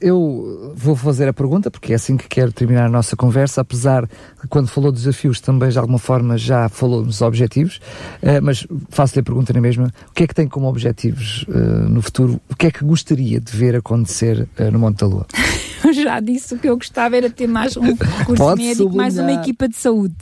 Eu 0.00 0.72
vou 0.76 0.94
fazer 0.94 1.28
a 1.28 1.32
pergunta, 1.32 1.70
porque 1.70 1.92
é 1.92 1.96
assim 1.96 2.16
que 2.16 2.28
quero 2.28 2.52
terminar 2.52 2.86
a 2.86 2.88
nossa 2.88 3.16
conversa, 3.16 3.60
apesar 3.60 4.06
de 4.06 4.48
quando 4.48 4.68
falou 4.68 4.92
de 4.92 4.98
desafios 4.98 5.40
também 5.40 5.70
de 5.70 5.78
alguma 5.78 5.98
forma 5.98 6.36
já 6.36 6.68
falou 6.68 7.04
nos 7.04 7.22
objetivos, 7.22 7.80
uh, 8.22 8.42
mas 8.42 8.66
faço-lhe 8.90 9.20
a 9.20 9.22
pergunta 9.22 9.52
na 9.52 9.60
mesma, 9.60 9.92
o 10.10 10.12
que 10.12 10.24
é 10.24 10.26
que 10.26 10.34
tem 10.34 10.46
como 10.46 10.66
objetivos 10.68 11.44
uh, 11.48 11.88
no 11.88 12.02
futuro? 12.02 12.40
O 12.50 12.54
que 12.54 12.66
é 12.66 12.70
que 12.70 12.84
gostaria 12.84 13.40
de 13.40 13.56
ver 13.56 13.74
acontecer 13.74 14.46
no 14.70 14.78
Monte 14.78 14.98
da 14.98 15.06
Lua? 15.06 15.26
Eu 15.84 15.92
já 15.92 16.20
disse 16.20 16.54
o 16.54 16.58
que 16.58 16.68
eu 16.68 16.76
gostava 16.76 17.16
era 17.16 17.28
ter 17.28 17.48
mais 17.48 17.76
um 17.76 17.82
recurso 17.92 18.56
médico, 18.56 18.94
mais 18.94 19.18
uma 19.18 19.32
equipa 19.32 19.68
de 19.68 19.76
saúde 19.76 20.14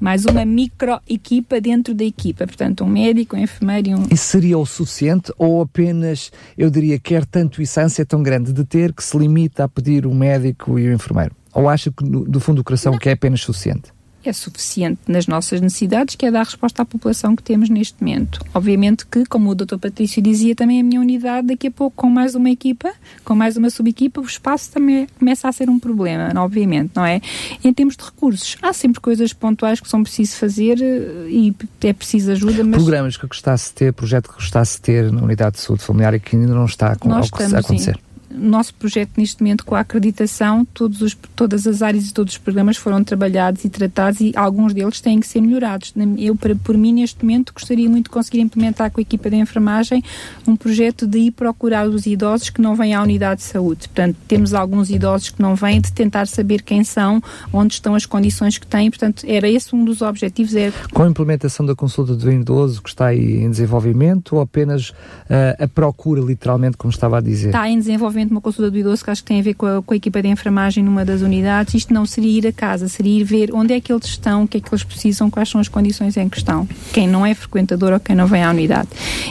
mais 0.00 0.24
uma 0.24 0.44
micro-equipa 0.44 1.60
dentro 1.60 1.94
da 1.94 2.04
equipa. 2.04 2.46
Portanto, 2.46 2.84
um 2.84 2.88
médico, 2.88 3.36
um 3.36 3.40
enfermeiro 3.40 3.88
e 3.88 3.94
um. 3.94 4.06
Isso 4.10 4.24
seria 4.24 4.58
o 4.58 4.66
suficiente 4.66 5.32
ou 5.38 5.62
apenas, 5.62 6.30
eu 6.56 6.70
diria, 6.70 6.98
quer 6.98 7.24
tanto 7.24 7.62
isso, 7.62 7.80
a 7.80 7.84
ânsia 7.84 8.04
tão 8.04 8.22
grande 8.22 8.52
de 8.52 8.64
ter 8.64 8.92
que 8.92 9.02
se 9.02 9.16
limita 9.16 9.64
a 9.64 9.68
pedir 9.68 10.06
o 10.06 10.14
médico 10.14 10.78
e 10.78 10.88
o 10.88 10.92
enfermeiro? 10.92 11.34
Ou 11.52 11.68
acha 11.68 11.90
que, 11.90 12.04
do 12.04 12.38
fundo 12.38 12.56
do 12.56 12.64
coração, 12.64 12.92
Não. 12.92 12.98
que 12.98 13.08
é 13.08 13.12
apenas 13.12 13.40
suficiente? 13.40 13.95
É 14.28 14.32
suficiente 14.32 15.00
nas 15.06 15.26
nossas 15.26 15.60
necessidades, 15.60 16.14
que 16.14 16.26
é 16.26 16.30
dar 16.30 16.44
resposta 16.44 16.82
à 16.82 16.84
população 16.84 17.34
que 17.36 17.42
temos 17.42 17.68
neste 17.68 18.02
momento. 18.02 18.40
Obviamente 18.54 19.06
que, 19.06 19.24
como 19.26 19.50
o 19.50 19.54
Dr. 19.54 19.78
Patrício 19.78 20.22
dizia, 20.22 20.54
também 20.54 20.80
a 20.80 20.84
minha 20.84 21.00
unidade, 21.00 21.48
daqui 21.48 21.68
a 21.68 21.70
pouco, 21.70 21.96
com 21.96 22.08
mais 22.08 22.34
uma 22.34 22.50
equipa, 22.50 22.92
com 23.24 23.34
mais 23.34 23.56
uma 23.56 23.70
subequipa, 23.70 24.20
o 24.20 24.24
espaço 24.24 24.72
também 24.72 25.06
começa 25.18 25.48
a 25.48 25.52
ser 25.52 25.68
um 25.68 25.78
problema, 25.78 26.32
obviamente, 26.40 26.92
não 26.94 27.04
é? 27.04 27.20
Em 27.62 27.72
termos 27.72 27.96
de 27.96 28.04
recursos, 28.04 28.56
há 28.62 28.72
sempre 28.72 29.00
coisas 29.00 29.32
pontuais 29.32 29.80
que 29.80 29.88
são 29.88 30.02
preciso 30.02 30.36
fazer 30.36 30.80
eh, 30.80 31.28
e 31.28 31.54
é 31.82 31.92
preciso 31.92 32.32
ajuda, 32.32 32.64
mas... 32.64 32.76
Programas 32.76 33.16
que 33.16 33.26
gostasse 33.26 33.68
de 33.68 33.74
ter, 33.74 33.92
projeto 33.92 34.28
que 34.28 34.34
gostasse 34.34 34.76
de 34.76 34.82
ter 34.82 35.12
na 35.12 35.22
unidade 35.22 35.56
de 35.56 35.62
saúde 35.62 35.82
familiar 35.82 36.14
e 36.14 36.20
que 36.20 36.36
ainda 36.36 36.54
não 36.54 36.64
está 36.64 36.88
a, 36.88 36.90
a 36.90 37.58
acontecer. 37.58 37.96
Sim 37.96 38.05
nosso 38.36 38.74
projeto 38.74 39.12
neste 39.16 39.42
momento 39.42 39.64
com 39.64 39.74
a 39.74 39.80
acreditação, 39.80 40.64
todos 40.74 41.00
os, 41.00 41.16
todas 41.34 41.66
as 41.66 41.82
áreas 41.82 42.08
e 42.08 42.14
todos 42.14 42.34
os 42.34 42.38
programas 42.38 42.76
foram 42.76 43.02
trabalhados 43.02 43.64
e 43.64 43.68
tratados 43.68 44.20
e 44.20 44.32
alguns 44.36 44.74
deles 44.74 45.00
têm 45.00 45.18
que 45.20 45.26
ser 45.26 45.40
melhorados. 45.40 45.92
Eu, 46.18 46.36
para, 46.36 46.54
por 46.54 46.76
mim, 46.76 46.92
neste 46.92 47.24
momento, 47.24 47.52
gostaria 47.52 47.88
muito 47.88 48.04
de 48.04 48.10
conseguir 48.10 48.40
implementar 48.40 48.90
com 48.90 49.00
a 49.00 49.02
equipa 49.02 49.30
de 49.30 49.36
enfermagem 49.36 50.02
um 50.46 50.56
projeto 50.56 51.06
de 51.06 51.18
ir 51.18 51.30
procurar 51.30 51.88
os 51.88 52.06
idosos 52.06 52.50
que 52.50 52.60
não 52.60 52.74
vêm 52.74 52.94
à 52.94 53.02
unidade 53.02 53.40
de 53.40 53.46
saúde. 53.46 53.88
Portanto, 53.88 54.16
temos 54.28 54.54
alguns 54.54 54.90
idosos 54.90 55.30
que 55.30 55.40
não 55.40 55.54
vêm, 55.54 55.80
de 55.80 55.92
tentar 55.92 56.26
saber 56.26 56.62
quem 56.62 56.84
são, 56.84 57.22
onde 57.52 57.74
estão 57.74 57.94
as 57.94 58.06
condições 58.06 58.58
que 58.58 58.66
têm. 58.66 58.90
Portanto, 58.90 59.24
era 59.26 59.48
esse 59.48 59.74
um 59.74 59.84
dos 59.84 60.02
objetivos. 60.02 60.54
Era... 60.54 60.72
Com 60.92 61.02
a 61.02 61.08
implementação 61.08 61.64
da 61.64 61.74
consulta 61.74 62.14
do 62.14 62.32
idoso 62.32 62.82
que 62.82 62.88
está 62.88 63.06
aí 63.06 63.42
em 63.42 63.50
desenvolvimento 63.50 64.36
ou 64.36 64.42
apenas 64.42 64.90
uh, 64.90 65.64
a 65.64 65.68
procura, 65.68 66.20
literalmente, 66.20 66.76
como 66.76 66.90
estava 66.90 67.18
a 67.18 67.20
dizer? 67.20 67.48
Está 67.48 67.68
em 67.68 67.78
desenvolvimento 67.78 68.25
uma 68.32 68.40
consulta 68.40 68.70
do 68.70 68.76
idoso 68.76 69.04
que 69.04 69.10
acho 69.10 69.22
que 69.22 69.28
tem 69.28 69.40
a 69.40 69.42
ver 69.42 69.54
com 69.54 69.66
a, 69.66 69.82
com 69.82 69.94
a, 69.94 69.96
equipa 69.96 70.22
de 70.22 70.28
enfermagem 70.28 70.82
numa 70.82 71.04
das 71.04 71.20
unidades. 71.20 71.74
Isto 71.74 71.92
não 71.92 72.06
seria 72.06 72.38
ir 72.38 72.46
a 72.46 72.52
casa, 72.52 72.88
seria 72.88 73.20
ir 73.20 73.24
ver 73.24 73.50
onde 73.52 73.74
é 73.74 73.80
que 73.80 73.92
eles 73.92 74.06
estão, 74.06 74.44
o 74.44 74.48
que 74.48 74.58
é 74.58 74.60
que 74.60 74.68
eles 74.68 74.84
precisam, 74.84 75.30
quais 75.30 75.48
são 75.48 75.60
as 75.60 75.68
condições 75.68 76.16
em 76.16 76.28
questão. 76.28 76.68
Quem 76.92 77.08
não 77.08 77.24
é 77.24 77.34
frequentador 77.34 77.92
ou 77.92 78.00
quem 78.00 78.16
não 78.16 78.26
vem 78.26 78.42
à 78.42 78.50
unidade. 78.50 78.88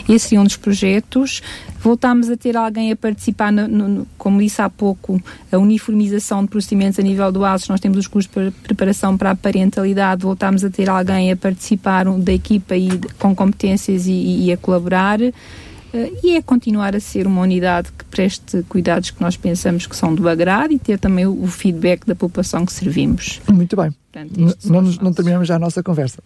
Esse 0.08 0.36
é 0.36 0.40
um 0.40 0.44
dos 0.44 0.56
projetos. 0.56 1.42
Voltámos 1.80 2.28
a 2.30 2.36
ter 2.36 2.56
alguém 2.56 2.90
a 2.90 2.96
participar, 2.96 3.52
no, 3.52 3.68
no, 3.68 4.06
como 4.18 4.40
disse 4.40 4.60
há 4.60 4.68
pouco, 4.68 5.22
a 5.52 5.56
uniformização 5.56 6.42
de 6.42 6.48
procedimentos 6.48 6.98
a 6.98 7.02
nível 7.02 7.30
do 7.30 7.44
ASOS. 7.44 7.68
Nós 7.68 7.80
temos 7.80 7.98
os 7.98 8.06
cursos 8.06 8.30
de 8.32 8.50
preparação 8.50 9.16
para 9.16 9.30
a 9.30 9.36
parentalidade. 9.36 10.22
Voltámos 10.22 10.64
a 10.64 10.70
ter 10.70 10.90
alguém 10.90 11.30
a 11.30 11.36
participar 11.36 12.04
da 12.04 12.32
equipa 12.32 12.76
e 12.76 12.88
com 13.18 13.34
competências 13.34 14.06
e, 14.06 14.46
e 14.46 14.52
a 14.52 14.56
colaborar. 14.56 15.20
Uh, 15.96 16.18
e 16.22 16.36
é 16.36 16.42
continuar 16.42 16.94
a 16.94 17.00
ser 17.00 17.26
uma 17.26 17.40
unidade 17.40 17.88
que 17.96 18.04
preste 18.04 18.62
cuidados 18.68 19.10
que 19.10 19.20
nós 19.22 19.36
pensamos 19.36 19.86
que 19.86 19.96
são 19.96 20.14
do 20.14 20.28
agrado 20.28 20.72
e 20.72 20.78
ter 20.78 20.98
também 20.98 21.26
o, 21.26 21.42
o 21.42 21.46
feedback 21.46 22.06
da 22.06 22.14
população 22.14 22.66
que 22.66 22.72
servimos. 22.72 23.40
Muito 23.50 23.74
bem. 23.76 23.90
Portanto, 24.12 24.56
não, 24.64 24.82
não 24.82 25.12
terminamos 25.12 25.48
já 25.48 25.56
a 25.56 25.58
nossa 25.58 25.82
conversa. 25.82 26.22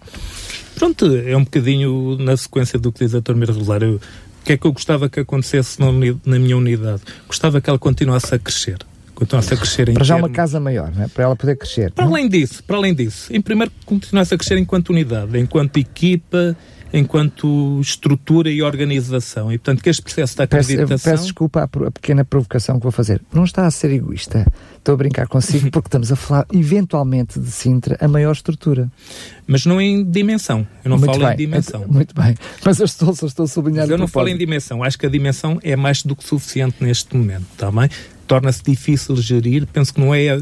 Pronto, 0.74 1.06
é 1.14 1.36
um 1.36 1.44
bocadinho 1.44 2.16
na 2.18 2.36
sequência 2.36 2.78
do 2.78 2.90
que 2.90 3.04
diz 3.04 3.14
a 3.14 3.20
Tormeira 3.20 3.52
Regular. 3.52 3.82
o 3.82 4.00
que 4.44 4.54
é 4.54 4.56
que 4.56 4.66
eu 4.66 4.72
gostava 4.72 5.08
que 5.08 5.20
acontecesse 5.20 5.78
na, 5.78 5.86
na 6.24 6.38
minha 6.38 6.56
unidade? 6.56 7.02
Gostava 7.28 7.60
que 7.60 7.70
ela 7.70 7.78
continuasse 7.78 8.34
a 8.34 8.38
crescer 8.38 8.78
continuasse 9.20 9.54
a 9.54 9.56
crescer 9.56 9.88
em 9.88 9.94
Para 9.94 10.04
já 10.04 10.14
termo... 10.14 10.26
uma 10.26 10.34
casa 10.34 10.58
maior, 10.58 10.90
né? 10.90 11.08
para 11.12 11.24
ela 11.24 11.36
poder 11.36 11.56
crescer. 11.56 11.92
Para 11.92 12.04
não? 12.04 12.12
além 12.12 12.28
disso, 12.28 12.64
para 12.64 12.76
além 12.76 12.94
disso, 12.94 13.32
em 13.32 13.40
primeiro 13.40 13.70
continuasse 13.84 14.34
a 14.34 14.38
crescer 14.38 14.58
enquanto 14.58 14.90
unidade, 14.90 15.38
enquanto 15.38 15.76
equipa, 15.76 16.56
enquanto 16.92 17.78
estrutura 17.80 18.50
e 18.50 18.62
organização. 18.62 19.52
E, 19.52 19.58
portanto, 19.58 19.82
que 19.82 19.90
este 19.90 20.02
processo 20.02 20.36
da 20.36 20.44
acreditação... 20.44 20.88
Peço, 20.88 21.04
peço 21.04 21.22
desculpa 21.24 21.62
a 21.62 21.90
pequena 21.90 22.24
provocação 22.24 22.76
que 22.76 22.82
vou 22.82 22.92
fazer. 22.92 23.20
Não 23.32 23.44
está 23.44 23.66
a 23.66 23.70
ser 23.70 23.92
egoísta. 23.92 24.46
Estou 24.76 24.94
a 24.94 24.96
brincar 24.96 25.28
consigo 25.28 25.70
porque 25.70 25.88
estamos 25.88 26.10
a 26.10 26.16
falar, 26.16 26.46
eventualmente, 26.52 27.38
de 27.38 27.50
Sintra, 27.50 27.96
a 28.00 28.08
maior 28.08 28.32
estrutura. 28.32 28.90
Mas 29.46 29.66
não 29.66 29.80
em 29.80 30.04
dimensão. 30.04 30.66
Eu 30.84 30.90
não 30.90 30.98
muito 30.98 31.12
falo 31.12 31.24
bem, 31.24 31.34
em 31.34 31.36
dimensão. 31.36 31.84
Muito 31.90 32.14
bem. 32.14 32.34
Mas 32.64 32.78
eu 32.78 32.84
estou, 32.84 33.14
só 33.14 33.26
estou 33.26 33.44
a 33.44 33.48
sublinhar... 33.48 33.84
Mas 33.84 33.90
eu 33.90 33.98
não 33.98 34.08
falo 34.08 34.28
em 34.28 34.36
dimensão. 34.36 34.82
Acho 34.82 34.98
que 34.98 35.06
a 35.06 35.08
dimensão 35.08 35.58
é 35.62 35.76
mais 35.76 36.02
do 36.02 36.16
que 36.16 36.24
suficiente 36.24 36.76
neste 36.80 37.16
momento, 37.16 37.46
está 37.52 37.70
bem? 37.70 37.88
Torna-se 38.30 38.62
difícil 38.62 39.16
gerir. 39.16 39.66
Penso 39.66 39.92
que 39.92 40.00
não 40.00 40.14
é 40.14 40.40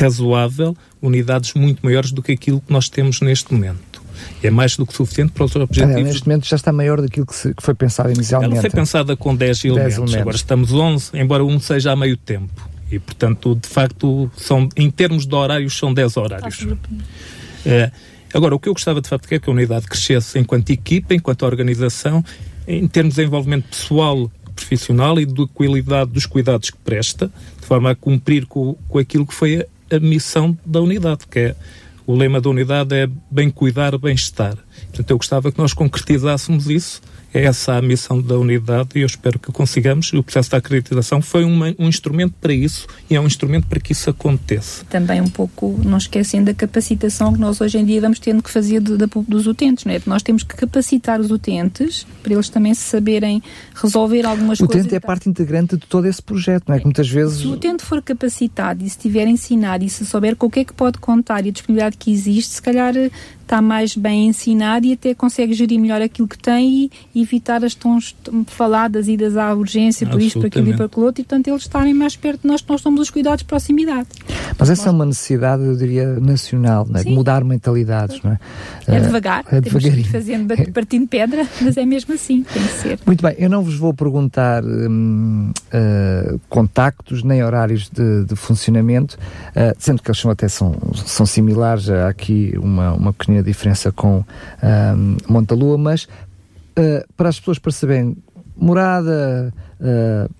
razoável 0.00 0.76
unidades 1.00 1.54
muito 1.54 1.78
maiores 1.86 2.10
do 2.10 2.20
que 2.20 2.32
aquilo 2.32 2.60
que 2.60 2.72
nós 2.72 2.88
temos 2.88 3.20
neste 3.20 3.54
momento 3.54 4.02
é 4.42 4.50
mais 4.50 4.76
do 4.76 4.84
que 4.86 4.92
suficiente 4.92 5.32
para 5.32 5.44
os 5.44 5.54
objetivos. 5.54 6.02
Neste 6.02 6.26
momento 6.26 6.46
já 6.48 6.56
está 6.56 6.72
maior 6.72 7.00
daquilo 7.00 7.26
que, 7.26 7.34
se, 7.34 7.54
que 7.54 7.62
foi 7.62 7.74
pensado 7.74 8.10
inicialmente. 8.10 8.54
Ela 8.54 8.60
foi 8.60 8.70
pensada 8.70 9.16
com 9.16 9.34
10 9.34 9.64
elementos. 9.64 9.84
10 9.84 9.96
elementos. 9.96 10.20
Agora 10.20 10.36
estamos 10.36 10.72
11, 10.72 11.10
embora 11.14 11.44
um 11.44 11.60
seja 11.60 11.92
a 11.92 11.96
meio 11.96 12.16
tempo. 12.16 12.68
E, 12.90 12.98
portanto, 12.98 13.54
de 13.54 13.68
facto, 13.68 14.30
são, 14.36 14.68
em 14.76 14.90
termos 14.90 15.26
de 15.26 15.34
horários, 15.34 15.76
são 15.76 15.92
10 15.92 16.16
horários. 16.16 16.66
É, 17.66 17.90
agora, 18.32 18.54
o 18.54 18.58
que 18.58 18.68
eu 18.68 18.72
gostava 18.72 19.00
de 19.00 19.08
facto 19.08 19.30
é 19.32 19.38
que 19.38 19.48
a 19.48 19.52
unidade 19.52 19.86
crescesse 19.86 20.38
enquanto 20.38 20.70
equipa, 20.70 21.14
enquanto 21.14 21.44
organização, 21.44 22.24
em 22.66 22.86
termos 22.86 23.14
de 23.14 23.24
envolvimento 23.24 23.68
pessoal, 23.68 24.30
profissional 24.54 25.18
e 25.18 25.26
da 25.26 25.46
qualidade 25.46 26.10
dos 26.10 26.26
cuidados 26.26 26.70
que 26.70 26.78
presta, 26.78 27.30
de 27.60 27.66
forma 27.66 27.90
a 27.90 27.94
cumprir 27.94 28.46
com, 28.46 28.74
com 28.88 28.98
aquilo 28.98 29.26
que 29.26 29.34
foi 29.34 29.66
a, 29.90 29.96
a 29.96 30.00
missão 30.00 30.56
da 30.64 30.80
unidade, 30.80 31.26
que 31.30 31.38
é 31.38 31.56
o 32.06 32.14
lema 32.14 32.40
da 32.40 32.50
unidade 32.50 32.94
é 32.94 33.08
bem 33.30 33.50
cuidar, 33.50 33.96
bem-estar. 33.96 34.56
Portanto, 34.88 35.10
eu 35.10 35.16
gostava 35.16 35.50
que 35.50 35.58
nós 35.58 35.72
concretizássemos 35.72 36.68
isso 36.68 37.00
essa 37.34 37.76
a 37.76 37.82
missão 37.82 38.22
da 38.22 38.38
unidade 38.38 38.90
e 38.94 39.00
eu 39.00 39.06
espero 39.06 39.38
que 39.38 39.50
consigamos. 39.50 40.12
O 40.12 40.22
processo 40.22 40.50
da 40.50 40.58
acreditação 40.58 41.20
foi 41.20 41.44
uma, 41.44 41.74
um 41.78 41.88
instrumento 41.88 42.34
para 42.40 42.52
isso 42.52 42.86
e 43.10 43.16
é 43.16 43.20
um 43.20 43.26
instrumento 43.26 43.66
para 43.66 43.80
que 43.80 43.92
isso 43.92 44.08
aconteça. 44.08 44.84
Também 44.84 45.20
um 45.20 45.28
pouco, 45.28 45.80
não 45.84 45.98
esquecendo 45.98 46.46
da 46.46 46.54
capacitação 46.54 47.32
que 47.32 47.40
nós 47.40 47.60
hoje 47.60 47.78
em 47.78 47.84
dia 47.84 48.00
vamos 48.00 48.18
tendo 48.18 48.42
que 48.42 48.50
fazer 48.50 48.80
de, 48.80 48.96
de, 48.96 49.06
dos 49.26 49.46
utentes, 49.46 49.84
não 49.84 49.92
é? 49.92 50.00
Nós 50.06 50.22
temos 50.22 50.42
que 50.44 50.54
capacitar 50.54 51.20
os 51.20 51.30
utentes 51.30 52.06
para 52.22 52.34
eles 52.34 52.48
também 52.48 52.72
se 52.72 52.82
saberem 52.82 53.42
resolver 53.74 54.24
algumas 54.24 54.60
o 54.60 54.66
coisas. 54.66 54.84
O 54.84 54.86
utente 54.86 54.94
é 54.94 55.00
parte 55.00 55.28
integrante 55.28 55.76
de 55.76 55.86
todo 55.86 56.06
esse 56.06 56.22
projeto, 56.22 56.64
não 56.68 56.76
é? 56.76 56.78
Que 56.78 56.84
muitas 56.84 57.08
vezes... 57.08 57.38
Se 57.40 57.46
o 57.46 57.52
utente 57.52 57.82
for 57.82 58.00
capacitado 58.00 58.84
e 58.84 58.88
se 58.88 58.96
tiver 58.96 59.26
ensinado 59.26 59.84
e 59.84 59.88
se 59.90 60.06
souber 60.06 60.36
com 60.36 60.46
o 60.46 60.50
que 60.50 60.60
é 60.60 60.64
que 60.64 60.72
pode 60.72 60.98
contar 60.98 61.44
e 61.44 61.48
a 61.48 61.52
disponibilidade 61.52 61.96
que 61.96 62.12
existe, 62.12 62.54
se 62.54 62.62
calhar 62.62 62.94
está 63.44 63.62
mais 63.62 63.94
bem 63.96 64.28
ensinado 64.28 64.86
e 64.86 64.92
até 64.94 65.14
consegue 65.14 65.54
gerir 65.54 65.78
melhor 65.78 66.02
aquilo 66.02 66.26
que 66.26 66.38
tem 66.38 66.90
e 67.14 67.22
evitar 67.22 67.64
as 67.64 67.74
tons 67.74 68.16
faladas, 68.46 69.06
idas 69.06 69.36
à 69.36 69.54
urgência, 69.54 70.06
por 70.06 70.20
isto, 70.20 70.40
por 70.40 70.46
aquilo 70.46 70.70
e 70.70 70.76
por 70.76 70.86
aquilo 70.86 71.06
outro, 71.06 71.20
e 71.20 71.24
portanto 71.24 71.48
eles 71.48 71.62
estarem 71.62 71.94
mais 71.94 72.16
perto 72.16 72.42
de 72.42 72.48
nós, 72.48 72.60
que 72.60 72.70
nós 72.70 72.80
somos 72.80 73.00
os 73.00 73.10
cuidados 73.10 73.38
de 73.38 73.44
proximidade. 73.44 74.08
Mas 74.58 74.70
essa 74.70 74.88
é 74.88 74.92
uma 74.92 75.06
necessidade, 75.06 75.62
eu 75.62 75.76
diria, 75.76 76.18
nacional, 76.20 76.86
né? 76.88 77.04
de 77.04 77.10
mudar 77.10 77.44
mentalidades, 77.44 78.20
não 78.22 78.32
é? 78.32 78.38
É 78.86 79.00
devagar, 79.00 79.44
é 79.50 79.60
temos 79.60 79.82
que 79.82 79.88
ir 79.88 80.04
fazendo, 80.04 80.72
partindo 80.72 81.06
pedra, 81.06 81.46
mas 81.60 81.76
é 81.76 81.84
mesmo 81.84 82.14
assim, 82.14 82.42
tem 82.42 82.62
que 82.62 82.72
ser. 82.72 82.98
Muito 83.06 83.22
bem, 83.22 83.34
eu 83.38 83.48
não 83.48 83.62
vos 83.62 83.76
vou 83.76 83.94
perguntar 83.94 84.64
hum, 84.64 85.50
uh, 85.50 86.40
contactos 86.48 87.22
nem 87.22 87.42
horários 87.42 87.88
de, 87.88 88.24
de 88.24 88.36
funcionamento, 88.36 89.16
uh, 89.50 89.74
sendo 89.78 90.02
que 90.02 90.10
eles 90.10 90.20
são 90.20 90.30
até 90.30 90.48
são, 90.48 90.74
são 91.06 91.26
similares, 91.26 91.88
há 91.88 92.08
aqui 92.08 92.54
uma, 92.58 92.92
uma 92.92 93.12
pequena 93.12 93.33
diferença 93.42 93.92
com 93.92 94.24
um, 94.62 95.16
Montalua, 95.28 95.78
mas 95.78 96.04
uh, 96.04 97.04
para 97.16 97.28
as 97.28 97.38
pessoas 97.38 97.58
perceberem 97.58 98.16
morada, 98.56 99.52
uh, 99.80 100.30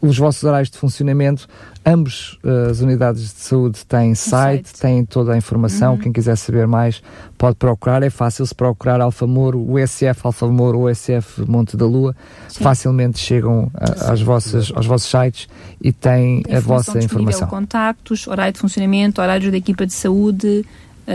os 0.00 0.16
vossos 0.16 0.42
horários 0.42 0.70
de 0.70 0.78
funcionamento, 0.78 1.46
ambos 1.84 2.38
uh, 2.44 2.70
as 2.70 2.80
unidades 2.80 3.22
de 3.22 3.40
saúde 3.40 3.84
têm 3.84 4.14
site, 4.14 4.68
site. 4.68 4.80
têm 4.80 5.04
toda 5.04 5.32
a 5.32 5.36
informação. 5.36 5.94
Uhum. 5.94 5.98
Quem 5.98 6.12
quiser 6.12 6.36
saber 6.36 6.66
mais 6.66 7.02
pode 7.36 7.56
procurar. 7.56 8.02
É 8.02 8.10
fácil 8.10 8.46
se 8.46 8.54
procurar 8.54 9.00
Alfamor, 9.00 9.54
o 9.54 9.76
SF 9.78 10.20
Alfamor 10.24 10.74
ou 10.74 10.84
o 10.84 10.94
SF 10.94 11.42
Monte 11.46 11.76
da 11.76 11.84
Lua. 11.84 12.16
Sim. 12.48 12.64
Facilmente 12.64 13.18
chegam 13.18 13.70
a, 13.74 14.12
às 14.12 14.22
vossas, 14.22 14.72
aos 14.74 14.86
vossos 14.86 15.10
sites 15.10 15.48
e 15.80 15.92
têm 15.92 16.42
a 16.50 16.60
vossa 16.60 16.98
informação. 16.98 17.48
Contactos, 17.48 18.26
horário 18.26 18.52
de 18.52 18.60
funcionamento, 18.60 19.20
horários 19.20 19.50
da 19.50 19.56
equipa 19.56 19.86
de 19.86 19.92
saúde, 19.92 20.64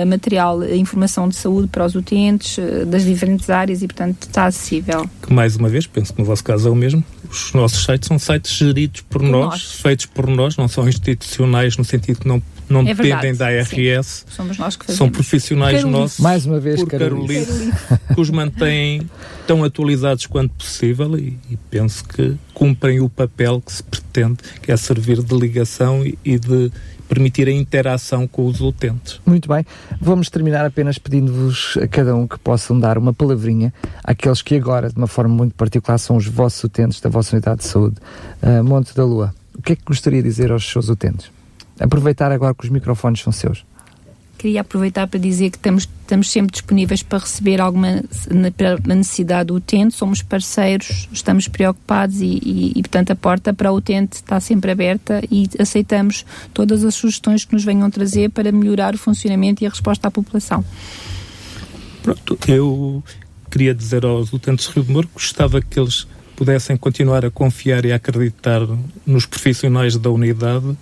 material, 0.06 0.64
informação 0.64 1.30
de 1.30 1.36
saúde 1.36 1.68
para 1.68 1.86
os 1.86 1.96
utentes 1.96 2.58
eh, 2.60 2.86
das 2.86 3.06
diferentes 3.06 3.50
áreas 3.50 3.82
e, 3.82 3.88
portanto, 3.88 4.18
está 4.24 4.46
acessível. 4.46 5.10
Que, 5.22 5.34
mais 5.34 5.56
uma 5.56 5.70
vez, 5.70 5.88
penso 5.88 6.14
que 6.14 6.20
no 6.20 6.26
vosso 6.26 6.44
caso 6.44 6.68
é 6.68 6.72
o 6.72 6.76
mesmo, 6.76 7.04
os 7.30 7.54
nossos 7.54 7.86
sites 7.86 8.08
são 8.08 8.20
sites 8.20 8.52
geridos 8.52 9.02
por, 9.02 9.22
por 9.22 9.28
nós, 9.28 9.50
nós, 9.50 9.72
feitos 9.82 10.06
por 10.06 10.28
nós, 10.28 10.58
não 10.58 10.68
são 10.68 10.88
institucionais 10.88 11.78
no 11.78 11.84
sentido 11.84 12.20
que 12.20 12.28
não, 12.28 12.42
não 12.70 12.82
é 12.82 12.94
dependem 12.94 13.34
da 13.36 13.48
ARS. 13.48 13.70
Sim. 13.70 14.26
Somos 14.30 14.58
nós 14.58 14.76
que 14.76 14.86
fazemos. 14.86 14.98
São 14.98 15.10
profissionais 15.10 15.78
Carolice. 15.78 16.00
nossos. 16.00 16.20
Mais 16.20 16.46
uma 16.46 16.60
vez, 16.60 16.80
por 16.82 16.90
Carolice, 16.90 17.46
Carolice. 17.46 17.74
que 18.14 18.22
os 18.22 18.30
mantêm 18.30 19.10
tão 19.46 19.64
atualizados 19.64 20.26
quanto 20.26 20.54
possível 20.54 21.18
e, 21.18 21.38
e, 21.50 21.58
penso 21.70 22.04
que 22.04 22.36
cumprem 22.54 23.00
o 23.00 23.08
papel 23.08 23.62
que 23.62 23.72
se 23.72 23.84
pretende, 23.84 24.38
que 24.62 24.72
é 24.72 24.78
servir 24.78 25.24
de 25.24 25.36
ligação 25.36 26.06
e, 26.06 26.18
e 26.26 26.38
de 26.38 26.72
permitir 27.08 27.48
a 27.48 27.52
interação 27.52 28.28
com 28.28 28.46
os 28.46 28.62
utentes. 28.62 29.20
Muito 29.26 29.48
bem. 29.48 29.66
Vamos 30.00 30.30
terminar 30.30 30.66
apenas 30.66 30.98
pedindo-vos 30.98 31.78
a 31.82 31.88
cada 31.88 32.16
um 32.16 32.28
que 32.28 32.38
possam 32.38 32.80
dar 32.80 32.98
uma 32.98 33.14
palavrinha 33.14 33.74
àqueles 34.04 34.42
que 34.42 34.56
agora, 34.56 34.90
de 34.90 34.98
uma 34.98 35.08
forma 35.08 35.34
muito 35.34 35.56
particular, 35.56 35.98
são 35.98 36.18
os 36.18 36.28
vossos 36.28 36.64
utentes 36.64 37.00
da 37.02 37.10
vossa 37.10 37.36
unidade 37.36 37.62
de 37.62 37.68
saúde. 37.68 37.98
Uh, 38.42 38.64
Monte 38.64 38.96
da 38.96 39.06
Lua, 39.06 39.34
o 39.58 39.62
que 39.62 39.74
é 39.74 39.76
que 39.76 39.84
gostaria 39.86 40.22
de 40.22 40.28
dizer 40.28 40.52
aos 40.52 40.70
seus 40.70 40.90
utentes? 40.90 41.32
Aproveitar 41.80 42.32
agora 42.32 42.54
que 42.54 42.66
os 42.66 42.70
microfones 42.70 43.22
são 43.22 43.32
seus. 43.32 43.66
Queria 44.38 44.62
aproveitar 44.62 45.08
para 45.08 45.20
dizer 45.20 45.50
que 45.50 45.58
estamos, 45.58 45.90
estamos 46.02 46.30
sempre 46.30 46.52
disponíveis 46.52 47.02
para 47.02 47.20
receber 47.20 47.60
alguma 47.60 48.04
necessidade 48.86 49.48
do 49.48 49.56
utente, 49.56 49.96
somos 49.96 50.22
parceiros, 50.22 51.10
estamos 51.12 51.48
preocupados 51.48 52.22
e, 52.22 52.40
e, 52.44 52.72
e, 52.76 52.82
portanto, 52.82 53.12
a 53.12 53.16
porta 53.16 53.54
para 53.54 53.72
o 53.72 53.76
utente 53.76 54.18
está 54.18 54.40
sempre 54.40 54.72
aberta 54.72 55.22
e 55.32 55.50
aceitamos 55.60 56.26
todas 56.54 56.84
as 56.84 56.94
sugestões 56.94 57.46
que 57.46 57.54
nos 57.54 57.64
venham 57.64 57.90
trazer 57.90 58.30
para 58.30 58.52
melhorar 58.52 58.94
o 58.94 58.98
funcionamento 58.98 59.64
e 59.64 59.68
a 59.68 59.70
resposta 59.70 60.08
à 60.08 60.12
população. 60.12 60.64
Pronto, 62.04 62.38
eu 62.48 63.04
queria 63.50 63.74
dizer 63.74 64.06
aos 64.06 64.32
utentes 64.32 64.68
de 64.68 64.74
Rio 64.74 64.84
de 64.84 64.92
Moro 64.92 65.08
que 65.08 65.14
gostava 65.16 65.62
que 65.62 65.80
eles 65.80 66.08
pudessem 66.36 66.78
continuar 66.78 67.26
a 67.26 67.32
confiar 67.32 67.84
e 67.86 67.92
a 67.92 67.96
acreditar 67.96 68.62
nos 69.06 69.26
profissionais 69.26 69.98
da 69.98 70.12
unidade 70.12 70.78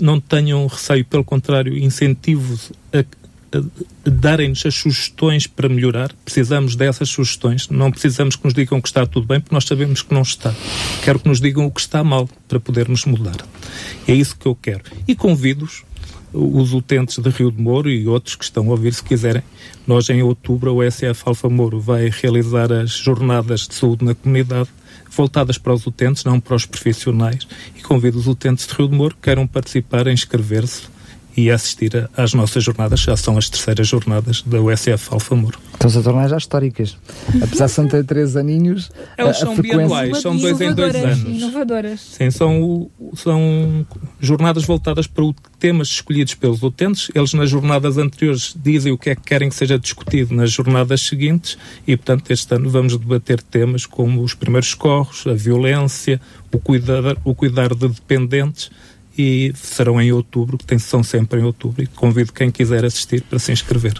não 0.00 0.20
tenham 0.20 0.66
receio, 0.66 1.04
pelo 1.04 1.24
contrário, 1.24 1.76
incentivos 1.76 2.72
a, 2.92 3.04
darem-nos 4.04 4.64
as 4.64 4.74
sugestões 4.74 5.46
para 5.46 5.68
melhorar. 5.68 6.12
Precisamos 6.24 6.74
dessas 6.74 7.08
sugestões. 7.08 7.68
Não 7.68 7.90
precisamos 7.90 8.36
que 8.36 8.44
nos 8.44 8.54
digam 8.54 8.80
que 8.80 8.88
está 8.88 9.06
tudo 9.06 9.26
bem, 9.26 9.40
porque 9.40 9.54
nós 9.54 9.64
sabemos 9.64 10.02
que 10.02 10.14
não 10.14 10.22
está. 10.22 10.54
Quero 11.02 11.18
que 11.18 11.28
nos 11.28 11.40
digam 11.40 11.66
o 11.66 11.70
que 11.70 11.80
está 11.80 12.02
mal 12.02 12.28
para 12.48 12.58
podermos 12.58 13.04
mudar. 13.04 13.36
É 14.06 14.14
isso 14.14 14.36
que 14.36 14.46
eu 14.46 14.54
quero. 14.54 14.82
E 15.06 15.14
convido-os, 15.14 15.84
os 16.32 16.72
utentes 16.72 17.18
de 17.18 17.28
Rio 17.28 17.50
de 17.50 17.60
Moro 17.60 17.90
e 17.90 18.06
outros 18.08 18.34
que 18.34 18.44
estão 18.44 18.66
a 18.68 18.70
ouvir, 18.70 18.94
se 18.94 19.02
quiserem. 19.02 19.42
Nós, 19.86 20.08
em 20.08 20.22
outubro, 20.22 20.74
o 20.74 20.90
SF 20.90 21.22
Alfa 21.26 21.48
Moro 21.48 21.78
vai 21.78 22.10
realizar 22.10 22.72
as 22.72 22.90
jornadas 22.90 23.68
de 23.68 23.74
saúde 23.74 24.04
na 24.04 24.14
comunidade 24.14 24.68
voltadas 25.14 25.58
para 25.58 25.72
os 25.72 25.86
utentes, 25.86 26.24
não 26.24 26.40
para 26.40 26.56
os 26.56 26.66
profissionais, 26.66 27.46
e 27.76 27.82
convido 27.82 28.18
os 28.18 28.26
utentes 28.26 28.66
de 28.66 28.74
Rio 28.74 28.88
de 28.88 28.96
Moro 28.96 29.14
que 29.14 29.22
queiram 29.22 29.46
participar 29.46 30.06
em 30.06 30.12
inscrever-se 30.12 30.91
e 31.36 31.50
assistir 31.50 32.08
às 32.16 32.34
nossas 32.34 32.62
jornadas, 32.62 33.00
já 33.00 33.16
são 33.16 33.38
as 33.38 33.48
terceiras 33.48 33.88
jornadas 33.88 34.42
da 34.42 34.60
USF 34.60 35.08
Alfamuro. 35.10 35.58
Estão-se 35.72 35.98
a 35.98 36.02
tornar 36.02 36.28
já 36.28 36.36
históricas. 36.36 36.96
Apesar 37.42 37.66
de 37.66 37.72
são 37.72 37.88
ter 37.88 38.04
três 38.04 38.36
aninhos, 38.36 38.90
Elas 39.16 39.36
a 39.36 39.40
são 39.40 39.54
frequência... 39.54 39.78
bianuais, 39.78 40.18
são 40.18 40.36
dois 40.36 40.60
em 40.60 40.72
dois 40.74 40.94
anos. 40.94 41.20
Inovadoras. 41.20 42.00
Sim, 42.00 42.30
são, 42.30 42.90
são 43.14 43.86
jornadas 44.20 44.64
voltadas 44.64 45.06
para 45.06 45.24
temas 45.58 45.88
escolhidos 45.88 46.34
pelos 46.34 46.62
utentes. 46.62 47.10
Eles 47.14 47.32
nas 47.34 47.48
jornadas 47.48 47.98
anteriores 47.98 48.54
dizem 48.62 48.92
o 48.92 48.98
que 48.98 49.10
é 49.10 49.14
que 49.14 49.22
querem 49.22 49.48
que 49.48 49.54
seja 49.54 49.78
discutido 49.78 50.34
nas 50.34 50.50
jornadas 50.50 51.00
seguintes 51.00 51.56
e, 51.86 51.96
portanto, 51.96 52.30
este 52.30 52.54
ano 52.54 52.68
vamos 52.68 52.96
debater 52.96 53.42
temas 53.42 53.86
como 53.86 54.22
os 54.22 54.34
primeiros 54.34 54.68
socorros, 54.68 55.26
a 55.26 55.32
violência, 55.32 56.20
o 56.52 56.58
cuidar, 56.58 57.16
o 57.24 57.34
cuidar 57.34 57.74
de 57.74 57.88
dependentes, 57.88 58.70
e 59.16 59.52
serão 59.54 60.00
em 60.00 60.10
outubro, 60.12 60.56
que 60.56 60.64
tem 60.64 60.78
sessão 60.78 61.02
sempre 61.02 61.40
em 61.40 61.44
outubro, 61.44 61.82
e 61.82 61.86
convido 61.86 62.32
quem 62.32 62.50
quiser 62.50 62.84
assistir 62.84 63.22
para 63.22 63.38
se 63.38 63.52
inscrever. 63.52 63.94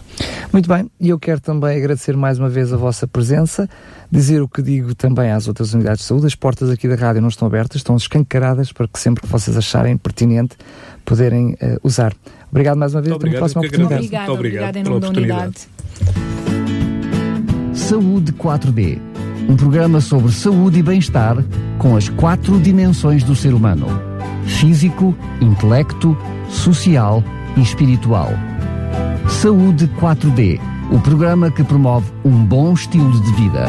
Muito 0.53 0.69
bem, 0.69 0.91
e 1.01 1.11
eu 1.11 1.19
quero 1.19 1.41
também 1.41 1.77
agradecer 1.77 2.17
mais 2.17 2.39
uma 2.39 2.49
vez 2.49 2.73
a 2.73 2.77
vossa 2.77 3.07
presença, 3.07 3.69
dizer 4.11 4.41
o 4.41 4.49
que 4.49 4.63
digo 4.63 4.95
também 4.95 5.31
às 5.31 5.49
outras 5.49 5.75
unidades 5.75 6.03
de 6.03 6.07
saúde, 6.07 6.27
as 6.27 6.35
portas 6.35 6.71
aqui 6.71 6.89
da 6.89 6.95
rádio 6.95 7.21
não 7.21 7.29
estão 7.29 7.47
abertas, 7.47 7.77
estão 7.77 7.97
escancaradas 7.97 8.73
para 8.73 8.89
que 8.89 8.99
sempre 8.99 9.23
que 9.23 9.29
vocês 9.29 9.57
acharem 9.57 9.97
pertinente 9.97 10.57
poderem 11.05 11.53
uh, 11.55 11.79
usar. 11.83 12.15
Obrigado 12.51 12.77
mais 12.77 12.95
uma 12.95 13.03
vez, 13.03 13.15
até 13.15 13.27
uma 13.27 13.37
próxima 13.37 13.61
oportunidade. 13.63 14.05
Obrigado, 14.05 14.27
Muito 14.27 14.39
obrigado, 14.39 14.69
obrigado 14.69 14.85
pela 14.85 14.97
oportunidade. 14.97 15.69
Saúde 17.75 18.33
4D, 18.33 18.99
um 19.49 19.57
programa 19.57 20.01
sobre 20.01 20.31
saúde 20.33 20.79
e 20.79 20.83
bem-estar 20.83 21.37
com 21.79 21.97
as 21.97 22.09
quatro 22.09 22.61
dimensões 22.61 23.25
do 23.25 23.35
ser 23.35 23.53
humano 23.55 24.12
físico, 24.45 25.15
intelecto, 25.41 26.17
social 26.49 27.23
e 27.57 27.63
espiritual. 27.63 28.29
Saúde 29.29 29.89
4D, 30.01 30.61
o 30.91 30.99
programa 31.01 31.51
que 31.51 31.65
promove 31.65 32.13
um 32.25 32.45
bom 32.45 32.73
estilo 32.73 33.21
de 33.23 33.33
vida. 33.33 33.67